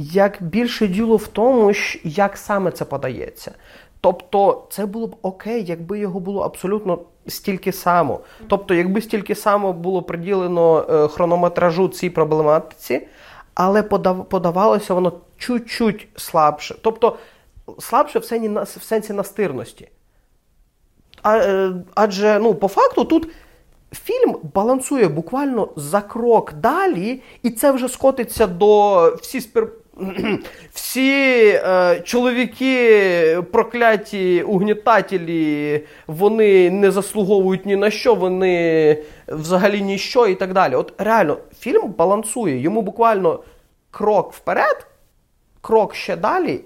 як 0.00 0.36
більше 0.40 0.86
діло 0.86 1.16
в 1.16 1.28
тому, 1.28 1.72
як 2.04 2.36
саме 2.36 2.70
це 2.70 2.84
подається. 2.84 3.54
Тобто, 4.00 4.66
це 4.70 4.86
було 4.86 5.06
б 5.06 5.16
окей, 5.22 5.64
якби 5.64 5.98
його 5.98 6.20
було 6.20 6.40
абсолютно 6.40 6.98
стільки 7.26 7.72
само. 7.72 8.20
Тобто, 8.48 8.74
якби 8.74 9.00
стільки 9.00 9.34
само 9.34 9.72
було 9.72 10.02
приділено 10.02 10.86
е, 10.90 11.08
хронометражу 11.08 11.88
цій 11.88 12.10
проблематиці, 12.10 13.08
але 13.54 13.82
подавалося 13.82 14.94
воно 14.94 15.12
чуть-чуть 15.38 16.08
слабше. 16.16 16.74
Тобто, 16.82 17.16
слабше 17.78 18.18
в 18.18 18.24
сенсі, 18.82 19.12
настирності. 19.12 19.88
А, 21.22 21.36
е, 21.36 21.72
адже, 21.94 22.38
ну, 22.38 22.54
по 22.54 22.68
факту, 22.68 23.04
тут 23.04 23.28
фільм 23.92 24.36
балансує 24.54 25.08
буквально 25.08 25.68
за 25.76 26.00
крок 26.00 26.52
далі, 26.52 27.22
і 27.42 27.50
це 27.50 27.72
вже 27.72 27.88
скотиться 27.88 28.46
до 28.46 29.04
всі 29.22 29.40
спір... 29.40 29.72
Всі 30.72 31.40
е, 31.48 32.00
чоловіки 32.04 33.42
прокляті 33.52 34.42
угнітателі, 34.42 35.80
вони 36.06 36.70
не 36.70 36.90
заслуговують 36.90 37.66
ні 37.66 37.76
на 37.76 37.90
що, 37.90 38.14
вони 38.14 38.96
взагалі 39.28 39.82
ніщо 39.82 40.26
і 40.26 40.34
так 40.34 40.52
далі. 40.52 40.74
От 40.74 40.92
реально, 40.98 41.38
фільм 41.58 41.94
балансує. 41.98 42.60
Йому 42.60 42.82
буквально 42.82 43.40
крок 43.90 44.32
вперед, 44.32 44.86
крок 45.60 45.94
ще 45.94 46.16
далі, 46.16 46.60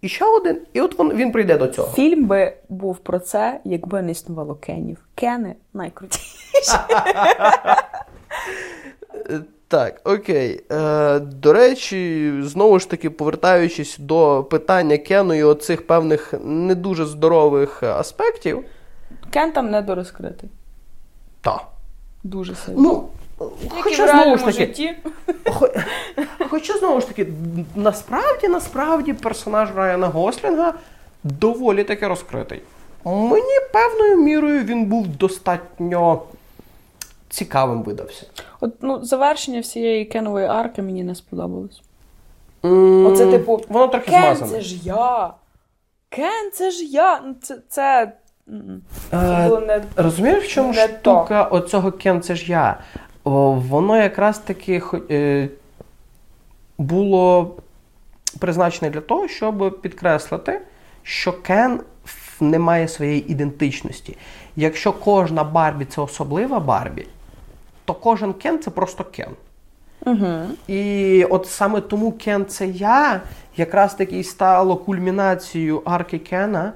і 0.00 0.08
ще 0.08 0.24
один, 0.24 0.60
і 0.72 0.80
от 0.80 0.98
він, 1.00 1.12
він 1.12 1.32
прийде 1.32 1.58
до 1.58 1.66
цього. 1.66 1.94
Фільм 1.94 2.26
би 2.26 2.52
був 2.68 2.98
про 2.98 3.18
це, 3.18 3.60
якби 3.64 4.02
не 4.02 4.12
існувало 4.12 4.54
Кенів. 4.54 4.98
Кени 5.14 5.54
найкрутіші. 5.74 6.28
Так, 9.68 10.00
окей. 10.04 10.60
Е, 10.72 11.18
до 11.18 11.52
речі, 11.52 12.32
знову 12.42 12.78
ж 12.78 12.90
таки, 12.90 13.10
повертаючись 13.10 13.96
до 13.98 14.46
питання 14.50 14.98
Кену 14.98 15.34
і 15.34 15.42
оцих 15.42 15.86
певних 15.86 16.34
не 16.44 16.74
дуже 16.74 17.06
здорових 17.06 17.82
аспектів. 17.82 18.64
Кен 19.30 19.52
там 19.52 19.70
недорозкритий. 19.70 20.48
Та. 21.40 21.60
Дуже 22.24 22.54
сильно. 22.54 22.80
Ну, 22.82 23.08
хоча 23.80 24.08
знову 24.08 24.38
ж 24.38 24.44
таки, 24.44 24.58
житті. 24.58 24.96
Хо- 25.50 25.68
Хоча 26.50 26.78
знову 26.78 27.00
ж 27.00 27.06
таки, 27.08 27.26
насправді, 27.76 28.48
насправді 28.48 29.12
персонаж 29.12 29.68
Райана 29.76 30.06
Гослінга 30.06 30.74
доволі 31.24 31.84
таки 31.84 32.08
розкритий. 32.08 32.62
Мені 33.04 33.52
певною 33.72 34.16
мірою 34.16 34.64
він 34.64 34.84
був 34.86 35.08
достатньо 35.08 36.22
цікавим 37.28 37.82
видався. 37.82 38.26
От, 38.60 38.74
ну, 38.82 39.04
завершення 39.04 39.60
всієї 39.60 40.04
кенової 40.04 40.46
арки 40.46 40.82
мені 40.82 41.04
не 41.04 41.14
сподобалось. 41.14 41.82
М, 42.64 43.06
Оце, 43.06 43.26
типу, 43.30 43.60
воно 43.68 43.88
трохи 43.88 44.10
Кен, 44.10 44.22
змазане. 44.36 44.50
це 44.50 44.60
ж 44.60 44.76
я. 44.84 45.30
Кен, 46.08 46.50
це 46.54 46.70
ж 46.70 46.84
я. 46.84 47.20
Ну, 47.20 47.34
це. 47.42 47.58
це... 47.68 48.12
м-м. 48.48 48.82
Це 49.10 49.16
Е, 49.16 49.48
було 49.48 49.60
не. 49.60 49.82
Розумієш, 49.96 50.44
в 50.44 50.48
чому 50.48 50.72
Не 50.72 50.88
штука 50.88 51.42
оцього 51.44 51.92
Кен, 51.92 52.22
це 52.22 52.34
ж 52.34 52.50
я. 52.52 52.78
О, 53.24 53.52
воно 53.52 53.96
якраз 54.02 54.38
таки 54.38 54.80
хо- 54.80 55.00
е, 55.10 55.48
було 56.78 57.56
призначене 58.38 58.90
для 58.90 59.00
того, 59.00 59.28
щоб 59.28 59.80
підкреслити, 59.82 60.60
що 61.02 61.32
Кен 61.42 61.80
ф- 62.06 62.40
не 62.40 62.58
має 62.58 62.88
своєї 62.88 63.30
ідентичності. 63.32 64.16
Якщо 64.56 64.92
кожна 64.92 65.44
Барбі 65.44 65.84
це 65.84 66.00
особлива 66.00 66.60
Барбі, 66.60 67.06
то 67.88 67.94
кожен 67.94 68.32
Кен 68.32 68.58
це 68.58 68.70
просто 68.70 69.04
Кен. 69.04 69.30
Угу. 70.06 70.40
І 70.66 71.24
от 71.24 71.46
саме 71.46 71.80
тому 71.80 72.12
Кен 72.12 72.46
це 72.46 72.66
я 72.66 73.20
якраз 73.56 73.94
таки 73.94 74.18
і 74.18 74.24
стало 74.24 74.76
кульмінацією 74.76 75.82
арки 75.84 76.18
Кена 76.18 76.72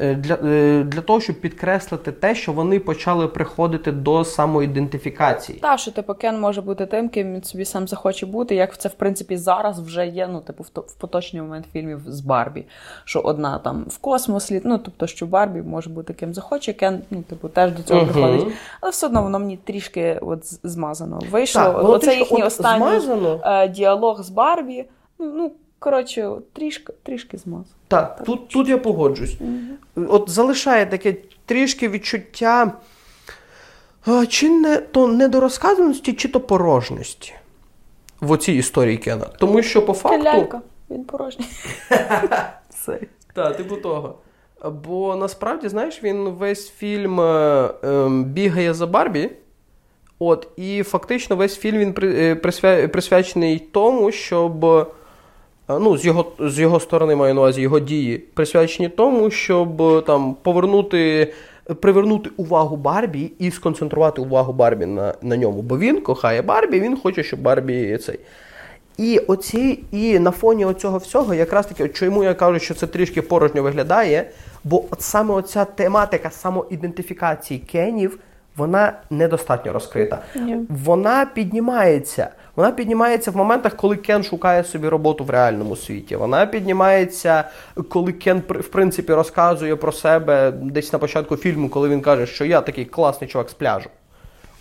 для, 0.00 0.34
е, 0.34 0.82
для 0.84 1.00
того, 1.00 1.20
щоб 1.20 1.40
підкреслити 1.40 2.12
те, 2.12 2.34
що 2.34 2.52
вони 2.52 2.80
почали 2.80 3.28
приходити 3.28 3.92
до 3.92 4.24
самоідентифікації. 4.24 5.58
Та, 5.58 5.76
що 5.76 5.90
типу 5.90 6.14
Кен 6.14 6.40
може 6.40 6.62
бути 6.62 6.86
тим, 6.86 7.08
ким 7.08 7.34
він 7.34 7.42
собі 7.42 7.64
сам 7.64 7.88
захоче 7.88 8.26
бути, 8.26 8.54
як 8.54 8.78
це 8.78 8.88
в 8.88 8.94
принципі 8.94 9.36
зараз 9.36 9.80
вже 9.80 10.06
є. 10.06 10.28
Ну, 10.32 10.40
типу, 10.40 10.62
в, 10.62 10.80
в 10.80 10.94
поточний 10.94 11.42
момент 11.42 11.66
фільмів 11.72 12.00
з 12.06 12.20
Барбі. 12.20 12.64
Що 13.04 13.20
одна 13.20 13.58
там 13.58 13.84
в 13.88 13.98
космос 13.98 14.52
літ, 14.52 14.62
ну 14.64 14.78
тобто, 14.78 15.06
що 15.06 15.26
Барбі 15.26 15.62
може 15.62 15.90
бути 15.90 16.12
ким 16.14 16.34
захоче, 16.34 16.72
Кен, 16.72 17.02
ну, 17.10 17.22
типу, 17.22 17.48
теж 17.48 17.72
до 17.72 17.82
цього 17.82 18.00
Мгм. 18.02 18.12
приходить. 18.12 18.46
Але 18.80 18.90
все 18.90 19.06
одно 19.06 19.22
воно 19.22 19.38
мені 19.38 19.56
трішки 19.56 20.18
от 20.22 20.40
змазано. 20.66 21.20
Вийшло. 21.30 21.62
Так, 21.62 21.84
Оце 21.84 22.16
їхній 22.16 22.42
останній 22.42 23.00
змазано. 23.00 23.40
е, 23.44 23.68
діалог 23.68 24.22
з 24.22 24.30
Барбі. 24.30 24.84
Ну, 25.18 25.32
ну 25.36 25.52
коротше, 25.78 26.30
трішки, 26.52 26.92
трішки 27.02 27.38
змазано. 27.38 27.74
Так, 27.88 28.24
тут, 28.24 28.48
тут 28.48 28.68
я 28.68 28.78
погоджусь. 28.78 29.36
От 29.96 30.30
залишає 30.30 30.86
таке 30.86 31.16
трішки 31.46 31.88
відчуття 31.88 32.72
чи 34.28 34.50
не 34.50 34.76
то 34.76 35.08
недорозказаності, 35.08 36.12
чи 36.12 36.28
то 36.28 36.40
порожності 36.40 37.34
в 38.20 38.30
оцій 38.30 38.52
історії 38.52 38.96
Кена. 38.96 39.26
Тому 39.38 39.62
що 39.62 39.86
по 39.86 39.92
факту. 39.92 40.22
лялька, 40.24 40.60
він 40.90 41.04
порожній. 41.04 41.46
Так, 43.34 43.56
типу 43.56 43.76
того. 43.76 44.18
Бо 44.64 45.16
насправді, 45.16 45.68
знаєш, 45.68 46.02
він 46.02 46.28
весь 46.28 46.70
фільм 46.70 47.20
е, 47.20 47.70
ем, 47.82 48.24
бігає 48.24 48.74
за 48.74 48.86
Барбі. 48.86 49.30
От, 50.18 50.48
і 50.56 50.82
фактично 50.82 51.36
весь 51.36 51.58
фільм 51.58 51.78
він 51.78 51.94
е, 52.02 52.34
присвя- 52.34 52.86
присвячений 52.88 53.58
тому, 53.58 54.12
щоб. 54.12 54.64
Ну, 55.68 55.96
з 55.96 56.04
його, 56.04 56.32
з 56.40 56.58
його 56.58 56.80
сторони 56.80 57.16
маю 57.16 57.34
на 57.34 57.40
увазі 57.40 57.60
його 57.60 57.80
дії, 57.80 58.18
присвячені 58.18 58.88
тому, 58.88 59.30
щоб 59.30 59.82
е, 59.82 60.00
там 60.00 60.36
повернути, 60.42 61.32
привернути 61.80 62.30
увагу 62.36 62.76
Барбі 62.76 63.32
і 63.38 63.50
сконцентрувати 63.50 64.20
увагу 64.20 64.52
Барбі 64.52 64.86
на, 64.86 65.14
на 65.22 65.36
ньому. 65.36 65.62
Бо 65.62 65.78
він 65.78 66.00
кохає 66.00 66.42
Барбі, 66.42 66.80
він 66.80 66.96
хоче, 66.96 67.22
щоб 67.22 67.40
Барбі 67.40 67.98
цей. 67.98 68.18
І 68.96 69.18
оці, 69.18 69.84
і 69.92 70.18
на 70.18 70.30
фоні 70.30 70.64
оцього 70.64 70.98
всього, 70.98 71.34
якраз 71.34 71.66
таки, 71.66 71.88
чому 71.88 72.24
я 72.24 72.34
кажу, 72.34 72.58
що 72.58 72.74
це 72.74 72.86
трішки 72.86 73.22
порожньо 73.22 73.62
виглядає, 73.62 74.30
бо 74.64 74.84
от 74.90 75.02
саме 75.02 75.34
оця 75.34 75.64
тематика 75.64 76.30
самоідентифікації 76.30 77.60
кенів, 77.60 78.18
вона 78.56 78.92
недостатньо 79.10 79.72
розкрита. 79.72 80.22
Ні. 80.36 80.56
Вона 80.84 81.26
піднімається. 81.34 82.28
Вона 82.56 82.70
піднімається 82.70 83.30
в 83.30 83.36
моментах, 83.36 83.76
коли 83.76 83.96
Кен 83.96 84.24
шукає 84.24 84.64
собі 84.64 84.88
роботу 84.88 85.24
в 85.24 85.30
реальному 85.30 85.76
світі. 85.76 86.16
Вона 86.16 86.46
піднімається, 86.46 87.44
коли 87.88 88.12
Кен 88.12 88.42
в 88.48 88.68
принципі 88.68 89.14
розказує 89.14 89.76
про 89.76 89.92
себе 89.92 90.50
десь 90.50 90.92
на 90.92 90.98
початку 90.98 91.36
фільму, 91.36 91.68
коли 91.68 91.88
він 91.88 92.00
каже, 92.00 92.26
що 92.26 92.44
я 92.44 92.60
такий 92.60 92.84
класний 92.84 93.30
чувак 93.30 93.50
з 93.50 93.54
пляжу. 93.54 93.90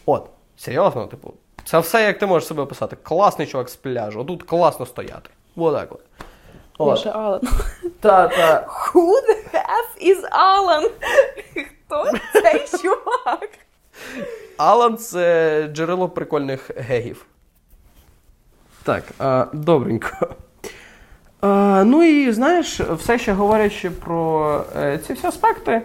От, 0.06 0.30
серйозно, 0.58 1.08
типу, 1.08 1.34
це 1.66 1.80
все 1.80 2.04
як 2.04 2.20
ти 2.20 2.26
можеш 2.26 2.48
себе 2.48 2.64
описати. 2.64 2.98
Класний 3.04 3.48
чувак 3.48 3.70
з 3.70 3.76
пляжу, 3.76 4.24
тут 4.24 4.44
класно 4.44 4.86
стояти. 4.86 5.30
Отак 5.56 5.92
от. 5.92 7.00
Ще 7.00 7.10
Алан. 7.10 7.42
Та, 8.00 8.28
та. 8.28 8.68
Who 8.68 9.08
the 9.08 9.38
F 9.54 10.10
is 10.10 10.22
Alan? 10.32 10.90
Хто 11.54 12.06
цей 12.34 12.82
чувак? 12.82 13.50
Алан 14.58 14.98
це 14.98 15.68
джерело 15.74 16.10
прикольних 16.10 16.72
гегів. 16.78 17.26
Так, 18.86 19.04
а, 19.20 19.46
добренько. 19.54 20.08
А, 21.42 21.84
ну 21.86 22.04
і 22.04 22.32
знаєш, 22.32 22.80
все 22.80 23.20
ще 23.20 23.34
говорячи 23.34 23.90
про 23.90 24.62
е, 24.78 25.00
ці 25.08 25.14
всі 25.14 25.28
аспекти, 25.28 25.82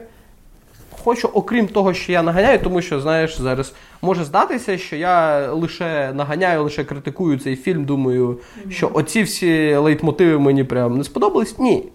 хочу, 1.05 1.28
окрім 1.32 1.68
того, 1.68 1.94
що 1.94 2.12
я 2.12 2.22
наганяю, 2.22 2.59
тому 2.59 2.82
що, 2.82 3.01
знаєш, 3.01 3.40
зараз 3.40 3.72
може 4.03 4.24
здатися, 4.24 4.78
що 4.78 4.96
я 4.96 5.46
лише 5.53 6.12
наганяю, 6.14 6.62
лише 6.62 6.84
критикую 6.84 7.38
цей 7.38 7.57
фільм, 7.57 7.84
думаю, 7.84 8.38
що 8.70 8.90
оці 8.94 9.22
всі 9.22 9.74
лейтмотиви 9.74 10.38
мені 10.38 10.64
прям 10.64 10.98
не 10.98 11.05
сподобались. 11.05 11.59
Ні. 11.59 11.88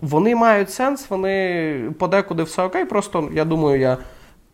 Вони 0.00 0.34
мають 0.34 0.70
сенс, 0.70 1.10
вони 1.10 1.74
подекуди 1.98 2.42
все 2.42 2.62
окей, 2.62 2.84
просто 2.84 3.28
я 3.32 3.44
думаю, 3.44 3.80
я 3.80 3.98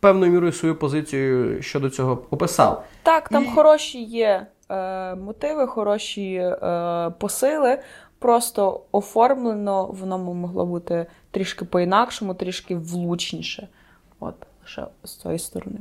певною 0.01 0.33
мірою 0.33 0.53
свою 0.53 0.75
позицію 0.75 1.63
щодо 1.63 1.91
цього 1.91 2.23
описав. 2.31 2.85
Так, 3.03 3.29
там 3.29 3.45
І- 3.45 3.49
хороші 3.55 4.03
є 4.03 4.47
е, 4.71 5.15
мотиви, 5.15 5.67
хороші 5.67 6.35
е, 6.35 7.11
посили. 7.19 7.79
Просто 8.19 8.81
оформлено 8.93 9.87
воно 9.87 10.19
могло 10.19 10.67
бути 10.67 11.07
трішки 11.31 11.65
по-інакшому, 11.65 12.35
трішки 12.35 12.77
влучніше. 12.77 13.69
От, 14.21 14.35
лише 14.63 14.87
з 15.05 15.17
цієї 15.17 15.39
сторони. 15.39 15.79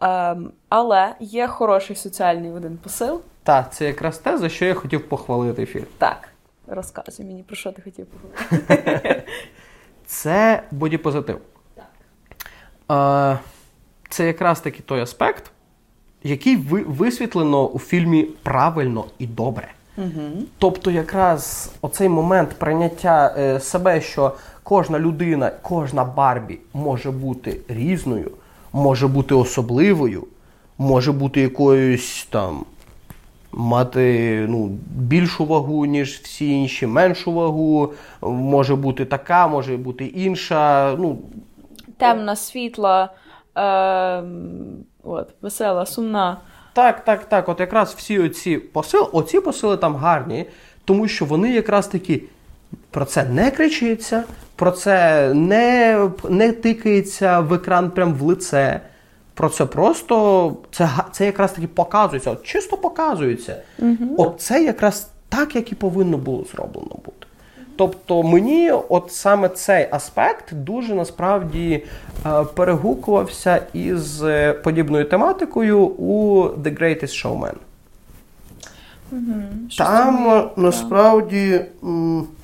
Ем, 0.00 0.52
але 0.68 1.14
є 1.20 1.46
хороший 1.46 1.96
соціальний 1.96 2.50
один 2.50 2.76
посил. 2.76 3.20
Так, 3.42 3.72
це 3.74 3.86
якраз 3.86 4.18
те, 4.18 4.38
за 4.38 4.48
що 4.48 4.64
я 4.64 4.74
хотів 4.74 5.08
похвалити 5.08 5.66
фільм. 5.66 5.86
Так, 5.98 6.28
розказуй 6.66 7.26
мені, 7.26 7.42
про 7.42 7.56
що 7.56 7.72
ти 7.72 7.82
хотів 7.82 8.06
поговорити. 8.06 9.22
Це 10.06 10.62
бодіпозитив. 10.70 11.40
Е, 12.90 13.38
Це 14.08 14.26
якраз 14.26 14.60
таки 14.60 14.82
той 14.82 15.00
аспект, 15.00 15.50
який 16.28 16.56
ви- 16.56 16.84
висвітлено 16.86 17.66
у 17.66 17.78
фільмі 17.78 18.22
правильно 18.42 19.04
і 19.18 19.26
добре. 19.26 19.68
Тобто, 20.58 20.90
якраз 20.90 21.72
оцей 21.82 22.08
момент 22.08 22.48
прийняття 22.58 23.34
е, 23.38 23.60
себе, 23.60 24.00
що 24.00 24.32
кожна 24.62 24.98
людина, 24.98 25.52
кожна 25.62 26.04
Барбі 26.04 26.58
може 26.74 27.10
бути 27.10 27.60
різною, 27.68 28.30
може 28.72 29.06
бути 29.08 29.34
особливою, 29.34 30.26
може 30.78 31.12
бути 31.12 31.40
якоюсь 31.40 32.26
там. 32.30 32.64
Мати 33.52 34.46
ну, 34.48 34.78
більшу 34.96 35.44
вагу, 35.44 35.86
ніж 35.86 36.20
всі 36.24 36.50
інші, 36.50 36.86
меншу 36.86 37.32
вагу, 37.32 37.92
може 38.22 38.76
бути 38.76 39.04
така, 39.04 39.48
може 39.48 39.76
бути 39.76 40.04
інша. 40.06 40.94
Ну, 40.98 41.18
Темна, 41.96 42.36
світла, 42.36 43.10
Ем, 43.54 44.84
от, 45.02 45.28
весела, 45.42 45.86
сумна. 45.86 46.40
Так, 46.72 47.04
так, 47.04 47.24
так. 47.24 47.48
От 47.48 47.60
якраз 47.60 47.94
всі 47.94 48.18
оці 48.18 48.58
посили, 48.58 49.06
оці 49.12 49.40
посили 49.40 49.76
там 49.76 49.96
гарні, 49.96 50.46
тому 50.84 51.08
що 51.08 51.24
вони 51.24 51.52
якраз 51.52 51.86
такі 51.86 52.22
про 52.90 53.04
це 53.04 53.24
не 53.24 53.50
кричиться, 53.50 54.24
про 54.56 54.70
це 54.70 55.28
не, 55.34 56.10
не 56.28 56.52
тикається 56.52 57.40
в 57.40 57.52
екран 57.52 57.90
прям 57.90 58.14
в 58.14 58.22
лице. 58.22 58.80
Про 59.34 59.48
це 59.48 59.66
просто 59.66 60.56
це, 60.70 60.90
це 61.12 61.26
якраз 61.26 61.52
таки 61.52 61.66
показується, 61.66 62.30
от 62.30 62.42
чисто 62.42 62.76
показується. 62.76 63.62
От 64.18 64.40
це 64.40 64.64
якраз 64.64 65.10
так, 65.28 65.56
як 65.56 65.72
і 65.72 65.74
повинно 65.74 66.16
було 66.16 66.44
зроблено 66.52 66.96
бути. 67.04 67.26
Тобто 67.78 68.22
мені 68.22 68.70
от 68.70 69.12
саме 69.12 69.48
цей 69.48 69.86
аспект 69.90 70.54
дуже 70.54 70.94
насправді 70.94 71.84
е, 72.26 72.44
перегукувався 72.54 73.62
із 73.72 74.22
е, 74.22 74.52
подібною 74.52 75.04
тематикою 75.04 75.80
у 75.80 76.42
The 76.42 76.80
Greatest 76.80 77.02
Showman. 77.02 77.54
Щось 79.68 79.86
Там 79.86 80.28
е, 80.28 80.44
насправді 80.56 81.60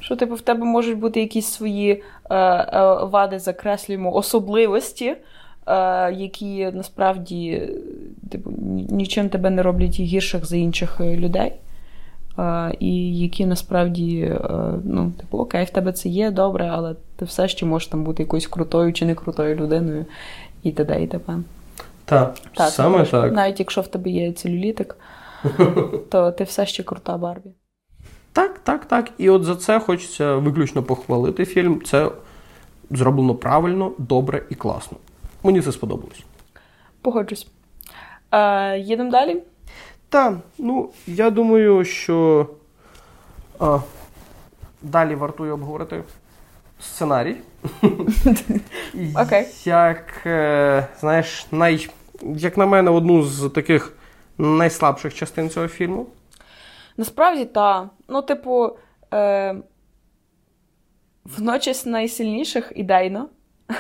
Що, 0.01 0.17
типу, 0.17 0.35
в 0.35 0.41
тебе 0.41 0.65
можуть 0.65 0.99
бути 0.99 1.21
якісь 1.21 1.47
свої 1.47 2.03
е, 2.31 2.37
е, 2.37 3.05
вади, 3.05 3.39
закреслюємо, 3.39 4.15
особливості, 4.15 5.07
е, 5.07 5.17
які 6.13 6.71
насправді 6.73 7.69
типу, 8.31 8.51
нічим 8.91 9.29
тебе 9.29 9.51
не 9.51 9.63
роблять 9.63 10.01
гірших 10.01 10.45
за 10.47 10.57
інших 10.57 11.01
людей. 11.01 11.53
І 12.81 13.19
які 13.19 13.47
насправді, 13.47 14.21
е, 14.21 14.41
ну, 14.85 15.13
типу, 15.21 15.39
окей, 15.39 15.65
в 15.65 15.71
тебе 15.71 15.93
це 15.93 16.09
є 16.09 16.31
добре, 16.31 16.71
але 16.73 16.95
ти 17.17 17.25
все 17.25 17.49
ще 17.49 17.67
можеш 17.67 17.89
там 17.89 18.05
бути 18.05 18.23
якоюсь 18.23 18.47
крутою 18.47 18.93
чи 18.93 19.07
не 19.07 19.15
крутою 19.15 19.55
людиною, 19.57 20.07
і 20.63 20.73
т.д. 20.73 21.03
і 21.03 21.07
т.п. 21.07 21.33
так, 22.05 22.35
Так, 22.55 22.71
саме 22.71 22.89
можеш- 22.99 23.11
так. 23.11 23.33
Навіть 23.33 23.59
якщо 23.61 23.81
в 23.81 23.87
тебе 23.89 24.11
є 24.11 24.33
целюлітик, 24.33 24.97
то 26.11 26.33
ти 26.33 26.45
все 26.45 26.67
ще 26.67 26.83
крута 26.83 27.17
Барбі. 27.17 27.51
Так, 28.33 28.59
так, 28.59 28.85
так. 28.85 29.11
І 29.19 29.31
от 29.31 29.45
за 29.45 29.57
це 29.57 29.81
хочеться 29.81 30.37
виключно 30.37 30.83
похвалити 30.83 31.45
фільм. 31.45 31.83
Це 31.85 32.11
зроблено 32.91 33.35
правильно, 33.35 33.93
добре 33.99 34.43
і 34.51 34.55
класно. 34.55 34.99
Мені 35.43 35.61
це 35.61 35.73
сподобалось. 35.73 36.25
Погоджусь. 37.03 37.47
Е, 38.33 38.79
їдемо 38.79 39.11
далі. 39.11 39.43
Так, 40.15 40.35
ну 40.59 40.91
я 41.07 41.31
думаю, 41.31 41.85
що 41.85 42.49
а, 43.59 43.79
далі 44.83 45.15
вартує 45.15 45.53
обговорити 45.53 46.05
сценарій. 46.81 47.37
Окей. 49.23 49.47
Як, 49.65 50.27
е, 50.27 50.87
знаєш, 51.01 51.47
най, 51.53 51.89
як 52.23 52.57
на 52.57 52.67
мене, 52.67 52.91
одну 52.91 53.23
з 53.23 53.51
таких 53.51 53.97
найслабших 54.39 55.15
частин 55.15 55.51
цього 55.51 55.69
фільму. 55.69 56.07
Насправді, 56.97 57.45
так. 57.45 57.89
Ну, 58.09 58.23
типу, 58.23 58.77
е, 59.15 59.57
водночас 61.25 61.87
найсильніших 61.87 62.73
ідейно, 62.77 63.29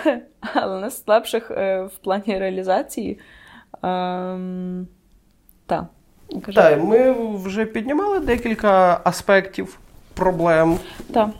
але 0.54 0.80
найслабших 0.80 1.50
е, 1.50 1.82
в 1.82 1.98
плані 1.98 2.38
реалізації. 2.38 3.20
Ем, 3.82 4.88
та. 5.66 5.88
Кажи. 6.42 6.54
Так, 6.54 6.84
ми 6.84 7.14
вже 7.44 7.64
піднімали 7.64 8.20
декілька 8.20 9.00
аспектів 9.04 9.78
проблем 10.14 10.78
Та. 11.12 11.30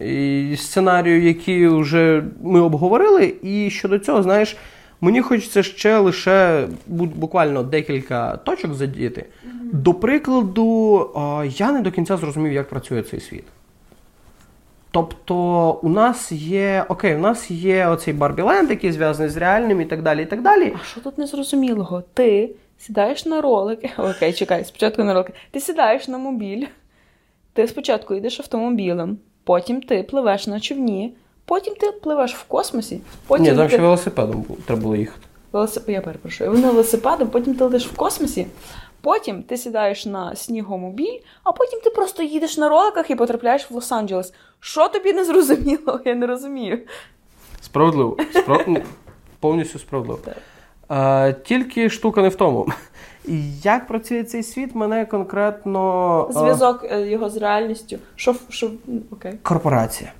і 0.00 0.56
сценарію, 0.58 1.22
які 1.22 1.66
вже 1.66 2.24
ми 2.42 2.60
обговорили. 2.60 3.34
І 3.42 3.70
щодо 3.70 3.98
цього, 3.98 4.22
знаєш, 4.22 4.56
мені 5.00 5.22
хочеться 5.22 5.62
ще 5.62 5.98
лише 5.98 6.68
буквально 6.86 7.62
декілька 7.62 8.36
точок 8.36 8.74
задіяти. 8.74 9.24
До 9.62 9.94
прикладу, 9.94 11.10
я 11.44 11.72
не 11.72 11.80
до 11.80 11.90
кінця 11.92 12.16
зрозумів, 12.16 12.52
як 12.52 12.68
працює 12.68 13.02
цей 13.02 13.20
світ. 13.20 13.44
Тобто, 14.90 15.72
у 15.82 15.88
нас 15.88 16.32
є 16.32 16.84
окей, 16.88 17.16
у 17.16 17.18
нас 17.18 17.50
є 17.50 17.86
оцей 17.86 18.14
Барбіленд, 18.14 18.70
який 18.70 18.92
зв'язаний 18.92 19.30
з 19.30 19.36
реальним 19.36 19.80
і 19.80 19.84
так 19.84 20.02
далі. 20.02 20.22
і 20.22 20.26
так 20.26 20.42
далі. 20.42 20.74
А 20.80 20.84
що 20.84 21.00
тут 21.00 21.18
незрозумілого? 21.18 22.02
Ти 22.14 22.50
сідаєш 22.78 23.26
на 23.26 23.40
ролики. 23.40 23.90
Окей, 23.98 24.32
чекай, 24.32 24.64
спочатку 24.64 25.04
на 25.04 25.14
ролики. 25.14 25.32
Ти 25.50 25.60
сідаєш 25.60 26.08
на 26.08 26.18
мобіль, 26.18 26.66
ти 27.52 27.68
спочатку 27.68 28.14
йдеш 28.14 28.40
автомобілем, 28.40 29.18
потім 29.44 29.80
ти 29.80 30.02
пливеш 30.02 30.46
на 30.46 30.60
човні, 30.60 31.14
потім 31.44 31.74
ти 31.74 31.92
пливеш 31.92 32.34
в 32.34 32.44
космосі, 32.44 33.00
потім 33.26 33.44
Ні, 33.44 33.52
там 33.54 33.66
ти... 33.66 33.72
ще 33.72 33.82
велосипедом 33.82 34.44
треба 34.66 34.82
було 34.82 34.96
їхати. 34.96 35.26
Велосип... 35.52 35.88
Я 35.88 36.00
перепрошую. 36.00 36.50
Ви 36.50 36.58
на 36.58 36.70
велосипедом, 36.70 37.28
потім 37.28 37.54
ти 37.54 37.64
летиш 37.64 37.86
в 37.86 37.96
космосі, 37.96 38.46
потім 39.00 39.42
ти 39.42 39.56
сідаєш 39.56 40.06
на 40.06 40.36
снігомобіль, 40.36 41.18
а 41.44 41.52
потім 41.52 41.80
ти 41.84 41.90
просто 41.90 42.22
їдеш 42.22 42.56
на 42.58 42.68
роликах 42.68 43.10
і 43.10 43.14
потрапляєш 43.14 43.70
в 43.70 43.76
Лос-Анджелес. 43.76 44.32
Що 44.60 44.88
тобі 44.88 45.12
не 45.12 45.24
зрозуміло? 45.24 46.00
Я 46.04 46.14
не 46.14 46.26
розумію. 46.26 46.78
Справедливо. 47.60 48.16
Справ... 48.34 48.64
ну, 48.66 48.82
Повністю 49.40 49.78
справедливо. 49.78 50.20
Так. 50.24 50.36
А, 50.88 51.32
тільки 51.44 51.90
штука 51.90 52.22
не 52.22 52.28
в 52.28 52.34
тому. 52.34 52.66
Як 53.62 53.86
працює 53.86 54.24
цей 54.24 54.42
світ, 54.42 54.74
мене 54.74 55.04
конкретно. 55.06 56.28
Зв'язок 56.30 56.86
е, 56.90 57.08
його 57.08 57.30
з 57.30 57.36
реальністю. 57.36 57.96
Що, 58.16 58.34
що... 58.48 58.70
окей. 59.12 59.32
Корпорація. 59.42 60.12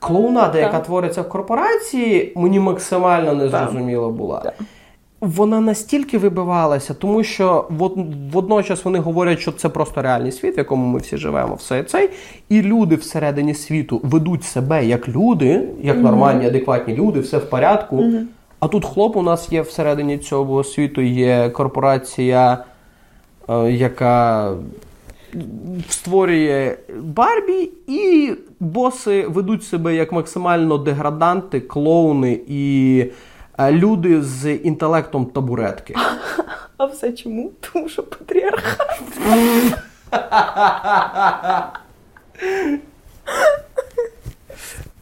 Клоунада, 0.00 0.52
Так. 0.52 0.62
яка 0.62 0.80
твориться 0.80 1.22
в 1.22 1.28
корпорації, 1.28 2.32
мені 2.36 2.60
максимально 2.60 3.34
незрозуміла 3.34 4.08
була. 4.08 4.40
Так. 4.40 4.54
Вона 5.20 5.60
настільки 5.60 6.18
вибивалася, 6.18 6.94
тому 6.94 7.24
що 7.24 7.66
вод- 7.70 8.30
водночас 8.32 8.84
вони 8.84 8.98
говорять, 8.98 9.40
що 9.40 9.52
це 9.52 9.68
просто 9.68 10.02
реальний 10.02 10.32
світ, 10.32 10.56
в 10.56 10.58
якому 10.58 10.86
ми 10.86 10.98
всі 10.98 11.16
живемо, 11.16 11.54
все 11.54 11.82
цей. 11.82 12.10
І 12.48 12.62
люди 12.62 12.96
всередині 12.96 13.54
світу 13.54 14.00
ведуть 14.04 14.44
себе 14.44 14.86
як 14.86 15.08
люди, 15.08 15.68
як 15.82 15.98
нормальні, 15.98 16.46
адекватні 16.46 16.94
люди, 16.94 17.20
все 17.20 17.38
в 17.38 17.50
порядку. 17.50 18.04
А 18.60 18.68
тут 18.68 18.84
хлоп 18.84 19.16
у 19.16 19.22
нас 19.22 19.52
є 19.52 19.62
всередині 19.62 20.18
цього 20.18 20.64
світу, 20.64 21.00
є 21.00 21.50
корпорація, 21.50 22.64
е, 23.48 23.72
яка 23.72 24.52
створює 25.88 26.76
Барбі, 27.00 27.70
і 27.86 28.32
боси 28.60 29.26
ведуть 29.26 29.64
себе 29.64 29.94
як 29.94 30.12
максимально 30.12 30.78
деграданти, 30.78 31.60
клоуни 31.60 32.40
і 32.48 33.04
е, 33.58 33.72
люди 33.72 34.22
з 34.22 34.54
інтелектом 34.54 35.26
табуретки. 35.26 35.94
А 36.78 36.84
все 36.84 37.12
чому? 37.12 37.52
Тому 37.60 37.88
що 37.88 38.02
патріархат. 38.02 39.00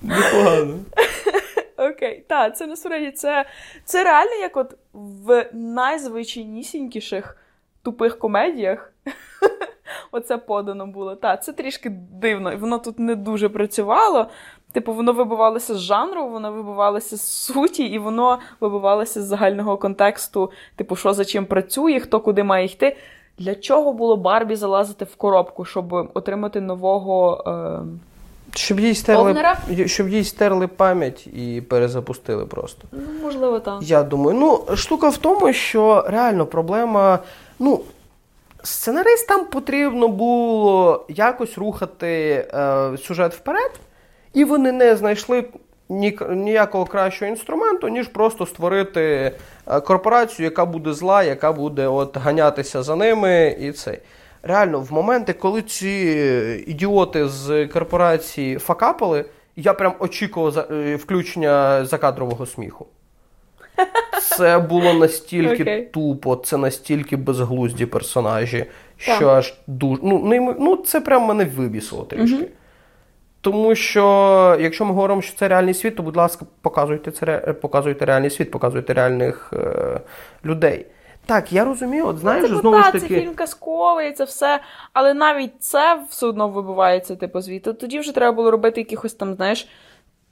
Непогано. 0.03 0.75
Окей, 1.91 2.25
так, 2.29 2.57
це 2.57 2.67
насправді 2.67 3.11
це, 3.11 3.45
це 3.85 4.05
реально 4.05 4.35
як 4.35 4.57
от 4.57 4.75
в 4.93 5.49
найзвичайнісінькіших 5.53 7.37
тупих 7.83 8.19
комедіях. 8.19 8.93
Оце 10.13 10.39
подано 10.39 10.87
було. 10.87 11.17
Так, 11.17 11.45
це 11.45 11.53
трішки 11.53 11.91
дивно, 12.13 12.53
і 12.53 12.57
воно 12.57 12.79
тут 12.79 12.99
не 12.99 13.15
дуже 13.15 13.49
працювало. 13.49 14.27
Типу, 14.73 14.93
воно 14.93 15.13
вибивалося 15.13 15.75
з 15.75 15.79
жанру, 15.79 16.29
воно 16.29 16.53
вибивалося 16.53 17.17
з 17.17 17.29
суті, 17.29 17.85
і 17.85 17.99
воно 17.99 18.39
вибивалося 18.61 19.23
з 19.23 19.25
загального 19.25 19.77
контексту, 19.77 20.51
типу, 20.77 20.97
що 20.97 21.13
за 21.13 21.25
чим 21.25 21.47
працює, 21.47 22.01
хто 22.01 22.21
куди 22.21 22.43
має 22.45 22.67
йти. 22.67 22.97
Для 23.39 23.55
чого 23.55 23.93
було 23.93 24.17
Барбі 24.17 24.57
залазити 24.57 25.05
в 25.05 25.17
коробку, 25.17 25.65
щоб 25.65 25.93
отримати 26.15 26.61
нового. 26.61 27.45
Е... 27.47 28.14
Щоб 28.55 28.81
їй 28.81 28.95
стерли, 28.95 29.31
Овнера? 29.31 29.59
щоб 29.87 30.09
їй 30.09 30.25
стерли 30.25 30.67
пам'ять 30.67 31.27
і 31.27 31.63
перезапустили 31.69 32.47
просто. 32.47 32.89
Ну, 32.93 33.01
можливо, 33.23 33.61
так. 33.61 33.79
Я 33.83 34.03
думаю, 34.03 34.39
ну 34.39 34.77
штука 34.77 35.09
в 35.09 35.17
тому, 35.17 35.53
що 35.53 36.05
реально 36.09 36.47
проблема. 36.47 37.19
Ну, 37.59 37.81
сценаристам 38.63 39.45
потрібно 39.47 40.09
було 40.09 41.05
якось 41.09 41.59
рухати 41.59 42.47
е, 42.55 42.91
сюжет 42.99 43.35
вперед, 43.35 43.71
і 44.35 44.45
вони 44.45 44.73
не 44.73 44.97
знайшли 44.97 45.45
ні, 45.89 46.19
ніякого 46.31 46.85
кращого 46.85 47.31
інструменту, 47.31 47.89
ніж 47.89 48.09
просто 48.09 48.47
створити 48.47 49.33
е, 49.67 49.81
корпорацію, 49.81 50.45
яка 50.45 50.65
буде 50.65 50.93
зла, 50.93 51.23
яка 51.23 51.53
буде 51.53 51.87
от 51.87 52.17
ганятися 52.17 52.83
за 52.83 52.97
ними, 52.97 53.57
і 53.61 53.73
це. 53.73 53.99
Реально, 54.47 54.81
в 54.81 54.93
моменти, 54.93 55.33
коли 55.33 55.63
ці 55.63 55.89
ідіоти 56.67 57.29
з 57.29 57.67
корпорації 57.67 58.59
факапали, 58.59 59.25
я 59.57 59.75
прям 59.75 59.93
очікував 59.99 60.51
за, 60.51 60.67
е, 60.71 60.97
включення 60.97 61.85
закадрового 61.85 62.47
сміху. 62.47 62.87
Це 64.23 64.59
було 64.59 64.95
настільки 64.95 65.63
Окей. 65.63 65.83
тупо, 65.83 66.37
це 66.37 66.57
настільки 66.57 67.17
безглузді 67.17 67.87
персонажі, 67.87 68.67
що 68.97 69.19
Так. 69.19 69.29
аж 69.29 69.55
дуже. 69.67 70.01
Ну, 70.05 70.19
неймо- 70.19 70.57
ну, 70.59 70.77
це 70.77 71.01
прям 71.01 71.23
мене 71.23 71.45
вибісило 71.45 72.05
трішки. 72.05 72.49
Тому 73.41 73.75
що, 73.75 74.57
якщо 74.61 74.85
ми 74.85 74.91
говоримо, 74.93 75.23
що 75.23 75.37
це 75.37 75.49
реальний 75.49 75.75
світ, 75.75 75.97
то, 75.97 76.03
будь 76.03 76.17
ласка, 76.17 76.47
показуйте 76.61 77.11
це 77.11 77.39
показуйте 77.61 78.05
реальний 78.05 78.31
світ, 78.31 78.51
показуйте 78.51 78.95
реальних 78.95 79.53
е, 79.57 80.01
людей. 80.45 80.87
Так, 81.27 81.53
я 81.53 81.65
розумію, 81.65 82.07
от 82.07 82.19
знаєш, 82.19 82.45
Типу, 82.49 82.61
знову 82.61 82.77
та, 82.77 82.83
ж 82.83 82.93
це 82.93 83.01
таки. 83.01 83.21
фільм 83.21 83.35
казковий, 83.35 84.13
це 84.13 84.25
все. 84.25 84.61
Але 84.93 85.15
навіть 85.15 85.53
це 85.63 85.99
все 86.11 86.27
одно 86.27 86.49
вибивається, 86.49 87.17
типу, 87.17 87.41
звідти. 87.41 87.73
Тоді 87.73 87.99
вже 87.99 88.13
треба 88.15 88.33
було 88.37 88.51
робити 88.51 88.81
якихось 88.81 89.15
там, 89.15 89.35
знаєш, 89.35 89.69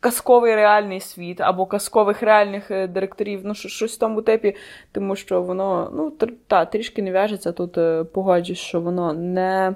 казковий 0.00 0.54
реальний 0.54 1.00
світ, 1.00 1.40
або 1.40 1.66
казкових 1.66 2.22
реальних 2.22 2.70
е, 2.70 2.86
директорів, 2.86 3.40
ну, 3.44 3.54
що- 3.54 3.68
щось 3.68 3.94
в 3.94 3.98
тому 3.98 4.22
типі, 4.22 4.56
тому 4.92 5.16
що 5.16 5.42
воно, 5.42 5.90
ну, 5.94 6.10
тр- 6.18 6.32
та, 6.46 6.64
трішки 6.64 7.02
не 7.02 7.10
в'яжеться 7.12 7.52
тут, 7.52 7.78
е, 7.78 8.04
погоджусь, 8.04 8.58
що 8.58 8.80
воно 8.80 9.12
не. 9.12 9.74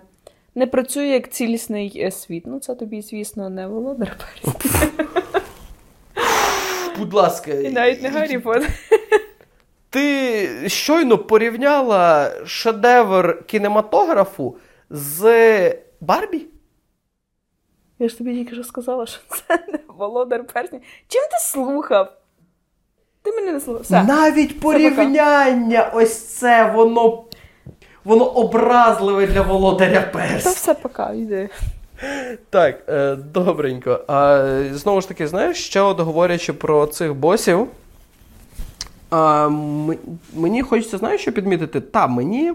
Не 0.54 0.66
працює 0.66 1.06
як 1.06 1.30
цілісний 1.30 2.00
е, 2.04 2.10
світ. 2.10 2.44
Ну, 2.46 2.58
це 2.60 2.74
тобі, 2.74 3.02
звісно, 3.02 3.50
не 3.50 3.66
володар 3.66 4.16
Перснів. 4.18 4.92
Будь 6.98 7.12
ласка, 7.14 7.50
І 7.52 7.70
навіть 7.70 8.02
не 8.02 8.08
Гаррі 8.08 8.38
Поттер. 8.38 8.68
Ти 9.96 10.68
щойно 10.68 11.18
порівняла 11.18 12.30
шедевр 12.46 13.42
кінематографу 13.46 14.56
з 14.90 15.22
Барбі? 16.00 16.46
Я 17.98 18.08
ж 18.08 18.18
тобі 18.18 18.34
тільки 18.34 18.54
що 18.54 18.64
сказала, 18.64 19.06
що 19.06 19.20
це 19.28 19.64
не 19.72 19.78
володар 19.88 20.44
перснів. 20.44 20.82
Чим 21.08 21.22
ти 21.22 21.38
слухав? 21.40 22.12
Ти 23.22 23.32
мене 23.32 23.52
не 23.52 23.60
слухав. 23.60 23.82
Все. 23.82 24.02
Навіть 24.02 24.60
порівняння, 24.60 25.90
ось 25.94 26.18
це 26.18 26.70
воно. 26.74 27.24
Воно 28.04 28.24
образливе 28.24 29.26
для 29.26 29.42
володаря 29.42 30.00
Та 30.00 30.18
перс. 30.18 30.46
все 30.46 30.74
пока, 30.74 31.12
йди. 31.12 31.48
Так, 32.50 32.84
е, 32.88 33.16
добренько. 33.16 34.04
А, 34.08 34.46
знову 34.72 35.00
ж 35.00 35.08
таки, 35.08 35.26
знаєш, 35.26 35.64
ще 35.66 35.80
от 35.80 36.00
говорячи 36.00 36.52
про 36.52 36.86
цих 36.86 37.14
босів. 37.14 37.68
А, 39.10 39.46
м- 39.46 39.94
мені 40.36 40.62
хочеться, 40.62 40.98
знаєш, 40.98 41.20
що 41.20 41.32
підмітити? 41.32 41.80
Та, 41.80 42.06
мені 42.06 42.52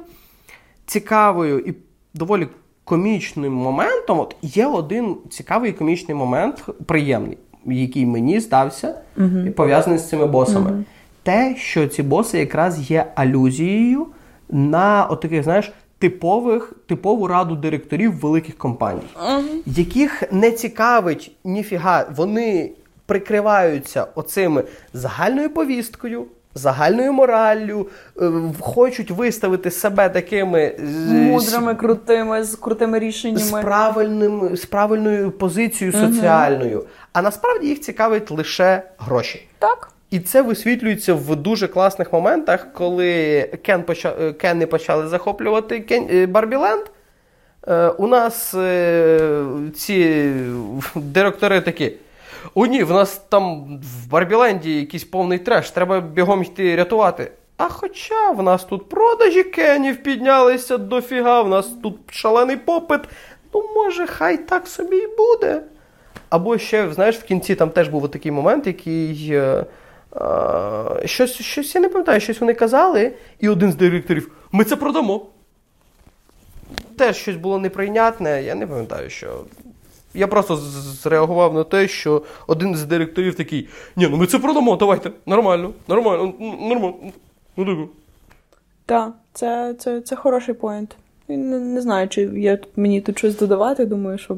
цікавою 0.86 1.60
і 1.60 1.74
доволі 2.14 2.48
комічним 2.84 3.54
моментом. 3.54 4.20
От 4.20 4.36
є 4.42 4.66
один 4.68 5.16
цікавий 5.30 5.72
комічний 5.72 6.16
момент, 6.18 6.64
приємний, 6.86 7.38
який 7.66 8.06
мені 8.06 8.40
здався, 8.40 9.02
і 9.48 9.50
пов'язаний 9.50 10.00
з 10.00 10.10
цими 10.10 10.26
босами. 10.26 10.84
Те, 11.24 11.56
що 11.58 11.88
ці 11.88 12.04
боси 12.04 12.40
якраз 12.40 12.92
є 12.92 13.12
алюзією 13.16 14.08
на 14.50 15.08
от 15.10 15.22
таких, 15.22 15.44
знаєш, 15.44 15.72
типових, 16.00 16.74
типову 16.88 17.28
раду 17.28 17.56
директорів 17.56 18.20
великих 18.20 18.58
компаній, 18.58 19.02
яких 19.66 20.24
не 20.32 20.52
цікавить 20.52 21.32
ніфіга, 21.44 22.06
вони 22.16 22.72
прикриваються 23.06 24.08
оцими 24.16 24.64
загальною 24.94 25.50
повісткою. 25.50 26.26
Загальною 26.56 27.14
мораллю, 27.14 27.88
е, 28.22 28.32
хочуть 28.60 29.12
виставити 29.12 29.72
себе 29.72 30.10
такими 30.10 30.76
Мудрими, 31.10 31.76
крутими, 31.76 32.44
з 32.44 32.56
крутими 32.56 33.00
з 33.00 33.02
рішеннями. 33.02 33.62
правильним, 33.62 34.56
з 34.58 34.66
правильною 34.66 35.32
позицією 35.32 35.98
соціальною. 35.98 36.86
А 37.14 37.22
насправді 37.22 37.68
їх 37.68 37.82
цікавить 37.82 38.32
лише 38.32 38.84
гроші. 38.98 39.48
Так. 39.60 39.92
І 40.10 40.20
це 40.20 40.42
висвітлюється 40.42 41.14
в 41.14 41.36
дуже 41.36 41.68
класних 41.68 42.14
моментах, 42.14 42.68
коли 42.74 43.42
Кен 43.66 43.84
поча... 43.84 44.14
е, 44.22 44.34
Кенни 44.34 44.66
почали 44.66 45.08
захоплювати 45.08 45.80
Кен... 45.80 46.08
е, 46.14 46.26
Барбіленд. 46.26 46.84
Е, 47.68 47.88
у 47.88 48.08
нас 48.08 48.54
е, 48.54 49.40
ці 49.76 50.32
директори 50.96 51.62
такі. 51.62 51.94
О, 52.56 52.66
ні, 52.66 52.84
в 52.84 52.92
нас 52.92 53.22
там 53.30 53.78
в 53.80 54.10
Барбіленді 54.10 54.76
якийсь 54.76 55.04
повний 55.04 55.40
треш, 55.40 55.72
треба 55.72 56.00
бігом 56.00 56.44
йти 56.44 56.76
рятувати. 56.76 57.32
А 57.58 57.70
хоча 57.70 58.32
в 58.32 58.44
нас 58.44 58.64
тут 58.64 58.90
продажі 58.90 59.44
кенів 59.44 60.04
піднялися 60.04 60.78
дофіга, 60.78 61.42
в 61.42 61.50
нас 61.50 61.70
тут 61.84 61.98
шалений 62.12 62.58
попит. 62.58 63.02
Ну, 63.54 63.64
може, 63.76 64.08
хай 64.08 64.38
так 64.38 64.68
собі 64.68 64.98
і 64.98 65.16
буде. 65.18 65.62
Або 66.30 66.58
ще, 66.58 66.94
знаєш, 66.94 67.18
в 67.18 67.24
кінці 67.24 67.56
там 67.56 67.70
теж 67.70 67.88
був 67.88 68.12
такий 68.12 68.32
момент, 68.32 68.68
який. 68.68 69.30
Е, 69.32 69.66
е, 70.16 71.08
щось, 71.08 71.42
щось 71.42 71.76
я 71.76 71.82
не 71.82 71.90
пам'ятаю, 71.90 72.20
щось 72.20 72.40
вони 72.40 72.54
казали, 72.54 73.14
і 73.40 73.50
один 73.50 73.72
з 73.72 73.76
директорів: 73.76 74.32
ми 74.52 74.64
це 74.64 74.76
продамо. 74.76 75.26
Теж 76.98 77.18
щось 77.18 77.36
було 77.36 77.60
неприйнятне, 77.60 78.44
я 78.44 78.56
не 78.56 78.68
пам'ятаю, 78.68 79.10
що. 79.10 79.44
Я 80.14 80.28
просто 80.28 80.56
зреагував 80.56 81.54
на 81.54 81.64
те, 81.64 81.88
що 81.88 82.24
один 82.48 82.76
з 82.76 82.86
директорів 82.86 83.36
такий: 83.36 83.70
ні, 83.96 84.08
ну 84.08 84.18
ми 84.18 84.26
це 84.28 84.40
продамо, 84.40 84.76
давайте, 84.76 85.12
нормально, 85.26 85.72
нормально, 85.88 86.34
нормально. 86.40 86.96
Ну, 87.58 87.66
дику. 87.66 87.90
Так, 88.86 89.14
це, 89.34 89.76
це, 89.80 90.02
це 90.02 90.16
хороший 90.16 90.56
поінт. 90.56 90.96
Не, 91.28 91.60
не 91.60 91.82
знаю, 91.82 92.08
чи 92.08 92.22
я 92.22 92.58
тут- 92.58 92.78
мені 92.78 93.02
тут 93.02 93.18
щось 93.18 93.38
додавати, 93.40 93.86
думаю, 93.86 94.18
що 94.18 94.38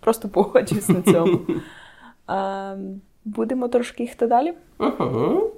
просто 0.00 0.28
погоджуюсь 0.28 0.88
на 0.88 1.02
цьому. 1.02 1.40
Ем, 2.28 3.00
будемо 3.24 3.68
трошки 3.68 4.02
їхати 4.02 4.26
далі. 4.26 4.54
Угу. 4.78 5.50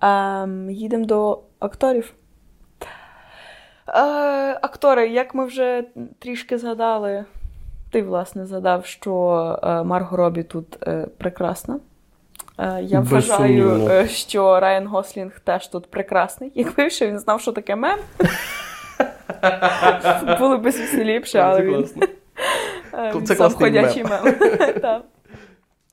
Ем, 0.00 0.70
їдемо 0.70 1.04
до 1.04 1.40
акторів. 1.58 2.12
Е, 3.88 4.58
актори, 4.62 5.08
як 5.08 5.34
ми 5.34 5.44
вже 5.44 5.84
трішки 6.18 6.58
згадали, 6.58 7.24
ти, 7.92 8.02
власне, 8.02 8.46
згадав, 8.46 8.86
що 8.86 9.12
е, 9.62 9.82
Марго 9.82 10.16
Робі 10.16 10.42
тут 10.42 10.78
е, 10.86 11.06
прекрасна. 11.18 11.78
Е, 12.58 12.82
я 12.82 13.00
вважаю, 13.00 13.90
що 14.08 14.60
Райан 14.60 14.86
Гослінг 14.86 15.40
теж 15.40 15.68
тут 15.68 15.90
прекрасний. 15.90 16.52
Якби 16.54 16.90
ще 16.90 17.06
він 17.06 17.18
знав, 17.18 17.40
що 17.40 17.52
таке 17.52 17.76
мем. 17.76 17.98
Було 20.38 20.58
б 20.58 20.70
звісно 20.70 21.04
ліпше, 21.04 21.38
але 21.38 21.62
він. 21.62 21.88
Це 23.26 23.34
сам 23.34 23.52
ходячий 23.52 24.04
мем. 24.04 24.34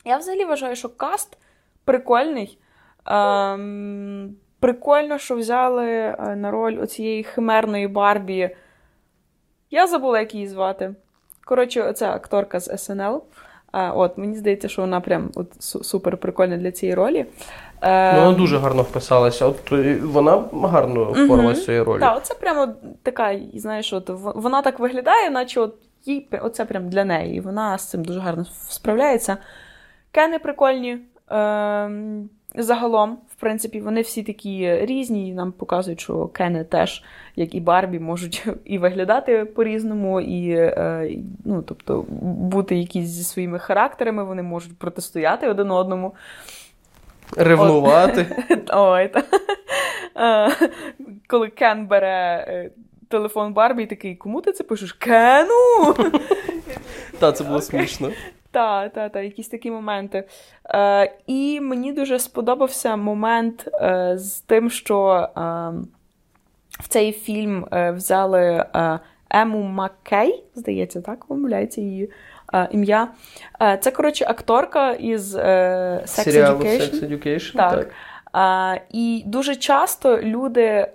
Я 0.05 0.17
взагалі 0.17 0.45
вважаю, 0.45 0.75
що 0.75 0.89
каст 0.89 1.37
прикольний. 1.85 2.57
Ем, 3.05 4.35
прикольно, 4.59 5.17
що 5.17 5.35
взяли 5.35 6.15
на 6.35 6.51
роль 6.51 6.79
оцієї 6.81 7.23
химерної 7.23 7.87
Барбі. 7.87 8.55
Я 9.71 9.87
забула, 9.87 10.19
як 10.19 10.35
її 10.35 10.47
звати. 10.47 10.95
Коротше, 11.49 11.81
оця 11.83 12.11
акторка 12.11 12.59
з 12.59 12.77
СНЛ. 12.77 13.23
Е, 13.73 13.91
от, 13.91 14.17
мені 14.17 14.35
здається, 14.35 14.67
що 14.69 14.81
вона 14.81 15.01
прям 15.01 15.31
от 15.35 15.47
супер 15.59 16.17
прикольна 16.17 16.57
для 16.57 16.71
цієї 16.71 16.95
ролі. 16.95 17.25
Е, 17.81 18.13
Ну, 18.13 18.25
вона 18.25 18.37
дуже 18.37 18.57
гарно 18.57 18.81
вписалася. 18.81 19.45
От 19.45 19.71
е, 19.71 19.99
вона 20.03 20.43
гарно 20.63 21.03
впоралася 21.05 21.65
цією 21.65 21.83
ролью. 21.83 21.99
Так, 21.99 22.17
оце 22.17 22.33
прямо 22.33 22.67
така, 23.03 23.39
знаєш, 23.53 23.93
от 23.93 24.09
вона 24.35 24.61
так 24.61 24.79
виглядає, 24.79 25.29
наче 25.29 25.59
от 25.59 25.75
їй 26.05 26.27
оце 26.41 26.65
прям 26.65 26.89
для 26.89 27.05
неї. 27.05 27.35
І 27.35 27.39
вона 27.39 27.77
з 27.77 27.89
цим 27.89 28.03
дуже 28.03 28.19
гарно 28.19 28.45
справляється. 28.69 29.37
Кени 30.11 30.39
прикольні. 30.39 30.97
Ем, 31.29 32.29
загалом, 32.55 33.17
принципі, 33.39 33.79
вони 33.79 34.01
всі 34.01 34.23
такі 34.23 34.85
різні. 34.85 35.29
і 35.29 35.33
Нам 35.33 35.51
показують, 35.51 35.99
що 35.99 36.27
Кени 36.27 36.63
теж, 36.63 37.03
як 37.35 37.55
і 37.55 37.59
Барбі, 37.59 37.99
можуть 37.99 38.47
і 38.65 38.77
виглядати 38.77 39.45
по-різному, 39.45 40.21
і, 40.21 40.49
е, 40.51 41.09
ну, 41.45 41.61
тобто, 41.61 42.05
бути 42.21 42.75
якісь 42.75 43.07
зі 43.07 43.23
своїми 43.23 43.59
характерами, 43.59 44.23
вони 44.23 44.43
можуть 44.43 44.77
протистояти 44.77 45.47
один 45.47 45.71
одному. 45.71 46.13
Ревнувати. 47.37 48.45
Ой. 48.73 49.11
Е, 50.15 50.49
Коли 51.27 51.47
Кен 51.47 51.87
бере 51.87 52.45
е, 52.47 52.71
телефон 53.07 53.53
Барбі 53.53 53.83
і 53.83 53.85
такий, 53.85 54.15
кому 54.15 54.41
ти 54.41 54.51
це 54.51 54.63
пишеш? 54.63 54.93
Кену! 54.93 55.95
Та, 57.19 57.31
це 57.31 57.43
було 57.43 57.61
смішно. 57.61 58.09
Та, 58.51 58.89
та, 58.89 59.09
та, 59.09 59.21
якісь 59.21 59.47
такі 59.47 59.71
моменти. 59.71 60.23
Е, 60.65 61.11
і 61.27 61.61
мені 61.61 61.93
дуже 61.93 62.19
сподобався 62.19 62.95
момент 62.95 63.69
е, 63.73 64.13
з 64.17 64.41
тим, 64.41 64.69
що 64.69 65.29
е, 65.37 65.41
в 66.79 66.87
цей 66.87 67.11
фільм 67.11 67.67
е, 67.71 67.91
взяли 67.91 68.65
е, 68.75 68.99
Ему 69.33 69.61
Маккей, 69.63 70.43
здається, 70.55 71.01
так 71.01 71.25
помиляється 71.25 71.81
її 71.81 72.11
е, 72.53 72.67
ім'я. 72.71 73.07
Е, 73.61 73.77
це, 73.81 73.91
коротше, 73.91 74.25
акторка 74.27 74.91
із 74.91 75.35
е, 75.35 75.41
Sex 76.03 76.07
Серіалу 76.07 76.59
Education. 76.59 76.93
Sex 76.93 77.09
Education. 77.09 77.55
Так. 77.55 77.93
Так. 78.31 78.81
І 78.91 79.23
дуже 79.25 79.55
часто 79.55 80.21
люди 80.21 80.87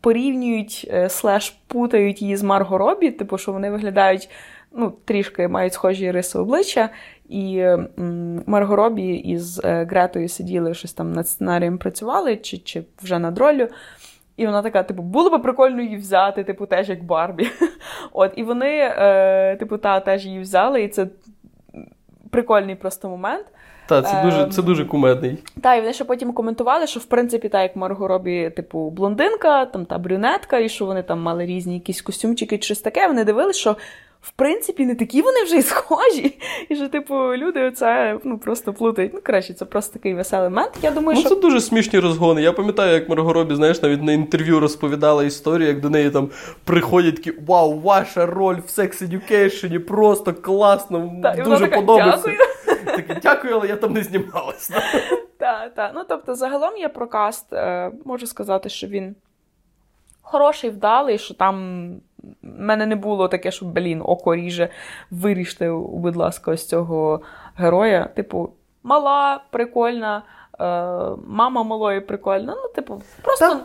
порівнюють 0.00 0.92
слеш 1.08 1.58
путають 1.66 2.22
її 2.22 2.36
з 2.36 2.42
Марго 2.42 2.78
Робі, 2.78 3.10
типу, 3.10 3.38
що 3.38 3.52
вони 3.52 3.70
виглядають 3.70 4.30
ну, 4.72 4.92
трішки 5.04 5.48
мають 5.48 5.72
схожі 5.72 6.10
риси 6.10 6.38
обличчя. 6.38 6.88
І 7.28 7.58
м, 7.58 8.42
Марго 8.46 8.76
Робі 8.76 9.14
із 9.14 9.60
е, 9.64 9.84
Гретою 9.90 10.28
сиділи 10.28 10.74
щось 10.74 10.92
там 10.92 11.12
над 11.12 11.28
сценарієм 11.28 11.78
працювали, 11.78 12.36
чи, 12.36 12.58
чи 12.58 12.84
вже 13.02 13.18
над 13.18 13.38
ролью. 13.38 13.68
І 14.36 14.46
вона 14.46 14.62
така, 14.62 14.82
типу, 14.82 15.02
було 15.02 15.30
би 15.30 15.38
прикольно 15.38 15.82
її 15.82 15.96
взяти, 15.96 16.44
типу, 16.44 16.66
теж 16.66 16.88
як 16.88 17.04
Барбі. 17.04 17.50
От, 18.12 18.32
і 18.36 18.42
вони, 18.42 18.78
е, 18.98 19.56
типу, 19.56 19.78
та 19.78 20.00
теж 20.00 20.26
її 20.26 20.40
взяли, 20.40 20.82
і 20.82 20.88
це 20.88 21.06
прикольний 22.30 22.74
просто 22.74 23.08
момент. 23.08 23.46
Та, 23.86 24.02
це 24.02 24.22
дуже, 24.24 24.46
це 24.48 24.60
Ем, 24.60 24.66
дуже 24.66 24.84
кумедний. 24.84 25.38
Та, 25.60 25.74
і 25.74 25.80
вони 25.80 25.92
ще 25.92 26.04
потім 26.04 26.32
коментували, 26.32 26.86
що 26.86 27.00
в 27.00 27.04
принципі, 27.04 27.48
так 27.48 27.62
як 27.62 27.76
Марго 27.76 28.08
Робі, 28.08 28.50
типу, 28.50 28.90
блондинка, 28.90 29.66
там 29.66 29.86
та 29.86 29.98
брюнетка, 29.98 30.58
і 30.58 30.68
що 30.68 30.86
вони 30.86 31.02
там 31.02 31.20
мали 31.20 31.46
різні 31.46 31.74
якісь 31.74 32.02
костюмчики 32.02 32.58
чи 32.58 32.64
щось 32.64 32.80
таке. 32.80 33.06
Вони 33.06 33.24
дивилися, 33.24 33.60
що 33.60 33.76
в 34.20 34.30
принципі 34.30 34.86
не 34.86 34.94
такі 34.94 35.22
вони 35.22 35.44
вже 35.44 35.56
й 35.56 35.62
схожі. 35.62 36.38
І 36.68 36.76
що, 36.76 36.88
типу, 36.88 37.14
люди 37.14 37.64
оце 37.64 38.18
ну, 38.24 38.38
просто 38.38 38.72
плутають. 38.72 39.14
Ну, 39.14 39.20
краще, 39.22 39.54
це 39.54 39.64
просто 39.64 39.92
такий 39.92 40.14
веселий 40.14 40.48
момент. 40.48 40.72
Я 40.82 40.90
думаю, 40.90 41.16
Ну, 41.16 41.20
що 41.20 41.28
це 41.34 41.40
дуже 41.40 41.60
смішні 41.60 41.98
розгони. 41.98 42.42
Я 42.42 42.52
пам'ятаю, 42.52 42.92
як 42.92 43.08
Марго 43.08 43.32
Робі, 43.32 43.54
знаєш, 43.54 43.82
навіть 43.82 44.02
на 44.02 44.12
інтерв'ю 44.12 44.60
розповідала 44.60 45.24
історію, 45.24 45.68
як 45.68 45.80
до 45.80 45.90
неї 45.90 46.10
там 46.10 46.30
приходять 46.64 47.16
такі 47.16 47.32
Вау, 47.46 47.80
ваша 47.80 48.26
роль 48.26 48.56
в 48.56 48.80
Sex 48.80 49.02
Education 49.08 49.78
просто 49.78 50.34
класно, 50.34 51.12
Та, 51.22 51.32
і 51.32 51.42
вона 51.42 51.50
дуже 51.50 51.64
така, 51.64 51.76
подобається. 51.76 52.28
«Дякую». 52.28 52.38
Таке, 52.96 53.20
дякую, 53.22 53.54
але 53.54 53.68
я 53.68 53.76
там 53.76 53.92
не 53.92 54.02
знімалася. 54.02 54.82
Так, 55.38 55.74
так. 55.74 55.92
Ну, 55.94 56.04
тобто, 56.08 56.34
загалом 56.34 56.76
я 56.76 56.88
про 56.88 57.06
каст 57.06 57.52
е, 57.52 57.92
можу 58.04 58.26
сказати, 58.26 58.68
що 58.68 58.86
він 58.86 59.14
хороший, 60.22 60.70
вдалий, 60.70 61.18
що 61.18 61.34
там 61.34 61.90
в 62.42 62.60
мене 62.60 62.86
не 62.86 62.96
було 62.96 63.28
таке, 63.28 63.50
що, 63.50 63.66
блін, 63.66 64.02
око 64.04 64.34
ріже, 64.34 64.68
виріште, 65.10 65.72
будь 65.72 66.16
ласка, 66.16 66.50
ось 66.50 66.66
цього 66.66 67.20
героя. 67.56 68.04
Типу, 68.04 68.50
мала, 68.82 69.40
прикольна, 69.50 70.22
е, 70.60 70.64
мама 71.26 71.62
малої 71.62 72.00
прикольна. 72.00 72.54
Ну, 72.62 72.68
типу, 72.74 73.02
просто 73.22 73.48
Та. 73.48 73.60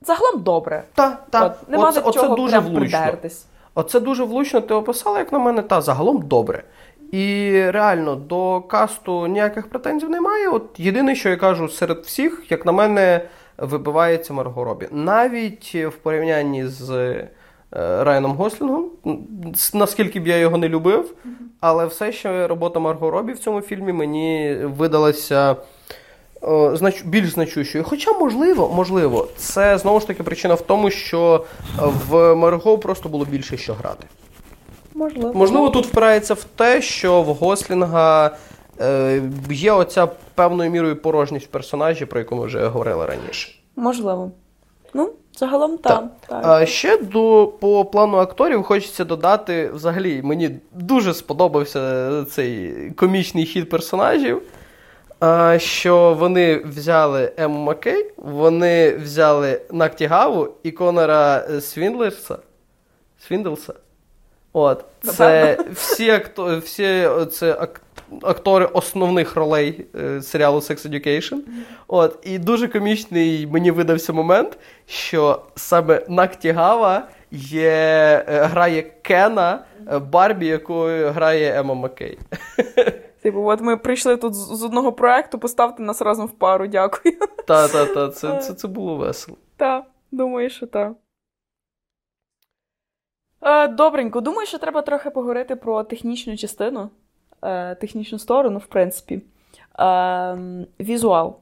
загалом 0.00 0.42
добре. 0.42 0.84
Та, 0.94 1.18
та. 1.30 1.46
От, 1.46 1.68
нема 1.68 1.88
оце, 1.88 2.00
до 2.00 2.08
оце 2.08 2.20
чого 2.20 2.36
дуже 2.36 2.60
прям 2.60 2.74
придертись. 2.74 3.46
Оце 3.74 4.00
дуже 4.00 4.24
влучно 4.24 4.60
ти 4.60 4.74
описала, 4.74 5.18
як 5.18 5.32
на 5.32 5.38
мене, 5.38 5.62
та 5.62 5.80
загалом 5.80 6.22
добре. 6.22 6.64
І 7.12 7.52
реально 7.70 8.14
до 8.14 8.60
касту 8.60 9.26
ніяких 9.26 9.68
претензій 9.70 10.06
немає. 10.06 10.48
От 10.48 10.80
єдине, 10.80 11.14
що 11.14 11.28
я 11.28 11.36
кажу 11.36 11.68
серед 11.68 11.98
всіх, 11.98 12.50
як 12.50 12.66
на 12.66 12.72
мене, 12.72 13.28
вибивається 13.58 14.32
Марго 14.32 14.64
Робі. 14.64 14.88
Навіть 14.90 15.74
в 15.74 15.92
порівнянні 15.92 16.66
з 16.66 17.14
Райаном 17.72 18.32
Гослінгом, 18.32 18.84
наскільки 19.74 20.20
б 20.20 20.26
я 20.26 20.36
його 20.36 20.56
не 20.58 20.68
любив, 20.68 21.14
але 21.60 21.86
все 21.86 22.12
ще 22.12 22.46
робота 22.46 22.80
Марго 22.80 23.10
Робі 23.10 23.32
в 23.32 23.38
цьому 23.38 23.60
фільмі 23.60 23.92
мені 23.92 24.56
видалася. 24.62 25.56
о, 26.40 26.70
знач- 26.74 27.04
більш 27.06 27.30
значущою. 27.30 27.84
Хоча, 27.84 28.12
можливо, 28.12 28.72
можливо, 28.74 29.28
це 29.36 29.78
знову 29.78 30.00
ж 30.00 30.06
таки 30.06 30.22
причина 30.22 30.54
в 30.54 30.60
тому, 30.60 30.90
що 30.90 31.44
в 32.08 32.34
Марго 32.34 32.78
просто 32.78 33.08
було 33.08 33.24
більше 33.24 33.56
що 33.56 33.74
грати. 33.74 34.06
Можливо. 34.94 35.32
Можливо, 35.34 35.68
тут 35.70 35.86
впирається 35.86 36.34
в 36.34 36.44
те, 36.44 36.82
що 36.82 37.22
в 37.22 37.26
Гослінга 37.26 38.36
е, 38.80 39.22
є 39.50 39.72
оця 39.72 40.06
певною 40.34 40.70
мірою 40.70 40.96
порожність 40.96 41.46
в 41.46 41.48
персонажі, 41.48 42.06
про 42.06 42.18
яку 42.18 42.36
ми 42.36 42.46
вже 42.46 42.66
говорили 42.66 43.06
раніше. 43.06 43.52
Можливо. 43.76 44.30
Ну, 44.94 45.12
загалом 45.36 45.78
Так. 45.78 45.94
так. 46.00 46.10
так. 46.26 46.46
А 46.46 46.66
ще 46.66 46.96
до 46.98 47.52
по 47.60 47.84
плану 47.84 48.18
акторів 48.18 48.62
хочеться 48.62 49.04
додати, 49.04 49.70
взагалі, 49.74 50.22
мені 50.22 50.50
дуже 50.72 51.14
сподобався 51.14 52.24
цей 52.24 52.74
комічний 52.90 53.44
хід 53.46 53.68
персонажів. 53.70 54.42
Що 55.56 56.16
вони 56.18 56.56
взяли 56.56 57.32
Ему 57.38 57.58
Маккей, 57.58 58.10
вони 58.16 58.96
взяли 58.96 59.60
Нактігаву 59.72 60.48
і 60.62 60.70
Конора 60.70 61.46
е, 61.50 61.60
Свіндлерса. 61.60 62.38
Свіндлса. 63.26 63.74
От. 64.52 64.84
Це 65.02 65.58
всі, 65.74 66.10
акто, 66.10 66.58
всі 66.58 67.08
це 67.32 67.52
ак- 67.52 67.80
актори 68.22 68.64
основних 68.64 69.36
ролей 69.36 69.86
е, 69.94 70.22
серіалу 70.22 70.58
Sex 70.58 70.88
Education. 70.88 71.38
От. 71.88 72.18
І 72.22 72.38
дуже 72.38 72.68
комічний 72.68 73.46
мені 73.46 73.70
видався 73.70 74.12
момент, 74.12 74.58
що 74.86 75.42
саме 75.56 76.06
Нактігава 76.08 77.08
є, 77.30 77.70
е, 78.28 78.42
грає 78.42 78.82
Кена 78.82 79.64
е, 79.92 79.98
Барбі, 79.98 80.46
якою 80.46 81.10
грає 81.10 81.60
Ема 81.60 81.74
Маккей. 81.74 82.18
Типу, 83.22 83.42
от 83.44 83.60
ми 83.60 83.76
прийшли 83.76 84.16
тут 84.16 84.34
з 84.34 84.64
одного 84.64 84.92
проекту, 84.92 85.38
поставте 85.38 85.82
нас 85.82 86.02
разом 86.02 86.26
в 86.26 86.30
пару, 86.30 86.66
дякую. 86.66 87.18
Та-та-та, 87.46 88.08
це, 88.08 88.38
це, 88.38 88.54
це 88.54 88.68
було 88.68 88.96
весело. 88.96 89.36
Так, 89.56 89.84
думаю, 90.10 90.50
що 90.50 90.66
так. 90.66 90.92
Е, 93.42 93.68
добренько, 93.68 94.20
думаю, 94.20 94.46
що 94.46 94.58
треба 94.58 94.82
трохи 94.82 95.10
поговорити 95.10 95.56
про 95.56 95.84
технічну 95.84 96.36
частину, 96.36 96.80
е, 96.80 96.88
технічну 97.80 98.18
сторону, 98.18 98.58
в 98.58 98.66
принципі. 98.66 99.22
Е, 99.80 100.38
візуал. 100.80 101.36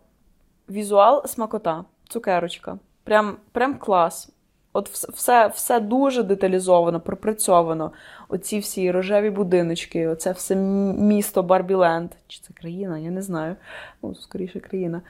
Візуал 0.71 1.27
смакота, 1.27 1.85
цукерочка. 2.09 2.79
Прям, 3.05 3.37
прям 3.53 3.79
клас. 3.79 4.33
От 4.73 4.89
все, 4.89 5.49
все 5.49 5.81
дуже 5.81 6.23
деталізовано, 6.23 7.01
пропрацьовано. 7.01 7.93
Оці 8.29 8.59
всі 8.59 8.91
рожеві 8.91 9.31
будиночки, 9.31 10.07
оце 10.07 10.33
все 10.33 10.57
місто 10.57 11.43
Барбіленд. 11.43 12.11
Чи 12.29 12.41
це 12.41 12.53
країна? 12.55 12.99
Я 12.99 13.11
не 13.11 13.23
знаю. 13.23 13.57
Ну, 14.03 14.15
скоріше, 14.15 14.61
країна. 14.61 15.03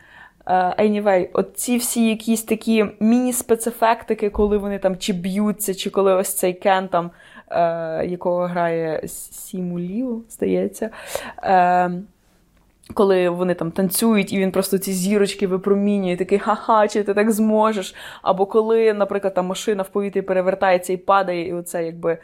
Е, 0.47 0.53
Anyway, 0.88 1.28
от 1.32 1.59
ці 1.59 1.76
всі 1.76 2.09
якісь 2.09 2.43
такі 2.43 2.86
міні-спецефектики, 3.01 4.30
коли 4.30 4.59
вони 4.59 4.78
там 4.78 4.97
чи 4.97 5.12
б'ються, 5.12 5.74
чи 5.74 5.91
коли 5.91 6.14
ось 6.14 6.34
цей 6.34 6.55
Кен 6.55 6.88
там, 6.88 7.07
е, 7.07 7.11
якого 8.07 8.46
грає 8.46 9.03
Сіму 9.09 9.78
Ліу, 9.78 10.22
здається. 10.28 10.90
Е, 11.42 11.90
коли 12.94 13.28
вони 13.28 13.55
там 13.55 13.70
танцюють, 13.70 14.32
і 14.32 14.38
він 14.38 14.53
просто 14.53 14.78
ці 14.78 14.92
зірочки 14.92 15.46
випромінює, 15.46 16.16
такий 16.16 16.38
ха-ха, 16.38 16.88
чи 16.88 17.03
ти 17.03 17.14
так 17.14 17.30
зможеш. 17.30 17.94
Або 18.22 18.46
коли, 18.46 18.92
наприклад, 18.92 19.34
там 19.34 19.46
машина 19.46 19.82
в 19.82 19.88
повітрі 19.88 20.22
перевертається 20.22 20.92
і 20.92 20.96
падає, 20.96 21.48
і 21.48 21.53
оце 21.53 21.84
якби. 21.84 22.18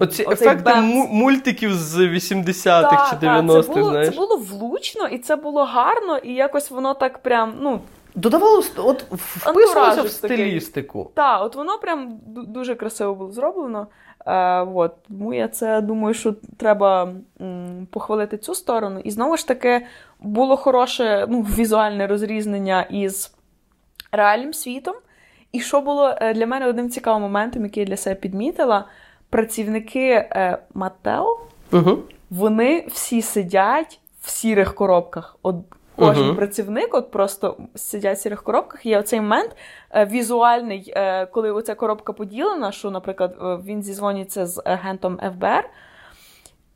Оці 0.00 0.22
ефекти 0.22 0.64
бемс. 0.64 1.08
мультиків 1.10 1.74
з 1.74 1.98
80-х 1.98 2.90
Так, 2.90 3.10
чи 3.10 3.26
так, 3.26 3.44
90-х, 3.44 3.62
це 3.62 3.72
було, 3.72 3.90
знаєш. 3.90 4.08
Це 4.08 4.16
було 4.16 4.36
влучно, 4.36 5.06
і 5.06 5.18
це 5.18 5.36
було 5.36 5.64
гарно, 5.64 6.16
і 6.16 6.34
якось 6.34 6.70
воно 6.70 6.94
так 6.94 7.18
прям, 7.18 7.54
ну, 7.60 7.80
Додавалося, 8.14 8.70
от 8.76 9.04
вписувалося 9.10 10.02
в 10.02 10.08
стилістику. 10.08 11.10
Так, 11.14 11.42
от 11.42 11.54
воно 11.54 11.78
прям 11.78 12.20
дуже 12.26 12.74
красиво 12.74 13.14
було 13.14 13.30
зроблено. 13.32 13.86
Е, 14.28 14.60
от, 14.74 14.92
тому 15.08 15.34
я 15.34 15.48
це 15.48 15.80
думаю, 15.80 16.14
що 16.14 16.34
треба 16.56 17.12
похвалити 17.90 18.38
цю 18.38 18.54
сторону. 18.54 19.00
І 19.00 19.10
знову 19.10 19.36
ж 19.36 19.48
таки, 19.48 19.86
було 20.20 20.56
хороше 20.56 21.26
ну, 21.28 21.40
візуальне 21.40 22.06
розрізнення 22.06 22.82
із 22.82 23.34
реальним 24.12 24.54
світом. 24.54 24.94
І 25.52 25.60
що 25.60 25.80
було 25.80 26.14
е, 26.20 26.34
для 26.34 26.46
мене 26.46 26.66
одним 26.66 26.90
цікавим 26.90 27.22
моментом, 27.22 27.64
який 27.64 27.80
я 27.80 27.86
для 27.86 27.96
себе 27.96 28.14
підмітила, 28.14 28.84
працівники 29.30 30.10
е, 30.10 30.58
Матео, 30.74 31.38
Угу. 31.72 31.98
вони 32.30 32.86
всі 32.92 33.22
сидять 33.22 34.00
в 34.22 34.30
сірих 34.30 34.74
коробках. 34.74 35.36
От 35.42 35.56
кожен 35.98 36.26
Мгм. 36.26 36.36
працівник 36.36 36.94
от 36.94 37.10
просто 37.10 37.56
сидять 37.74 38.18
в 38.18 38.20
сірих 38.20 38.42
коробках. 38.42 38.86
Є 38.86 38.98
оцей 38.98 39.20
момент 39.20 39.56
е, 39.90 40.04
візуальний, 40.04 40.92
е, 40.96 41.26
коли 41.26 41.50
оця 41.50 41.74
коробка 41.74 42.12
поділена, 42.12 42.72
що, 42.72 42.90
наприклад, 42.90 43.36
е, 43.42 43.58
він 43.66 43.82
зізвонюється 43.82 44.46
з 44.46 44.62
агентом 44.64 45.18
ФБР. 45.18 45.64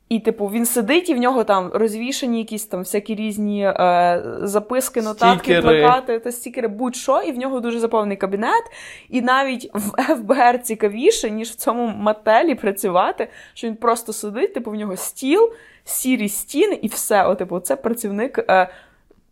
І, 0.09 0.19
типу, 0.19 0.45
він 0.47 0.65
сидить, 0.65 1.09
і 1.09 1.13
в 1.13 1.17
нього 1.17 1.43
там 1.43 1.71
розвішані 1.73 2.37
якісь 2.37 2.65
там 2.65 2.79
всякі 2.79 3.15
різні 3.15 3.65
е, 3.65 4.23
записки, 4.41 5.01
нотатки, 5.01 5.53
Стікери. 5.53 5.81
плакати 5.81 6.19
та 6.19 6.31
стікери, 6.31 6.67
будь-що, 6.67 7.21
і 7.21 7.31
в 7.31 7.37
нього 7.37 7.59
дуже 7.59 7.79
заповнений 7.79 8.17
кабінет. 8.17 8.63
І 9.09 9.21
навіть 9.21 9.69
в 9.73 10.03
ФБР 10.15 10.61
цікавіше, 10.61 11.29
ніж 11.29 11.49
в 11.49 11.55
цьому 11.55 11.87
мотелі 11.87 12.55
працювати, 12.55 13.27
що 13.53 13.67
він 13.67 13.75
просто 13.75 14.13
сидить, 14.13 14.53
типу, 14.53 14.71
в 14.71 14.75
нього 14.75 14.95
стіл, 14.97 15.51
сірі 15.83 16.29
стіни, 16.29 16.79
і 16.81 16.87
все. 16.87 17.25
О, 17.25 17.35
типу, 17.35 17.59
це 17.59 17.75
працівник 17.75 18.45
е, 18.49 18.69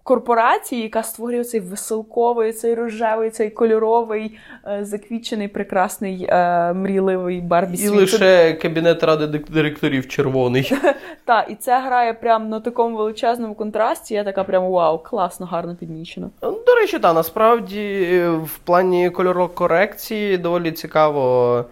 корпорації, 0.03 0.81
яка 0.81 1.03
створює 1.03 1.43
цей 1.43 1.59
веселковий, 1.59 2.53
цей 2.53 2.75
рожевий, 2.75 3.29
цей 3.29 3.49
кольоровий, 3.49 4.37
е, 4.67 4.85
заквічений, 4.85 5.47
прекрасний, 5.47 6.27
е, 6.29 6.73
мрійливий 6.73 7.41
Барбі 7.41 7.77
І 7.77 7.87
лише 7.87 8.53
кабінет 8.53 9.03
ради 9.03 9.27
директорів 9.27 10.07
червоний. 10.07 10.73
Так, 11.25 11.45
і 11.49 11.55
це 11.55 11.79
грає 11.79 12.13
прямо 12.13 12.45
на 12.45 12.59
такому 12.59 12.97
величезному 12.97 13.55
контрасті. 13.55 14.13
Я 14.13 14.23
така 14.23 14.43
прям 14.43 14.71
вау, 14.71 14.99
класно, 14.99 15.45
гарно 15.45 15.75
підмічено. 15.75 16.29
До 16.41 16.75
речі, 16.75 16.99
так, 16.99 17.15
насправді 17.15 18.07
е, 18.11 18.29
в 18.29 18.57
плані 18.57 19.09
кольорокорекції 19.09 20.37
доволі 20.37 20.71
цікаво 20.71 21.65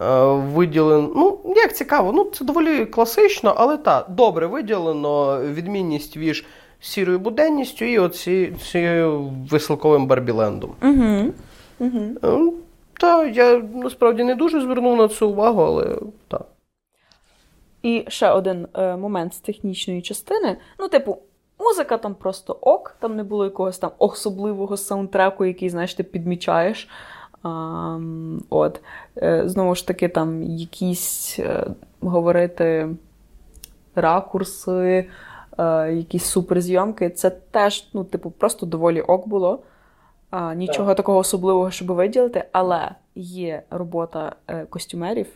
е, 0.00 0.24
виділено. 0.54 1.10
Ну, 1.16 1.54
як 1.56 1.76
цікаво, 1.76 2.12
ну 2.12 2.24
це 2.24 2.44
доволі 2.44 2.86
класично, 2.86 3.54
але 3.56 3.76
так, 3.76 4.06
добре 4.08 4.46
виділено 4.46 5.40
відмінність 5.40 6.16
між 6.16 6.44
сірою 6.82 7.18
буденністю 7.18 7.84
і 7.84 7.98
оці 7.98 8.52
цією 8.62 9.32
веселковим 9.50 10.06
Барбілендом. 10.06 10.70
Угу. 10.82 11.32
Угу. 11.78 12.00
Е, 12.24 12.52
Та, 13.00 13.26
я 13.26 13.58
насправді 13.58 14.24
не 14.24 14.34
дуже 14.34 14.60
звернув 14.60 14.96
на 14.96 15.08
це 15.08 15.24
увагу, 15.24 15.62
але 15.62 15.96
так. 16.28 16.46
І 17.82 18.04
ще 18.08 18.30
один 18.30 18.66
е, 18.74 18.96
момент 18.96 19.34
з 19.34 19.38
технічної 19.38 20.02
частини. 20.02 20.56
Ну, 20.78 20.88
типу, 20.88 21.18
музика 21.58 21.98
там 21.98 22.14
просто 22.14 22.58
ок, 22.60 22.96
там 23.00 23.16
не 23.16 23.22
було 23.22 23.44
якогось 23.44 23.78
там 23.78 23.90
особливого 23.98 24.76
саундтреку, 24.76 25.44
який, 25.44 25.70
знаєш, 25.70 25.94
ти 25.94 26.02
підмічаєш. 26.02 26.88
А, 27.42 27.98
от. 28.50 28.80
Е, 29.16 29.42
знову 29.46 29.74
ж 29.74 29.86
таки, 29.86 30.08
там 30.08 30.42
якісь 30.42 31.38
е, 31.38 31.66
говорити 32.00 32.88
ракурси, 33.94 35.08
е, 35.58 35.92
якісь 35.92 36.24
суперзйомки. 36.24 37.10
Це 37.10 37.30
теж, 37.30 37.88
ну, 37.92 38.04
типу, 38.04 38.30
просто 38.30 38.66
доволі 38.66 39.00
ок 39.00 39.28
було. 39.28 39.58
А, 40.30 40.54
нічого 40.54 40.94
такого 40.94 41.18
особливого, 41.18 41.70
щоб 41.70 41.88
виділити, 41.92 42.44
але 42.52 42.90
є 43.14 43.62
робота 43.70 44.32
е, 44.48 44.66
костюмерів. 44.70 45.26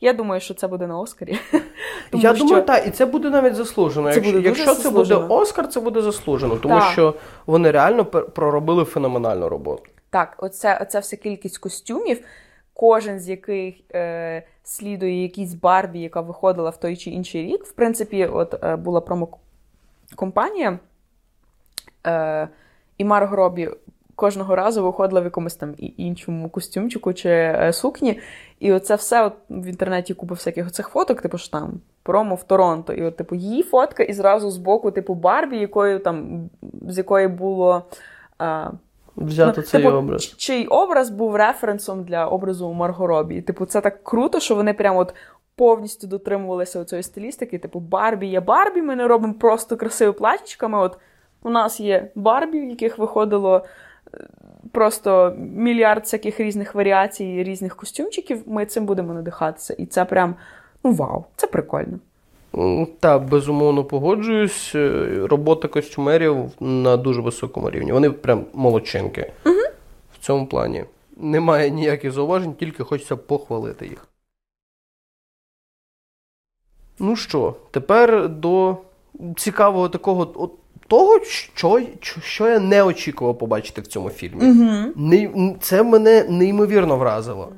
Я 0.00 0.12
думаю, 0.12 0.40
що 0.40 0.54
це 0.54 0.68
буде 0.68 0.86
на 0.86 0.98
Оскарі. 0.98 1.38
Тому 2.10 2.22
Я 2.22 2.34
що- 2.34 2.44
думаю, 2.44 2.62
так, 2.64 2.86
і 2.86 2.90
це 2.90 3.06
буде 3.06 3.30
навіть 3.30 3.54
заслужено. 3.54 4.08
Це 4.08 4.14
якщо 4.14 4.32
буде 4.32 4.48
якщо 4.48 4.66
це 4.66 4.74
заслужено. 4.74 5.20
буде 5.20 5.34
Оскар, 5.34 5.68
це 5.68 5.80
буде 5.80 6.02
заслужено, 6.02 6.56
тому 6.56 6.78
Так. 6.78 6.92
що 6.92 7.14
вони 7.46 7.70
реально 7.70 8.04
проробили 8.04 8.84
феноменальну 8.84 9.48
роботу. 9.48 9.82
Так, 10.10 10.36
оце, 10.38 10.78
оця 10.82 10.98
вся 10.98 11.16
кількість 11.16 11.58
костюмів, 11.58 12.24
кожен 12.74 13.20
з 13.20 13.28
яких 13.28 13.74
е, 13.94 14.42
слідує 14.62 15.22
якійсь 15.22 15.54
Барбі, 15.54 16.00
яка 16.00 16.20
виходила 16.20 16.70
в 16.70 16.76
той 16.76 16.96
чи 16.96 17.10
інший 17.10 17.42
рік. 17.42 17.64
В 17.64 17.72
принципі, 17.72 18.26
от 18.26 18.64
е, 18.64 18.76
була 18.76 19.00
промо-компанія, 19.00 20.78
е, 22.06 22.48
і 22.98 23.04
Марго 23.04 23.36
Робі 23.36 23.70
кожного 24.14 24.56
разу 24.56 24.84
виходила 24.84 25.20
в 25.20 25.24
якомусь 25.24 25.54
там 25.54 25.74
іншому 25.78 26.48
костюмчику 26.48 27.12
чи 27.12 27.28
е, 27.28 27.72
сукні. 27.72 28.20
І 28.60 28.72
оце 28.72 28.94
все 28.94 29.24
от 29.24 29.32
в 29.50 29.66
інтернеті 29.66 30.14
купа 30.14 30.34
всяких 30.34 30.66
оцих 30.66 30.88
фоток, 30.88 31.22
типу 31.22 31.38
що 31.38 31.50
там 31.50 31.80
промо 32.02 32.34
в 32.34 32.42
Торонто. 32.42 32.92
І 32.92 33.02
от, 33.02 33.16
типу, 33.16 33.34
її 33.34 33.62
фотка, 33.62 34.02
і 34.02 34.12
зразу 34.12 34.50
з 34.50 34.56
боку, 34.56 34.90
типу, 34.90 35.14
Барбі, 35.14 35.58
якою 35.58 35.98
там, 35.98 36.50
з 36.88 36.98
якої 36.98 37.28
було. 37.28 37.82
Е, 38.42 38.70
Взяти 39.16 39.60
Ну, 39.60 39.62
цей 39.66 39.82
типу, 39.82 39.96
образ. 39.96 40.22
ч- 40.22 40.34
Чий 40.36 40.66
образ 40.66 41.10
був 41.10 41.36
референсом 41.36 42.04
для 42.04 42.26
образу 42.26 42.72
Марго 42.72 43.06
Робі. 43.06 43.42
Типу, 43.42 43.66
це 43.66 43.80
так 43.80 44.04
круто, 44.04 44.40
що 44.40 44.54
вони 44.54 44.74
прямо 44.74 44.98
от 44.98 45.14
повністю 45.56 46.06
дотримувалися 46.06 46.84
цієї 46.84 47.02
стилістики. 47.02 47.58
Типу, 47.58 47.80
Барбі 47.80 48.26
є 48.26 48.40
Барбі, 48.40 48.82
ми 48.82 48.96
не 48.96 49.08
робимо 49.08 49.34
просто 49.34 49.76
красиві 49.76 50.12
платічками. 50.12 50.78
От 50.78 50.98
у 51.42 51.50
нас 51.50 51.80
є 51.80 52.10
Барбі, 52.14 52.60
в 52.60 52.70
яких 52.70 52.98
виходило 52.98 53.64
е, 54.14 54.18
просто 54.72 55.34
мільярд 55.38 56.02
всяких 56.02 56.40
різних 56.40 56.74
варіацій, 56.74 57.42
різних 57.44 57.76
костюмчиків. 57.76 58.42
Ми 58.46 58.66
цим 58.66 58.86
будемо 58.86 59.14
надихатися. 59.14 59.74
І 59.74 59.86
це 59.86 60.04
прям 60.04 60.34
ну 60.84 60.92
вау, 60.92 61.24
це 61.36 61.46
прикольно. 61.46 61.98
М, 62.58 62.86
Та, 63.00 63.18
безумовно 63.18 63.84
погоджуюсь. 63.84 64.72
Е, 64.74 65.08
Робота 65.30 65.68
костюмерів 65.68 66.36
на 66.60 66.96
дуже 66.96 67.20
високому 67.20 67.70
рівні. 67.70 67.92
Вони 67.92 68.10
прям 68.10 68.44
молодчинки. 68.52 69.32
Угу. 69.46 69.54
В 70.14 70.26
цьому 70.26 70.46
плані. 70.46 70.84
Немає 71.16 71.70
ніяких 71.70 72.12
зауважень, 72.12 72.54
тільки 72.54 72.84
хочеться 72.84 73.16
похвалити 73.16 73.86
їх. 73.86 74.08
Ну 76.98 77.16
що, 77.16 77.54
тепер 77.70 78.28
до 78.28 78.76
цікавого 79.36 79.88
такого 79.88 80.32
от, 80.34 80.52
того, 80.88 81.20
що, 81.24 81.80
що 82.22 82.48
я 82.48 82.58
не 82.58 82.82
очікував 82.82 83.38
побачити 83.38 83.80
в 83.80 83.86
цьому 83.86 84.10
фільмі. 84.10 84.50
Угу. 84.50 85.56
Це 85.60 85.82
мене 85.82 86.24
неймовірно 86.28 86.96
вразило. 86.96 87.52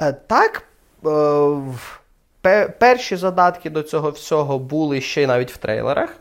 Е, 0.00 0.12
Так, 0.12 0.62
е, 1.06 1.56
перші 2.78 3.16
задатки 3.16 3.70
до 3.70 3.82
цього 3.82 4.10
всього 4.10 4.58
були 4.58 5.00
ще 5.00 5.22
й 5.22 5.26
навіть 5.26 5.52
в 5.52 5.56
трейлерах. 5.56 6.16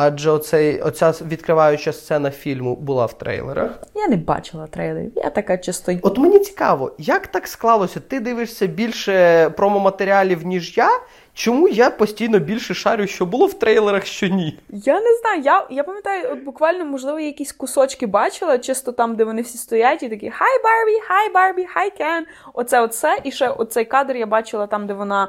Адже 0.00 0.30
оцей, 0.30 0.80
оця 0.80 1.10
відкриваюча 1.10 1.92
сцена 1.92 2.30
фільму 2.30 2.76
була 2.76 3.06
в 3.06 3.18
трейлерах. 3.18 3.70
Я 3.94 4.08
не 4.08 4.16
бачила 4.16 4.66
трейлерів. 4.66 5.12
Я 5.16 5.30
така 5.30 5.58
чисто. 5.58 5.92
От 6.02 6.18
мені 6.18 6.38
цікаво, 6.38 6.92
як 6.98 7.26
так 7.26 7.48
склалося? 7.48 8.00
Ти 8.00 8.20
дивишся 8.20 8.66
більше 8.66 9.50
промо-матеріалів, 9.50 10.46
ніж 10.46 10.76
я? 10.76 10.90
Чому 11.38 11.68
я 11.68 11.90
постійно 11.90 12.38
більше 12.38 12.74
шарю, 12.74 13.06
що 13.06 13.26
було 13.26 13.46
в 13.46 13.54
трейлерах, 13.54 14.06
що 14.06 14.26
ні? 14.26 14.58
Я 14.68 15.00
не 15.00 15.16
знаю. 15.16 15.42
Я, 15.42 15.66
я 15.70 15.84
пам'ятаю, 15.84 16.28
от 16.32 16.38
буквально, 16.38 16.84
можливо, 16.84 17.20
якісь 17.20 17.52
кусочки 17.52 18.06
бачила, 18.06 18.58
чисто 18.58 18.92
там, 18.92 19.16
де 19.16 19.24
вони 19.24 19.42
всі 19.42 19.58
стоять, 19.58 20.02
і 20.02 20.08
такі 20.08 20.26
Hi 20.26 20.62
Barbie, 20.64 20.92
Hi 21.10 21.34
Barbie, 21.34 21.62
Hi 21.62 22.00
Ken. 22.00 22.22
Оце 22.54 22.80
оце. 22.80 23.18
І 23.24 23.32
ще 23.32 23.48
оцей 23.48 23.84
кадр 23.84 24.16
я 24.16 24.26
бачила 24.26 24.66
там, 24.66 24.86
де 24.86 24.92
вона 24.94 25.28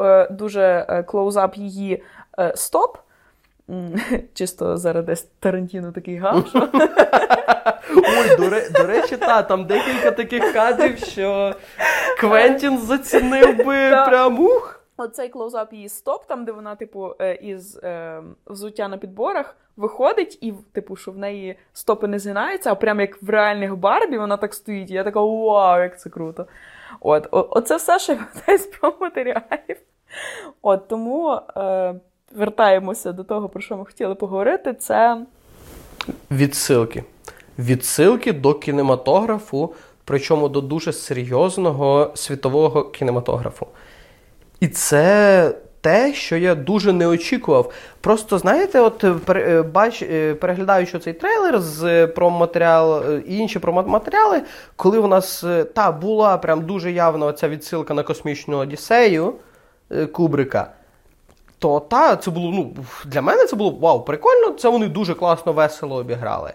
е, 0.00 0.28
дуже 0.30 0.86
е, 0.88 1.02
close-up 1.02 1.56
її 1.56 2.02
е, 2.38 2.52
стоп. 2.56 2.96
Чисто 4.34 4.76
заради 4.76 5.14
Тарантіно 5.40 5.92
такий 5.92 6.16
гав. 6.16 6.44
Ой, 7.96 8.36
до, 8.38 8.48
ре- 8.48 8.70
до 8.72 8.86
речі, 8.86 9.16
та, 9.16 9.42
там 9.42 9.64
декілька 9.66 10.10
таких 10.10 10.52
кадрів, 10.52 10.98
що 10.98 11.54
Квентін 12.18 12.78
зацінив 12.78 13.56
би 13.56 13.90
прям 14.08 14.40
ух. 14.40 14.76
Оцей 15.00 15.28
клоузап 15.28 15.72
її 15.72 15.88
стоп, 15.88 16.26
там, 16.26 16.44
де 16.44 16.52
вона, 16.52 16.74
типу, 16.74 17.14
е, 17.20 17.34
із 17.34 17.76
е, 17.76 18.22
взуття 18.46 18.88
на 18.88 18.96
підборах 18.96 19.56
виходить, 19.76 20.38
і, 20.40 20.52
типу, 20.72 20.96
що 20.96 21.12
в 21.12 21.18
неї 21.18 21.56
стопи 21.72 22.06
не 22.08 22.18
згинаються, 22.18 22.72
а 22.72 22.74
прям 22.74 23.00
як 23.00 23.22
в 23.22 23.30
реальних 23.30 23.76
Барбі 23.76 24.18
вона 24.18 24.36
так 24.36 24.54
стоїть. 24.54 24.90
І 24.90 24.94
я 24.94 25.04
така, 25.04 25.20
вау, 25.20 25.82
як 25.82 26.00
це 26.00 26.10
круто. 26.10 26.46
От, 27.00 27.28
о- 27.30 27.46
оце 27.50 27.76
все, 27.76 27.98
пам'ятаю 28.16 28.58
з 28.58 28.66
промо-матеріалів. 28.66 29.76
От 30.62 30.88
тому 30.88 31.40
е, 31.56 31.94
вертаємося 32.34 33.12
до 33.12 33.24
того, 33.24 33.48
про 33.48 33.60
що 33.60 33.76
ми 33.76 33.84
хотіли 33.84 34.14
поговорити. 34.14 34.74
Це 34.74 35.26
Відсилки. 36.30 37.04
Відсилки 37.58 38.32
до 38.32 38.54
кінематографу, 38.54 39.74
причому 40.04 40.48
до 40.48 40.60
дуже 40.60 40.92
серйозного 40.92 42.10
світового 42.14 42.84
кінематографу. 42.84 43.66
І 44.60 44.68
це 44.68 45.54
те, 45.80 46.14
що 46.14 46.36
я 46.36 46.54
дуже 46.54 46.92
не 46.92 47.06
очікував. 47.06 47.72
Просто 48.00 48.38
знаєте, 48.38 48.80
от 48.80 49.04
е, 49.04 49.14
е, 49.28 49.62
бач, 49.62 50.02
е, 50.02 50.34
переглядаючи 50.34 50.98
цей 50.98 51.12
трейлер 51.12 51.60
з 51.60 52.06
проматеріал 52.06 53.04
і 53.26 53.38
інші 53.38 53.58
проматеріали, 53.58 54.42
коли 54.76 54.98
у 54.98 55.06
нас 55.06 55.44
та 55.74 55.92
була 55.92 56.38
прям 56.38 56.66
дуже 56.66 56.92
явна 56.92 57.32
ця 57.32 57.48
відсилка 57.48 57.94
на 57.94 58.02
космічну 58.02 58.56
Одіссею 58.56 59.34
Кубрика. 60.12 60.72
То 61.58 61.80
та, 61.80 62.16
це 62.16 62.30
було, 62.30 62.50
ну, 62.50 62.74
для 63.04 63.22
мене 63.22 63.46
це 63.46 63.56
було 63.56 63.70
вау, 63.70 64.00
прикольно, 64.00 64.50
це 64.50 64.68
вони 64.68 64.88
дуже 64.88 65.14
класно, 65.14 65.52
весело 65.52 65.96
обіграли. 65.96 66.52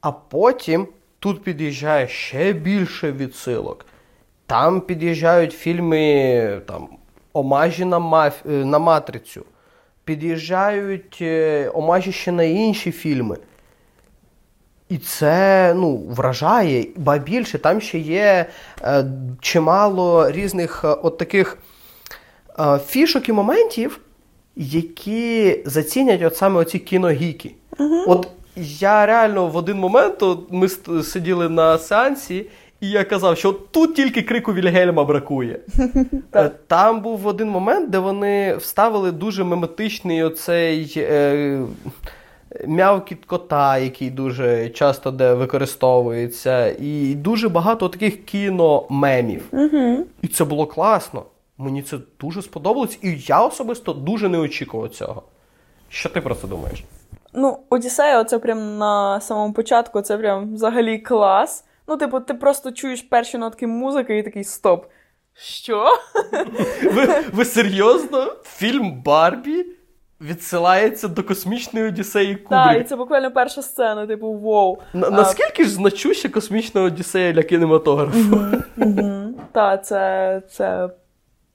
А 0.00 0.12
потім 0.12 0.88
тут 1.18 1.42
під'їжджає 1.42 2.08
ще 2.08 2.52
більше 2.52 3.12
відсилок. 3.12 3.86
Там 4.46 4.80
під'їжджають 4.80 5.52
фільми 5.52 6.60
там, 6.66 6.88
омажі 7.32 7.84
на, 7.84 7.98
маф... 7.98 8.46
е, 8.46 8.50
на 8.50 8.78
матрицю, 8.78 9.44
під'їжджають 10.04 11.18
е, 11.20 11.70
омажі 11.74 12.12
ще 12.12 12.32
на 12.32 12.42
інші 12.42 12.92
фільми. 12.92 13.36
І 14.88 14.98
це 14.98 15.74
ну, 15.76 15.96
вражає, 15.96 16.86
ба 16.96 17.18
більше, 17.18 17.58
там 17.58 17.80
ще 17.80 17.98
є 17.98 18.46
е, 18.82 19.04
чимало 19.40 20.30
різних 20.30 20.84
е, 20.84 20.88
от 20.88 21.18
таких 21.18 21.58
е, 22.58 22.78
фішок 22.86 23.28
і 23.28 23.32
моментів, 23.32 24.00
які 24.56 25.62
зацінять 25.66 26.22
от 26.22 26.36
саме 26.36 26.60
оці 26.60 26.78
кіногіки. 26.78 27.54
От 28.06 28.28
я 28.56 29.06
реально 29.06 29.46
в 29.46 29.56
один 29.56 29.76
момент 29.76 30.22
от 30.22 30.40
ми 30.50 30.68
сиділи 31.02 31.48
на 31.48 31.78
сеансі, 31.78 32.46
і 32.80 32.90
я 32.90 33.04
казав, 33.04 33.38
що 33.38 33.52
тут 33.52 33.94
тільки 33.94 34.22
крику 34.22 34.52
Вільгельма 34.52 35.04
бракує. 35.04 35.60
Е, 36.34 36.50
Там 36.66 37.00
був 37.00 37.26
один 37.26 37.48
момент, 37.48 37.90
де 37.90 37.98
вони 37.98 38.56
вставили 38.56 39.12
дуже 39.12 39.44
меметичний 39.44 40.22
оцей. 40.22 40.92
Е, 40.96 41.60
М'явкіт 42.66 43.24
кота, 43.24 43.78
який 43.78 44.10
дуже 44.10 44.68
часто 44.68 45.10
де 45.10 45.34
використовується, 45.34 46.76
і 46.80 47.14
дуже 47.14 47.48
багато 47.48 47.88
таких 47.88 48.24
кіномемів. 48.24 49.44
угу. 49.52 50.06
І 50.22 50.28
це 50.28 50.44
було 50.44 50.66
класно. 50.66 51.22
Мені 51.58 51.82
це 51.82 51.96
дуже 52.20 52.42
сподобалось, 52.42 52.98
і 53.02 53.16
я 53.26 53.40
особисто 53.40 53.92
дуже 53.92 54.28
не 54.28 54.38
очікував 54.38 54.88
цього. 54.88 55.22
Що 55.88 56.08
ти 56.08 56.20
про 56.20 56.34
це 56.34 56.46
думаєш? 56.46 56.84
Ну, 57.34 57.58
Одіссея, 57.70 58.24
це 58.24 58.38
прям 58.38 58.78
на 58.78 59.20
самому 59.20 59.52
початку, 59.52 60.00
це 60.00 60.18
прям 60.18 60.54
взагалі 60.54 60.98
клас. 60.98 61.64
Ну, 61.88 61.96
типу, 61.96 62.20
ти 62.20 62.34
просто 62.34 62.72
чуєш 62.72 63.02
перші 63.02 63.38
нотки 63.38 63.66
музики 63.66 64.18
і 64.18 64.22
такий 64.22 64.44
стоп. 64.44 64.86
Що? 65.34 65.86
Ви, 66.92 67.24
ви 67.32 67.44
серйозно? 67.44 68.32
Фільм 68.44 69.02
Барбі 69.02 69.66
відсилається 70.20 71.08
до 71.08 71.22
космічної 71.22 71.86
Одіссеї 71.88 72.36
Так, 72.36 72.80
і 72.80 72.84
це 72.84 72.96
буквально 72.96 73.30
перша 73.30 73.62
сцена, 73.62 74.06
типу, 74.06 74.32
воу. 74.32 74.78
На, 74.92 75.10
наскільки 75.10 75.64
ж 75.64 75.70
значуща 75.70 76.28
космічна 76.28 76.82
Одіссея 76.82 77.32
для 77.32 77.42
кінематографу? 77.42 78.46
Так, 79.52 79.86
це, 79.86 80.42
це 80.50 80.90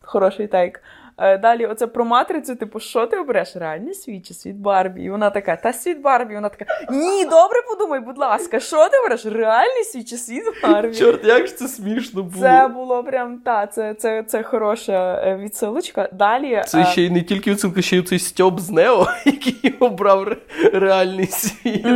хороший 0.02 0.48
тейк. 0.48 0.82
Е, 1.18 1.38
Далі, 1.38 1.66
оце 1.66 1.88
про 1.88 2.06
матрицю, 2.06 2.56
типу, 2.56 2.80
що 2.80 3.06
ти 3.06 3.18
обереш? 3.18 3.56
Реальний 3.56 3.94
світ 3.94 4.28
чи 4.28 4.34
світ 4.34 4.56
Барбі? 4.56 5.02
І 5.04 5.10
вона 5.10 5.30
така, 5.30 5.56
та 5.56 5.74
світ 5.74 6.02
Барбі. 6.02 6.34
І 6.34 6.36
вона 6.36 6.50
така, 6.50 6.66
ні, 6.92 7.26
добре 7.26 7.60
подумай, 7.70 8.00
будь 8.00 8.18
ласка, 8.18 8.60
що 8.60 8.90
ти 8.90 8.98
обереш? 8.98 9.26
Реальний 9.26 9.84
світ 9.84 10.08
чи 10.08 10.18
світ 10.18 10.44
Барбі? 10.64 10.96
Чорт, 10.96 11.26
як 11.26 11.48
ж 11.48 11.56
це 11.56 11.68
смішно 11.68 12.24
було. 12.24 12.42
Це 12.42 12.68
було 12.68 13.04
прям 13.04 13.38
та, 13.38 13.68
це, 13.68 13.94
це, 13.94 14.24
це 14.24 14.44
хороша 14.44 15.22
е, 15.26 15.36
відсилочка. 15.38 16.10
Далі. 16.14 16.62
Це 16.68 16.82
е, 16.82 16.86
ще 16.86 17.02
й 17.02 17.10
не 17.10 17.22
тільки 17.22 17.52
відсилка, 17.52 17.82
ще 17.82 17.98
й 17.98 18.02
цей 18.02 18.20
Стьоп 18.20 18.60
з 18.60 18.70
Нео, 18.70 19.08
який 19.26 19.76
обрав 19.80 20.28
реальний 20.74 21.28
світ. 21.28 21.88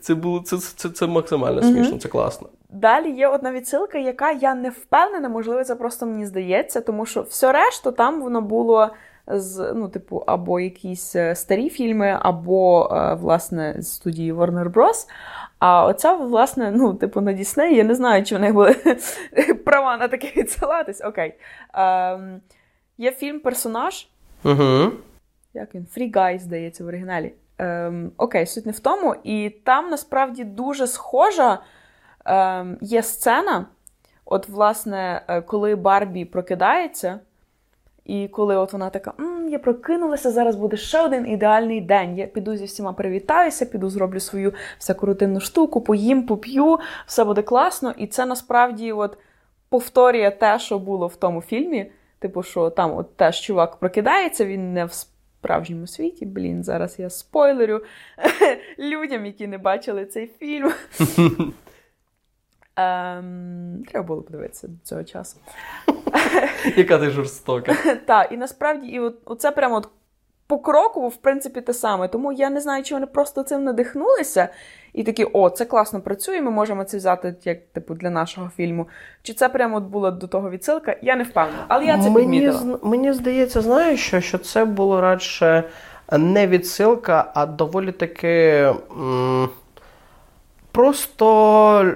Це 0.00 0.14
було 0.14 0.40
це, 0.40 0.56
це, 0.56 0.88
це 0.88 1.06
максимально 1.06 1.62
смішно, 1.62 1.98
це 1.98 2.08
класно. 2.08 2.48
Далі 2.72 3.10
є 3.10 3.28
одна 3.28 3.52
відсилка, 3.52 3.98
яка 3.98 4.30
я 4.30 4.54
не 4.54 4.70
впевнена, 4.70 5.28
можливо, 5.28 5.64
це 5.64 5.74
просто 5.74 6.06
мені 6.06 6.26
здається, 6.26 6.80
тому 6.80 7.06
що 7.06 7.22
все 7.22 7.52
решту 7.52 7.92
там 7.92 8.20
воно 8.20 8.40
було 8.40 8.90
з, 9.26 9.72
ну, 9.74 9.88
типу, 9.88 10.24
або 10.26 10.60
якісь 10.60 11.16
е, 11.16 11.34
старі 11.34 11.70
фільми, 11.70 12.18
або, 12.20 12.88
е, 12.92 13.14
власне, 13.14 13.74
з 13.78 13.92
студії 13.92 14.32
Warner 14.32 14.72
Bros. 14.72 15.08
А 15.58 15.86
оця, 15.86 16.14
власне, 16.14 16.70
ну, 16.70 16.94
типу, 16.94 17.20
на 17.20 17.32
Дісней, 17.32 17.76
я 17.76 17.84
не 17.84 17.94
знаю, 17.94 18.24
чи 18.24 18.36
в 18.36 18.40
них 18.40 18.54
були 18.54 18.74
права 19.64 19.96
на 19.96 20.08
таке 20.08 20.32
відсилатись. 20.36 21.00
Окей. 21.04 21.34
Ем, 21.74 22.40
є 22.98 23.12
фільм 23.12 23.40
Персонаж. 23.40 24.08
Угу. 24.44 24.92
Як 25.54 25.74
він? 25.74 25.86
Free 25.96 26.12
Guy, 26.12 26.38
здається, 26.38 26.84
в 26.84 26.86
оригіналі. 26.86 27.34
Ем, 27.58 28.12
окей, 28.16 28.46
суть 28.46 28.66
не 28.66 28.72
в 28.72 28.80
тому. 28.80 29.14
І 29.24 29.50
там 29.50 29.90
насправді 29.90 30.44
дуже 30.44 30.86
схожа 30.86 31.58
є 32.80 33.02
сцена. 33.02 33.66
От, 34.24 34.48
власне, 34.48 35.22
е, 35.28 35.40
коли 35.40 35.76
Барбі 35.76 36.24
прокидається, 36.24 37.20
і 38.04 38.28
коли 38.28 38.56
от 38.56 38.72
вона 38.72 38.90
така: 38.90 39.12
М, 39.20 39.48
я 39.48 39.58
прокинулася, 39.58 40.30
зараз 40.30 40.56
буде 40.56 40.76
ще 40.76 41.02
один 41.02 41.26
ідеальний 41.26 41.80
день. 41.80 42.18
Я 42.18 42.26
піду 42.26 42.56
зі 42.56 42.64
всіма 42.64 42.92
привітаюся, 42.92 43.66
піду 43.66 43.90
зроблю 43.90 44.20
свою 44.20 44.52
всяку 44.78 45.06
рутинну 45.06 45.40
штуку, 45.40 45.80
поїм, 45.80 46.26
поп'ю, 46.26 46.78
все 47.06 47.24
буде 47.24 47.42
класно. 47.42 47.94
І 47.96 48.06
це 48.06 48.26
насправді 48.26 48.92
от 48.92 49.18
повторює 49.68 50.30
те, 50.30 50.58
що 50.58 50.78
було 50.78 51.06
в 51.06 51.16
тому 51.16 51.40
фільмі. 51.40 51.90
Типу, 52.18 52.42
що 52.42 52.70
там 52.70 52.96
от 52.96 53.16
теж 53.16 53.40
чувак 53.40 53.76
прокидається, 53.76 54.44
він 54.44 54.72
не 54.72 54.84
в 54.84 54.92
справжньому 54.92 55.86
світі. 55.86 56.26
Блін, 56.26 56.64
зараз 56.64 56.98
я 56.98 57.10
спойлерю 57.10 57.82
людям, 58.78 59.26
які 59.26 59.46
не 59.46 59.58
бачили 59.58 60.06
цей 60.06 60.26
фільм. 60.26 60.72
Ем, 62.80 63.84
треба 63.88 64.06
було 64.06 64.22
подивитися 64.22 64.68
до 64.68 64.74
цього 64.84 65.04
часу. 65.04 65.36
Яка 66.76 66.98
ти 66.98 67.10
жорстока. 67.10 67.74
Так, 68.06 68.32
і 68.32 68.36
насправді, 68.36 68.86
і 68.86 69.00
от, 69.00 69.16
оце 69.24 69.50
прямо 69.50 69.76
от 69.76 69.88
покроково, 70.46 71.08
в 71.08 71.16
принципі, 71.16 71.60
те 71.60 71.74
саме. 71.74 72.08
Тому 72.08 72.32
я 72.32 72.50
не 72.50 72.60
знаю, 72.60 72.82
чи 72.82 72.94
вони 72.94 73.06
просто 73.06 73.42
цим 73.42 73.64
надихнулися 73.64 74.48
і 74.92 75.04
такі, 75.04 75.24
о, 75.24 75.50
це 75.50 75.64
класно 75.64 76.00
працює, 76.00 76.40
ми 76.40 76.50
можемо 76.50 76.84
це 76.84 76.96
взяти 76.96 77.34
як 77.44 77.58
типу 77.72 77.94
для 77.94 78.10
нашого 78.10 78.50
фільму. 78.56 78.88
Чи 79.22 79.34
це 79.34 79.48
прямо 79.48 79.76
от 79.76 79.84
була 79.84 80.10
до 80.10 80.26
того 80.26 80.50
відсилка? 80.50 80.96
Я 81.02 81.16
не 81.16 81.24
впевнена. 81.24 81.64
Але 81.68 81.84
я 81.84 82.02
це 82.02 82.10
мені, 82.10 82.40
підмітила. 82.40 82.78
мені 82.82 83.12
здається, 83.12 83.60
знаєш, 83.60 84.06
що, 84.06 84.20
що 84.20 84.38
це 84.38 84.64
було 84.64 85.00
радше 85.00 85.64
не 86.12 86.46
відсилка, 86.46 87.32
а 87.34 87.46
доволі 87.46 87.92
таки. 87.92 88.38
М- 88.90 89.48
просто 90.72 91.94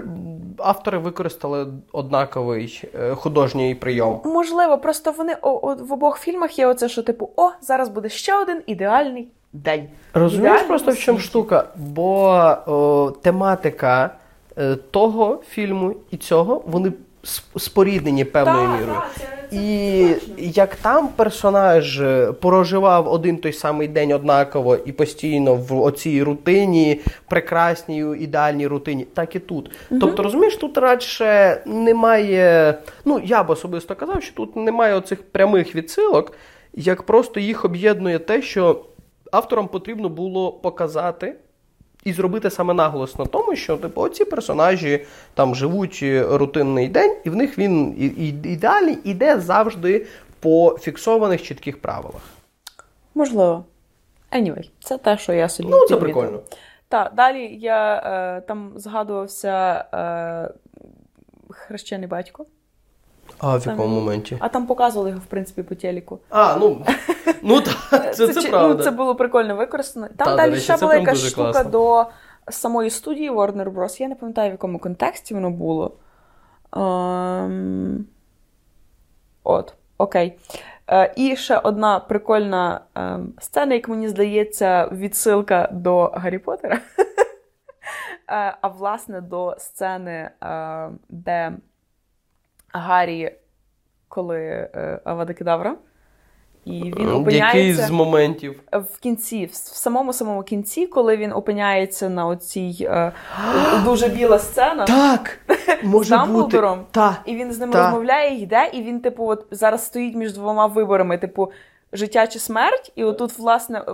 автори 0.58 0.98
використали 0.98 1.66
однаковий 1.92 2.82
е, 2.94 3.14
художній 3.14 3.74
прийом. 3.74 4.20
Можливо, 4.24 4.78
просто 4.78 5.12
вони 5.12 5.36
о, 5.42 5.50
о, 5.50 5.74
в 5.74 5.92
обох 5.92 6.18
фільмах 6.18 6.58
є 6.58 6.66
оце, 6.66 6.88
що 6.88 7.02
типу, 7.02 7.30
о, 7.36 7.50
зараз 7.60 7.88
буде 7.88 8.08
ще 8.08 8.40
один 8.40 8.62
ідеальний 8.66 9.28
день. 9.52 9.88
Розумієш 10.14 10.50
Ідеальний 10.50 10.68
просто 10.68 10.90
в 10.90 10.98
чому 10.98 11.18
штука? 11.18 11.64
Бо 11.76 12.28
о, 12.66 13.12
тематика 13.22 14.10
е, 14.58 14.76
того 14.76 15.42
фільму 15.48 15.94
і 16.10 16.16
цього 16.16 16.62
вони 16.66 16.92
споріднені 17.56 18.24
певною 18.24 18.68
мірою. 18.68 18.98
І 19.54 20.08
як 20.38 20.74
там 20.76 21.08
персонаж 21.08 22.00
е, 22.00 22.32
проживав 22.32 23.08
один 23.08 23.36
той 23.36 23.52
самий 23.52 23.88
день 23.88 24.12
однаково 24.12 24.76
і 24.76 24.92
постійно 24.92 25.54
в 25.54 25.82
оцій 25.82 26.22
рутині, 26.22 27.00
прекрасній, 27.28 28.16
ідеальній 28.18 28.66
рутині, 28.66 29.04
так 29.04 29.36
і 29.36 29.38
тут. 29.38 29.70
Тобто, 30.00 30.22
розумієш, 30.22 30.56
тут 30.56 30.78
радше 30.78 31.60
немає. 31.66 32.74
Ну, 33.04 33.20
я 33.24 33.42
б 33.42 33.50
особисто 33.50 33.94
казав, 33.94 34.22
що 34.22 34.34
тут 34.34 34.56
немає 34.56 34.94
оцих 34.94 35.22
прямих 35.22 35.74
відсилок, 35.74 36.32
як 36.72 37.02
просто 37.02 37.40
їх 37.40 37.64
об'єднує 37.64 38.18
те, 38.18 38.42
що 38.42 38.84
авторам 39.32 39.68
потрібно 39.68 40.08
було 40.08 40.52
показати. 40.52 41.34
І 42.04 42.12
зробити 42.12 42.50
саме 42.50 42.74
наголос 42.74 43.18
на 43.18 43.26
тому, 43.26 43.56
що 43.56 43.76
типу, 43.76 44.00
оці 44.00 44.24
персонажі 44.24 45.04
там 45.34 45.54
живуть 45.54 46.00
е, 46.02 46.26
рутинний 46.30 46.88
день, 46.88 47.16
і 47.24 47.30
в 47.30 47.36
них 47.36 47.58
він 47.58 47.94
і, 47.98 48.06
і, 48.06 48.28
ідеальний 48.28 48.98
іде 49.04 49.40
завжди 49.40 50.06
по 50.40 50.78
фіксованих 50.80 51.42
чітких 51.42 51.80
правилах. 51.80 52.22
Можливо. 53.14 53.64
Anyway, 54.32 54.70
це 54.80 54.98
те, 54.98 55.18
що 55.18 55.32
я 55.32 55.48
собі. 55.48 55.68
Ну, 55.70 55.86
це 55.88 55.96
прикольно. 55.96 56.40
Так, 56.88 57.12
далі 57.14 57.56
я 57.60 57.96
е, 57.96 58.40
там 58.40 58.72
згадувався 58.76 59.84
е, 59.94 60.54
хрещений 61.50 62.08
батько, 62.08 62.46
А 63.38 63.56
в 63.56 63.62
Там- 63.62 63.72
якому 63.72 63.94
моменті? 63.94 64.36
а 64.40 64.48
там 64.48 64.66
показували 64.66 65.10
його, 65.10 65.22
в 65.22 65.26
принципі, 65.26 65.62
по 65.62 65.74
телеку. 65.74 66.18
А, 66.30 66.56
ну, 66.60 66.86
ну 67.42 67.60
так, 67.60 68.14
це, 68.16 68.28
це, 68.28 68.42
чи- 68.42 68.48
правда. 68.48 68.74
Ну, 68.74 68.84
це 68.84 68.90
було 68.90 69.14
прикольно 69.14 69.56
використано. 69.56 70.08
Там 70.16 70.26
Та, 70.26 70.36
далі 70.36 70.50
речі, 70.50 70.62
ще 70.62 70.76
була 70.76 70.94
якась 70.94 71.26
штука 71.28 71.52
класно. 71.52 71.70
до 71.70 72.06
самої 72.48 72.90
студії 72.90 73.30
Warner 73.30 73.72
Bros. 73.74 74.02
Я 74.02 74.08
не 74.08 74.14
пам'ятаю, 74.14 74.50
в 74.50 74.52
якому 74.52 74.78
контексті 74.78 75.34
воно 75.34 75.50
було. 75.50 75.96
Ем... 76.76 78.06
От, 79.44 79.74
окей. 79.98 80.38
Е, 80.90 81.12
і 81.16 81.36
ще 81.36 81.58
одна 81.58 82.00
прикольна 82.00 82.80
ем, 82.94 83.32
сцена, 83.40 83.74
як 83.74 83.88
мені 83.88 84.08
здається, 84.08 84.88
відсилка 84.92 85.68
до 85.72 86.04
Гаррі 86.04 86.38
Поттера. 86.38 86.78
Е, 88.30 88.56
а 88.60 88.68
власне 88.68 89.20
до 89.20 89.54
сцени, 89.58 90.30
е, 90.42 90.90
де 91.08 91.52
Гаррі, 92.74 93.32
коли 94.08 94.38
е, 94.38 95.00
Авада 95.04 95.34
Кедавра, 95.34 95.76
і 96.64 96.92
він 96.96 97.30
Який 97.30 97.72
з 97.72 97.90
моментів. 97.90 98.60
в 98.72 98.98
кінці, 98.98 99.46
в 99.46 99.54
самому 99.54 100.12
самому 100.12 100.42
кінці, 100.42 100.86
коли 100.86 101.16
він 101.16 101.32
опиняється 101.32 102.08
на 102.08 102.26
оцій 102.26 102.76
е, 102.80 103.12
дуже 103.84 104.08
біла 104.08 104.38
сцена. 104.38 104.84
Так! 104.84 105.38
Може 105.82 106.06
З 106.06 106.10
Дамблдором? 106.10 106.86
Так. 106.90 107.20
І 107.24 107.34
він 107.34 107.52
з 107.52 107.58
ним 107.58 107.70
Та. 107.70 107.84
розмовляє, 107.84 108.42
йде, 108.42 108.70
і 108.72 108.82
він, 108.82 109.00
типу, 109.00 109.26
от 109.26 109.46
зараз 109.50 109.86
стоїть 109.86 110.14
між 110.14 110.32
двома 110.32 110.66
виборами: 110.66 111.18
типу, 111.18 111.52
життя 111.92 112.26
чи 112.26 112.38
смерть. 112.38 112.92
І 112.96 113.04
отут, 113.04 113.38
власне, 113.38 113.84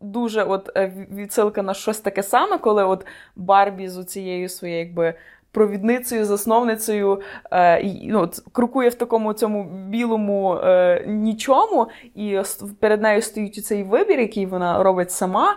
дуже 0.00 0.42
от 0.42 0.70
е, 0.76 1.06
відсилка 1.12 1.62
на 1.62 1.74
щось 1.74 2.00
таке 2.00 2.22
саме, 2.22 2.58
коли 2.58 2.84
от 2.84 3.06
Барбі 3.36 3.88
з 3.88 4.04
цією 4.04 4.48
своєю 4.48 4.78
якби. 4.78 5.14
Провідницею, 5.52 6.24
засновницею 6.24 7.20
е, 7.52 7.82
ну, 8.04 8.30
крокує 8.52 8.88
в 8.88 8.94
такому 8.94 9.32
цьому 9.32 9.64
білому 9.64 10.54
е, 10.54 11.04
нічому, 11.06 11.88
і 12.14 12.40
перед 12.80 13.02
нею 13.02 13.22
стоїть 13.22 13.64
цей 13.64 13.82
вибір, 13.82 14.20
який 14.20 14.46
вона 14.46 14.82
робить 14.82 15.10
сама. 15.10 15.56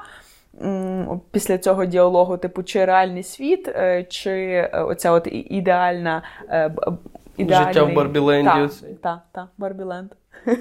Після 1.32 1.58
цього 1.58 1.86
діалогу, 1.86 2.38
типу, 2.38 2.64
чи 2.64 2.86
реальний 2.86 3.24
світ, 3.24 3.68
е, 3.68 4.04
чи 4.04 4.62
оця 4.74 5.12
от 5.12 5.28
ідеальна 5.32 6.24
ідеальний... 7.38 7.74
Життя 7.74 7.84
в 7.84 7.94
Барбіленді 7.94 8.50
Так, 8.50 8.72
так, 9.02 9.20
так, 9.32 9.48
Барбіленд. 9.58 10.12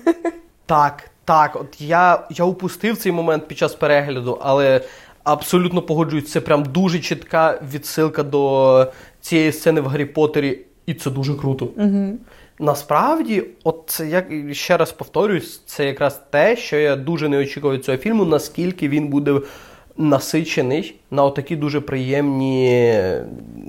Так, 0.66 1.10
так. 1.24 1.56
От 1.56 1.80
я, 1.80 2.26
я 2.30 2.44
упустив 2.44 2.96
цей 2.96 3.12
момент 3.12 3.46
під 3.48 3.58
час 3.58 3.74
перегляду, 3.74 4.38
але 4.42 4.80
абсолютно 5.24 5.82
погоджуюсь, 5.82 6.30
це 6.30 6.40
прям 6.40 6.62
дуже 6.62 6.98
чітка 6.98 7.60
відсилка 7.72 8.22
до 8.22 8.86
цієї 9.22 9.52
сцени 9.52 9.80
в 9.80 9.86
Гаррі 9.86 10.04
Поттері, 10.04 10.58
і 10.86 10.94
це 10.94 11.10
дуже 11.10 11.34
круто. 11.34 11.68
Угу. 11.76 12.12
Насправді, 12.58 13.44
от 13.64 13.82
це 13.86 14.08
як 14.08 14.26
ще 14.52 14.76
раз 14.76 14.92
повторюсь, 14.92 15.62
це 15.66 15.86
якраз 15.86 16.20
те, 16.30 16.56
що 16.56 16.76
я 16.76 16.96
дуже 16.96 17.28
не 17.28 17.38
очікував 17.38 17.76
від 17.76 17.84
цього 17.84 17.98
фільму, 17.98 18.24
наскільки 18.24 18.88
він 18.88 19.08
буде 19.08 19.40
насичений 19.96 20.94
на 21.10 21.24
отакі 21.24 21.56
дуже 21.56 21.80
приємні 21.80 22.94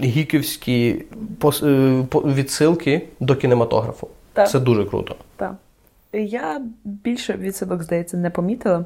гіківські 0.02 1.04
е, 1.64 2.06
відсилки 2.14 3.08
до 3.20 3.36
кінематографу. 3.36 4.08
Так. 4.34 4.50
Це 4.50 4.60
дуже 4.60 4.86
круто. 4.86 5.16
Так. 5.36 5.56
Я 6.14 6.62
більше 6.84 7.34
відсилок, 7.34 7.84
здається, 7.84 8.18
не 8.18 8.30
помітила. 8.30 8.86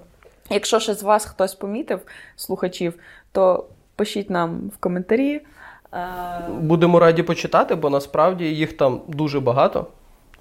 Якщо 0.49 0.80
ще 0.80 0.94
з 0.94 1.03
вас 1.03 1.26
хтось 1.26 1.56
помітив, 1.56 1.99
слухачів, 2.35 2.94
то 3.31 3.65
пишіть 3.95 4.30
нам 4.30 4.72
в 4.76 4.77
коментарі. 4.77 5.41
Будемо 6.61 6.99
раді 6.99 7.23
почитати, 7.23 7.76
бо 7.76 7.89
насправді 7.89 8.45
їх 8.45 8.73
там 8.73 9.01
дуже 9.07 9.39
багато. 9.39 9.88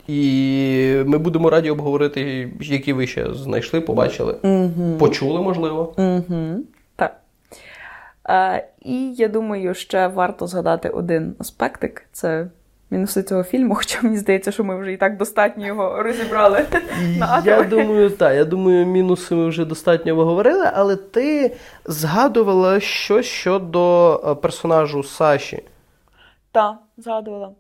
І 0.09 1.03
ми 1.07 1.19
будемо 1.19 1.51
раді 1.51 1.71
обговорити, 1.71 2.51
які 2.61 2.93
ви 2.93 3.07
ще 3.07 3.35
знайшли, 3.35 3.81
побачили, 3.81 4.35
почули, 4.99 5.43
можливо. 5.43 5.95
Угу. 5.97 6.61
Так. 6.97 7.21
Е, 8.29 8.69
і 8.83 9.15
я 9.15 9.29
думаю, 9.29 9.75
ще 9.75 10.07
варто 10.07 10.47
згадати 10.47 10.89
один 10.89 11.35
аспектик. 11.39 12.07
Це 12.13 12.47
мінуси 12.91 13.23
цього 13.23 13.43
фільму, 13.43 13.75
хоча 13.79 13.99
мені 14.03 14.17
здається, 14.17 14.53
що 14.53 14.65
ми 14.65 14.81
вже 14.81 14.93
і 14.93 14.97
так 14.97 15.17
достатньо 15.17 15.67
його 15.67 16.03
розібрали 16.03 16.67
на 17.19 17.43
Я 17.45 17.63
думаю, 17.63 18.11
так. 18.11 18.35
Я 18.35 18.45
думаю, 18.45 18.87
мінуси 18.87 19.35
ми 19.35 19.49
вже 19.49 19.65
достатньо 19.65 20.15
говорили, 20.15 20.71
але 20.75 20.97
ти 20.97 21.57
згадувала 21.85 22.81
щось 22.81 23.27
щодо 23.27 24.15
е, 24.27 24.35
персонажу 24.35 25.03
Саші. 25.03 25.63
Так, 26.53 26.77
згадувала. 26.97 27.51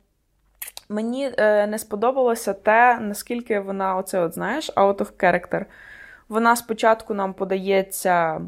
Мені 0.88 1.30
е, 1.38 1.66
не 1.66 1.78
сподобалося 1.78 2.52
те, 2.52 2.98
наскільки 3.00 3.60
вона, 3.60 3.96
оце, 3.96 4.20
от 4.20 4.34
знаєш, 4.34 4.72
out 4.72 4.96
of 4.96 5.12
character. 5.12 5.64
Вона 6.28 6.56
спочатку 6.56 7.14
нам 7.14 7.34
подається. 7.34 8.40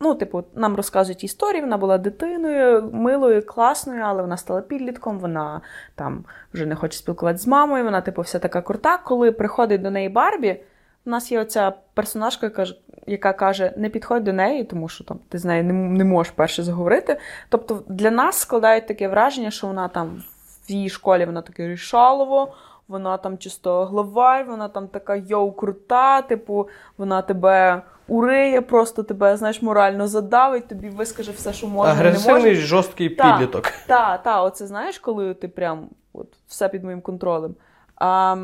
Ну, 0.00 0.14
типу, 0.14 0.44
нам 0.54 0.76
розказують 0.76 1.24
історії, 1.24 1.60
вона 1.60 1.76
була 1.76 1.98
дитиною, 1.98 2.90
милою, 2.92 3.46
класною, 3.46 4.02
але 4.04 4.22
вона 4.22 4.36
стала 4.36 4.60
підлітком, 4.60 5.18
вона 5.18 5.60
там 5.94 6.24
вже 6.54 6.66
не 6.66 6.74
хоче 6.74 6.98
спілкуватися 6.98 7.44
з 7.44 7.46
мамою, 7.46 7.84
вона, 7.84 8.00
типу, 8.00 8.22
вся 8.22 8.38
така 8.38 8.62
крута. 8.62 8.98
Коли 8.98 9.32
приходить 9.32 9.82
до 9.82 9.90
неї 9.90 10.08
Барбі, 10.08 10.60
у 11.06 11.10
нас 11.10 11.32
є 11.32 11.40
оця 11.40 11.72
персонажка, 11.94 12.66
яка 13.06 13.32
каже: 13.32 13.72
не 13.76 13.88
підходь 13.88 14.24
до 14.24 14.32
неї, 14.32 14.64
тому 14.64 14.88
що 14.88 15.04
там 15.04 15.18
ти 15.28 15.38
з 15.38 15.44
нею 15.44 15.64
не, 15.64 15.72
не 15.72 16.04
можеш 16.04 16.32
перше 16.32 16.62
заговорити. 16.62 17.18
Тобто 17.48 17.82
для 17.88 18.10
нас 18.10 18.36
складають 18.36 18.86
таке 18.86 19.08
враження, 19.08 19.50
що 19.50 19.66
вона 19.66 19.88
там 19.88 20.22
в 20.68 20.70
її 20.70 20.88
школі 20.88 21.24
вона 21.24 21.42
таке 21.42 21.68
рішалово, 21.68 22.54
вона 22.88 23.16
там 23.16 23.38
чисто 23.38 23.84
главарь, 23.84 24.46
вона 24.46 24.68
там 24.68 24.88
така 24.88 25.16
йоу 25.16 25.52
крута, 25.52 26.22
типу, 26.22 26.68
вона 26.98 27.22
тебе 27.22 27.82
уриє, 28.08 28.60
просто 28.60 29.02
тебе, 29.02 29.36
знаєш, 29.36 29.62
морально 29.62 30.08
задавить, 30.08 30.68
тобі 30.68 30.88
вискаже 30.88 31.32
все, 31.32 31.52
що 31.52 31.66
можна, 31.66 31.94
не 31.94 32.00
Агресивний, 32.00 32.52
може. 32.52 32.54
жорсткий 32.54 33.08
Та. 33.10 33.32
підліток. 33.32 33.72
Та, 33.86 34.18
та, 34.18 34.42
оце 34.42 34.66
знаєш, 34.66 34.98
коли 34.98 35.34
ти 35.34 35.48
прям 35.48 35.88
от, 36.12 36.28
все 36.46 36.68
під 36.68 36.84
моїм 36.84 37.00
контролем. 37.00 37.54
А, 37.96 38.36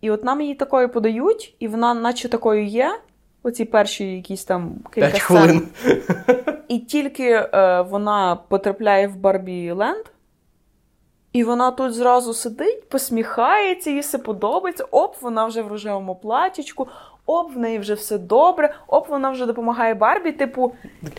і 0.00 0.10
от 0.10 0.24
нам 0.24 0.40
її 0.40 0.54
такою 0.54 0.88
подають, 0.88 1.56
і 1.58 1.68
вона, 1.68 1.94
наче 1.94 2.28
такою 2.28 2.66
є, 2.66 2.98
оці 3.42 3.64
перші 3.64 4.16
якісь 4.16 4.44
там 4.44 4.74
кілька 4.94 5.08
П'ять 5.08 5.22
сцен. 5.22 5.36
хвилин. 5.36 5.68
І 6.68 6.78
тільки 6.78 7.30
е, 7.30 7.80
вона 7.80 8.38
потрапляє 8.48 9.08
в 9.08 9.16
Барбі 9.16 9.72
Ленд, 9.72 10.04
і 11.32 11.44
вона 11.44 11.70
тут 11.70 11.94
зразу 11.94 12.34
сидить, 12.34 12.88
посміхається, 12.88 13.90
їй 13.90 14.00
все 14.00 14.18
подобається. 14.18 14.84
Оп, 14.90 15.22
вона 15.22 15.46
вже 15.46 15.62
в 15.62 15.68
рожевому 15.68 16.14
платічку, 16.14 16.88
оп, 17.28 17.54
в 17.54 17.58
неї 17.58 17.78
вже 17.78 17.94
все 17.94 18.18
добре, 18.18 18.74
оп, 18.86 19.08
вона 19.08 19.30
вже 19.30 19.46
допомагає 19.46 19.94
Барбі. 19.94 20.32
Типу, 20.32 20.72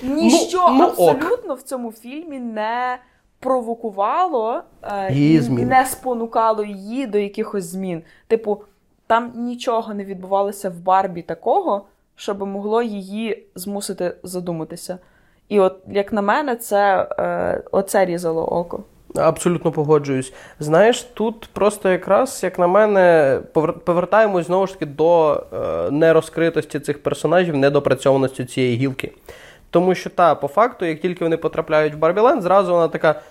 ніщо 0.03 0.69
ну, 0.71 0.83
ок. 0.83 0.89
абсолютно 0.89 1.53
в 1.53 1.61
цьому 1.61 1.91
фільмі 1.91 2.39
не 2.39 2.97
провокувало, 3.39 4.61
е, 4.83 5.13
і 5.13 5.39
не 5.49 5.85
спонукало 5.85 6.63
її 6.63 7.07
до 7.07 7.17
якихось 7.17 7.65
змін. 7.65 8.03
Типу, 8.27 8.63
там 9.07 9.31
нічого 9.35 9.93
не 9.93 10.05
відбувалося 10.05 10.69
в 10.69 10.79
Барбі 10.79 11.21
такого, 11.21 11.85
щоб 12.15 12.47
могло 12.47 12.81
її 12.81 13.47
змусити 13.55 14.15
задуматися. 14.23 14.97
І 15.49 15.59
от, 15.59 15.77
як 15.87 16.13
на 16.13 16.21
мене, 16.21 16.55
це 16.55 17.07
е, 17.19 17.63
оце 17.71 18.05
різало 18.05 18.45
око. 18.45 18.83
Абсолютно 19.15 19.71
погоджуюсь. 19.71 20.33
Знаєш, 20.59 21.03
тут 21.03 21.49
просто 21.53 21.89
якраз, 21.89 22.39
як 22.43 22.59
на 22.59 22.67
мене, 22.67 23.39
повертаємось 23.85 24.45
знову 24.45 24.67
ж 24.67 24.73
таки 24.73 24.85
до 24.85 25.43
е, 25.53 25.91
нерозкритості 25.91 26.79
цих 26.79 27.03
персонажів, 27.03 27.57
недопрацьованості 27.57 28.45
цієї 28.45 28.77
гілки. 28.77 29.11
Тому 29.69 29.95
що, 29.95 30.09
та, 30.09 30.35
по 30.35 30.47
факту, 30.47 30.85
як 30.85 31.01
тільки 31.01 31.23
вони 31.23 31.37
потрапляють 31.37 31.93
в 31.93 31.97
Барбіленд, 31.97 32.41
зразу 32.41 32.73
вона 32.73 32.87
така. 32.87 33.21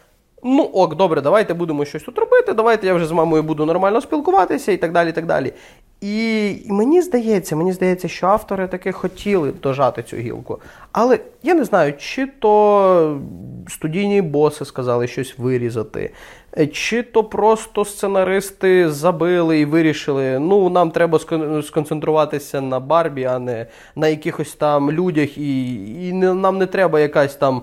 Ну, 0.43 0.63
ок, 0.63 0.95
добре, 0.95 1.21
давайте 1.21 1.55
будемо 1.55 1.85
щось 1.85 2.03
тут 2.03 2.19
робити, 2.19 2.53
давайте 2.53 2.87
я 2.87 2.95
вже 2.95 3.07
з 3.07 3.13
мамою 3.13 3.43
буду 3.43 3.67
нормально 3.67 4.01
спілкуватися 4.01 4.73
і 4.73 4.77
так 4.77 4.93
далі. 4.93 5.09
І 5.09 5.13
так 5.13 5.27
далі. 5.27 5.53
І 6.01 6.57
мені 6.67 7.03
здається, 7.03 7.57
мені 7.57 7.73
здається, 7.73 8.09
що 8.09 8.27
автори 8.27 8.69
таки 8.69 8.93
хотіли 8.93 9.53
дожати 9.63 10.03
цю 10.03 10.17
гілку. 10.17 10.59
Але 10.93 11.19
я 11.43 11.55
не 11.55 11.65
знаю, 11.65 11.95
чи 11.99 12.27
то 12.27 13.21
студійні 13.69 14.23
боси 14.23 14.65
сказали 14.65 15.07
щось 15.07 15.39
вирізати, 15.39 16.13
е, 16.59 16.67
чи 16.67 17.03
то 17.03 17.25
просто 17.25 17.85
сценаристи 17.85 18.91
забили 18.91 19.61
і 19.61 19.65
вирішили, 19.65 20.39
ну, 20.39 20.71
нам 20.71 20.91
треба 20.91 21.19
сконцентруватися 21.63 22.61
на 22.61 22.81
Барбі, 22.81 23.25
а 23.25 23.39
не 23.39 23.67
на 23.97 24.09
якихось 24.09 24.55
там 24.55 24.93
людях, 24.93 25.39
і, 25.39 25.75
і 26.09 26.13
нам 26.13 26.59
не 26.59 26.67
треба 26.67 27.01
якась 27.01 27.37
там 27.37 27.63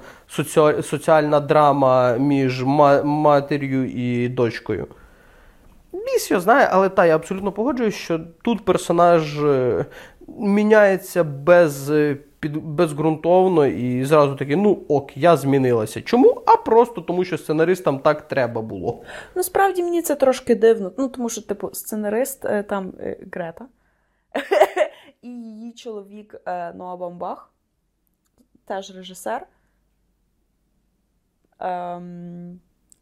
соціальна 0.82 1.40
драма 1.40 2.18
між 2.18 2.64
матір'ю 3.04 3.86
і 3.86 4.30
дочкою. 4.30 4.88
Біс 6.06 6.32
його 6.32 6.42
знає, 6.42 6.70
але 6.72 6.90
та, 6.90 7.06
я 7.06 7.16
абсолютно 7.16 7.52
погоджуюсь, 7.52 7.96
що 7.96 8.20
тут 8.42 8.66
персонаж 8.66 9.44
е, 9.44 9.86
міняється 10.28 11.24
без, 11.24 11.92
е, 11.92 12.18
під, 12.40 12.58
безґрунтовно 12.58 13.66
і 13.66 14.06
зразу 14.06 14.36
таки, 14.36 14.56
ну 14.56 14.80
ок, 14.88 15.18
я 15.18 15.38
змінилася. 15.38 16.02
Чому? 16.02 16.42
А 16.46 16.58
просто 16.58 17.02
тому, 17.02 17.24
що 17.24 17.38
сценаристам 17.38 18.00
так 18.00 18.22
треба 18.22 18.62
було. 18.62 19.04
Насправді 19.36 19.84
мені 19.84 20.02
це 20.02 20.16
трошки 20.16 20.56
дивно. 20.56 20.92
Ну, 20.98 21.08
тому 21.08 21.30
що, 21.30 21.42
типу, 21.42 21.70
сценарист 21.74 22.46
е, 22.46 22.64
там 22.64 22.94
Грета 23.32 23.66
і 25.22 25.30
її 25.30 25.74
чоловік 25.74 26.36
Ноа 26.76 26.96
Бамбах, 26.96 27.52
теж 28.66 28.96
режисер. 28.96 29.48
Ем, 31.60 32.60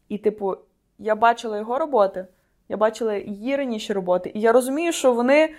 і, 0.08 0.18
типу, 0.18 0.56
я 0.98 1.14
бачила 1.14 1.58
його 1.58 1.78
роботи, 1.78 2.26
я 2.68 2.76
бачила 2.76 3.14
її 3.14 3.56
раніше 3.56 3.94
роботи, 3.94 4.30
і 4.34 4.40
я 4.40 4.52
розумію, 4.52 4.92
що 4.92 5.12
вони 5.12 5.54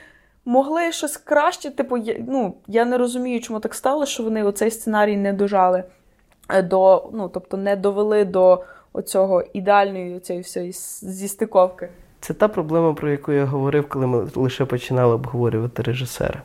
могли 0.46 0.92
щось 0.92 1.18
краще. 1.18 1.72
Типу, 1.72 1.98
ну, 2.28 2.56
я 2.68 2.86
не 2.86 2.98
розумію, 2.98 3.42
чому 3.42 3.60
так 3.60 3.74
стало, 3.74 4.06
що 4.06 4.24
вони 4.24 4.44
оцей 4.44 4.72
сценарій 4.72 5.18
не 5.18 5.34
дожали 5.34 5.84
е, 6.50 6.62
до, 6.62 7.10
ну, 7.14 7.30
тобто 7.30 7.58
не 7.58 7.76
довели 7.76 8.26
до 8.26 8.64
оцього 8.94 9.44
ідеальної 9.54 10.20
цієї 10.20 10.44
всієї 10.44 10.72
зістиковки. 11.02 11.90
Це 12.20 12.34
та 12.34 12.48
проблема, 12.48 12.94
про 12.94 13.12
яку 13.12 13.32
я 13.32 13.46
говорив, 13.46 13.90
коли 13.90 14.08
ми 14.08 14.28
лише 14.36 14.66
починали 14.66 15.14
обговорювати 15.14 15.84
режисера. 15.84 16.42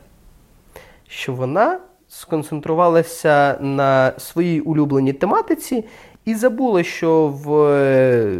Що 1.07 1.33
вона 1.33 1.79
сконцентрувалася 2.07 3.57
на 3.61 4.13
своїй 4.17 4.61
улюбленій 4.61 5.13
тематиці 5.13 5.85
і 6.25 6.35
забула, 6.35 6.83
що 6.83 7.27
в 7.27 7.63
е, 7.63 8.37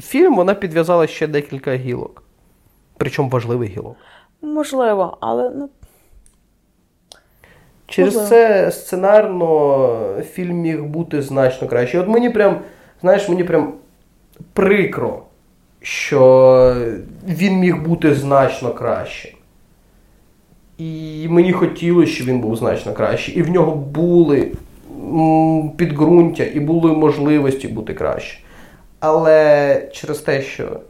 фільм 0.00 0.36
вона 0.36 0.54
підв'язала 0.54 1.06
ще 1.06 1.26
декілька 1.26 1.74
гілок. 1.76 2.22
Причому 2.96 3.28
важливих 3.28 3.70
гілок. 3.70 3.96
Можливо, 4.42 5.16
але 5.20 5.50
ну, 5.50 5.68
Через 7.86 8.14
Можливо. 8.14 8.28
це 8.28 8.70
сценарно 8.70 10.22
фільм 10.32 10.56
міг 10.56 10.84
бути 10.84 11.22
значно 11.22 11.68
краще. 11.68 12.00
От 12.00 12.08
мені 12.08 12.30
прям, 12.30 12.60
знаєш, 13.00 13.28
мені 13.28 13.44
прям 13.44 13.72
прикро, 14.52 15.22
що 15.80 16.76
він 17.28 17.54
міг 17.54 17.82
бути 17.82 18.14
значно 18.14 18.74
краще. 18.74 19.32
І 20.78 21.26
мені 21.30 21.52
хотілося, 21.52 22.12
щоб 22.12 22.26
він 22.26 22.40
був 22.40 22.56
значно 22.56 22.92
краще. 22.92 23.32
І 23.32 23.42
в 23.42 23.50
нього 23.50 23.74
були 23.74 24.52
підґрунтя 25.76 26.44
і 26.44 26.60
були 26.60 26.92
можливості 26.92 27.68
бути 27.68 27.94
краще. 27.94 28.38
Але 29.06 29.88
через 29.92 30.18
те, 30.18 30.42
що 30.42 30.80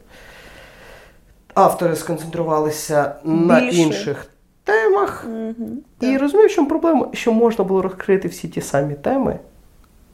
автори 1.54 1.96
сконцентрувалися 1.96 3.14
на 3.24 3.58
інших 3.58 4.26
темах, 4.64 5.24
угу, 5.28 5.68
і 6.00 6.16
розумію, 6.16 6.48
в 6.48 6.50
чому 6.50 6.68
проблема, 6.68 7.08
що 7.12 7.32
можна 7.32 7.64
було 7.64 7.82
розкрити 7.82 8.28
всі 8.28 8.48
ті 8.48 8.60
самі 8.60 8.94
теми, 8.94 9.38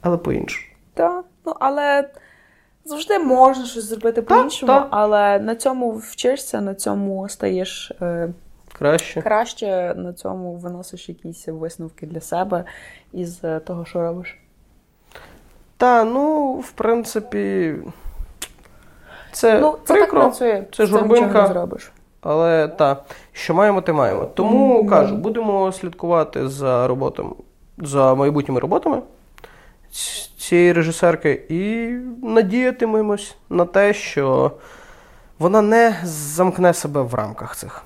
але 0.01 0.17
по-іншому. 0.17 0.67
так. 0.93 1.25
Ну, 1.45 1.55
але 1.59 2.09
завжди 2.85 3.19
можна 3.19 3.65
щось 3.65 3.83
зробити 3.83 4.21
по-іншому, 4.21 4.71
так. 4.71 4.87
але 4.91 5.39
на 5.39 5.55
цьому 5.55 5.91
вчишся, 5.91 6.61
на 6.61 6.75
цьому 6.75 7.29
стаєш 7.29 7.91
е, 8.01 8.29
Краще. 8.73 9.21
краще, 9.21 9.93
на 9.97 10.13
цьому 10.13 10.53
виносиш 10.53 11.09
якісь 11.09 11.47
висновки 11.47 12.05
для 12.05 12.21
себе 12.21 12.63
із 13.13 13.43
е, 13.43 13.59
того, 13.59 13.85
що 13.85 14.01
робиш. 14.01 14.37
Та, 15.83 16.03
ну, 16.03 16.53
в 16.53 16.71
принципі, 16.71 17.73
це, 19.31 19.59
ну, 19.59 19.77
це 19.85 19.93
прикро, 19.93 20.19
так 20.19 20.29
працює. 20.29 20.63
це 20.73 20.85
журбинка. 20.85 21.47
зробиш. 21.47 21.91
але 22.21 22.67
та, 22.67 23.03
що 23.31 23.53
маємо, 23.53 23.81
те 23.81 23.93
маємо. 23.93 24.25
Тому 24.25 24.87
кажу, 24.87 25.15
будемо 25.15 25.71
слідкувати 25.71 26.47
за 26.47 26.87
роботами, 26.87 27.29
за 27.77 28.15
майбутніми 28.15 28.59
роботами 28.59 29.01
цієї 30.37 30.73
режисерки 30.73 31.45
і 31.49 31.87
надіятимемось 32.27 33.35
на 33.49 33.65
те, 33.65 33.93
що 33.93 34.51
вона 35.39 35.61
не 35.61 35.95
замкне 36.03 36.73
себе 36.73 37.01
в 37.01 37.13
рамках 37.13 37.55
цих. 37.55 37.83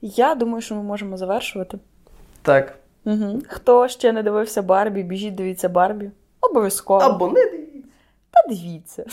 Я 0.00 0.34
думаю, 0.34 0.60
що 0.62 0.74
ми 0.74 0.82
можемо 0.82 1.16
завершувати. 1.16 1.78
Так. 2.42 2.81
Угу. 3.04 3.42
Хто 3.48 3.88
ще 3.88 4.12
не 4.12 4.22
дивився 4.22 4.62
Барбі, 4.62 5.02
біжіть, 5.02 5.34
дивіться 5.34 5.68
Барбі. 5.68 6.10
Обов'язково. 6.40 7.00
Або 7.00 7.28
не 7.28 7.44
дивіться. 7.50 7.88
Та 8.30 8.48
дивіться. 8.48 9.04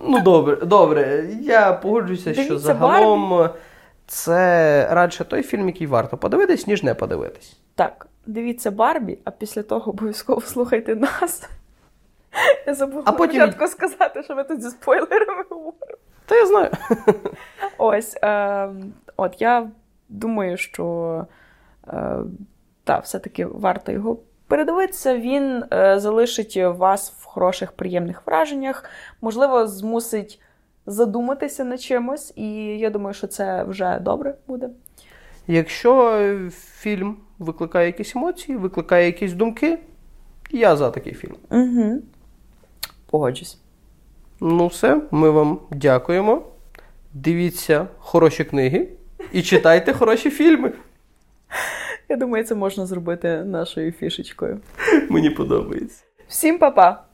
Ну, 0.00 0.20
добре, 0.20 0.56
добре. 0.56 1.28
Я 1.40 1.72
погоджуюся, 1.72 2.34
що 2.34 2.58
загалом 2.58 3.48
це 4.06 4.88
радше 4.90 5.24
той 5.24 5.42
фільм, 5.42 5.66
який 5.66 5.86
варто 5.86 6.16
подивитись, 6.16 6.66
ніж 6.66 6.82
не 6.82 6.94
подивитись. 6.94 7.56
Так, 7.74 8.06
дивіться 8.26 8.70
Барбі, 8.70 9.18
а 9.24 9.30
після 9.30 9.62
того 9.62 9.90
обов'язково 9.90 10.40
слухайте 10.40 10.94
нас. 10.94 11.48
Я 12.66 12.74
забула 12.74 13.02
А 13.06 13.12
потім- 13.12 13.40
початку 13.40 13.66
сказати, 13.66 14.22
що 14.22 14.34
ми 14.36 14.44
тут 14.44 14.62
зі 14.62 14.70
спойлерами 14.70 15.44
говоримо. 15.50 15.98
Та 16.26 16.34
я 16.36 16.46
знаю. 16.46 16.70
Ось, 17.78 18.16
е, 18.22 18.68
от 19.16 19.40
я 19.42 19.70
думаю, 20.08 20.56
що 20.56 21.26
е, 21.88 22.16
та, 22.88 22.98
все-таки 22.98 23.46
варто 23.46 23.92
його 23.92 24.18
передивитися. 24.46 25.16
Він 25.16 25.64
е, 25.72 26.00
залишить 26.00 26.56
вас 26.56 27.12
в 27.18 27.24
хороших, 27.24 27.72
приємних 27.72 28.22
враженнях, 28.26 28.84
можливо, 29.20 29.66
змусить 29.66 30.40
задуматися 30.86 31.64
над 31.64 31.80
чимось, 31.80 32.32
і 32.36 32.52
я 32.78 32.90
думаю, 32.90 33.14
що 33.14 33.26
це 33.26 33.64
вже 33.64 33.98
добре 34.00 34.34
буде. 34.46 34.68
Якщо 35.46 36.20
фільм 36.50 37.16
викликає 37.38 37.86
якісь 37.86 38.16
емоції, 38.16 38.58
викликає 38.58 39.06
якісь 39.06 39.32
думки, 39.32 39.78
я 40.50 40.76
за 40.76 40.90
такий 40.90 41.14
фільм. 41.14 41.36
Угу. 41.50 42.02
Погоджусь. 43.10 43.58
Ну, 44.40 44.66
все, 44.66 45.00
ми 45.10 45.30
вам 45.30 45.58
дякуємо. 45.70 46.42
Дивіться 47.14 47.86
хороші 47.98 48.44
книги 48.44 48.88
і 49.32 49.42
читайте 49.42 49.92
хороші 49.92 50.30
фільми. 50.30 50.72
Я 52.08 52.16
думаю, 52.16 52.44
це 52.44 52.54
можна 52.54 52.86
зробити 52.86 53.44
нашою 53.44 53.92
фішечкою. 53.92 54.60
Мені 55.08 55.30
подобається. 55.30 56.04
Всім 56.28 56.58
па-па! 56.58 57.04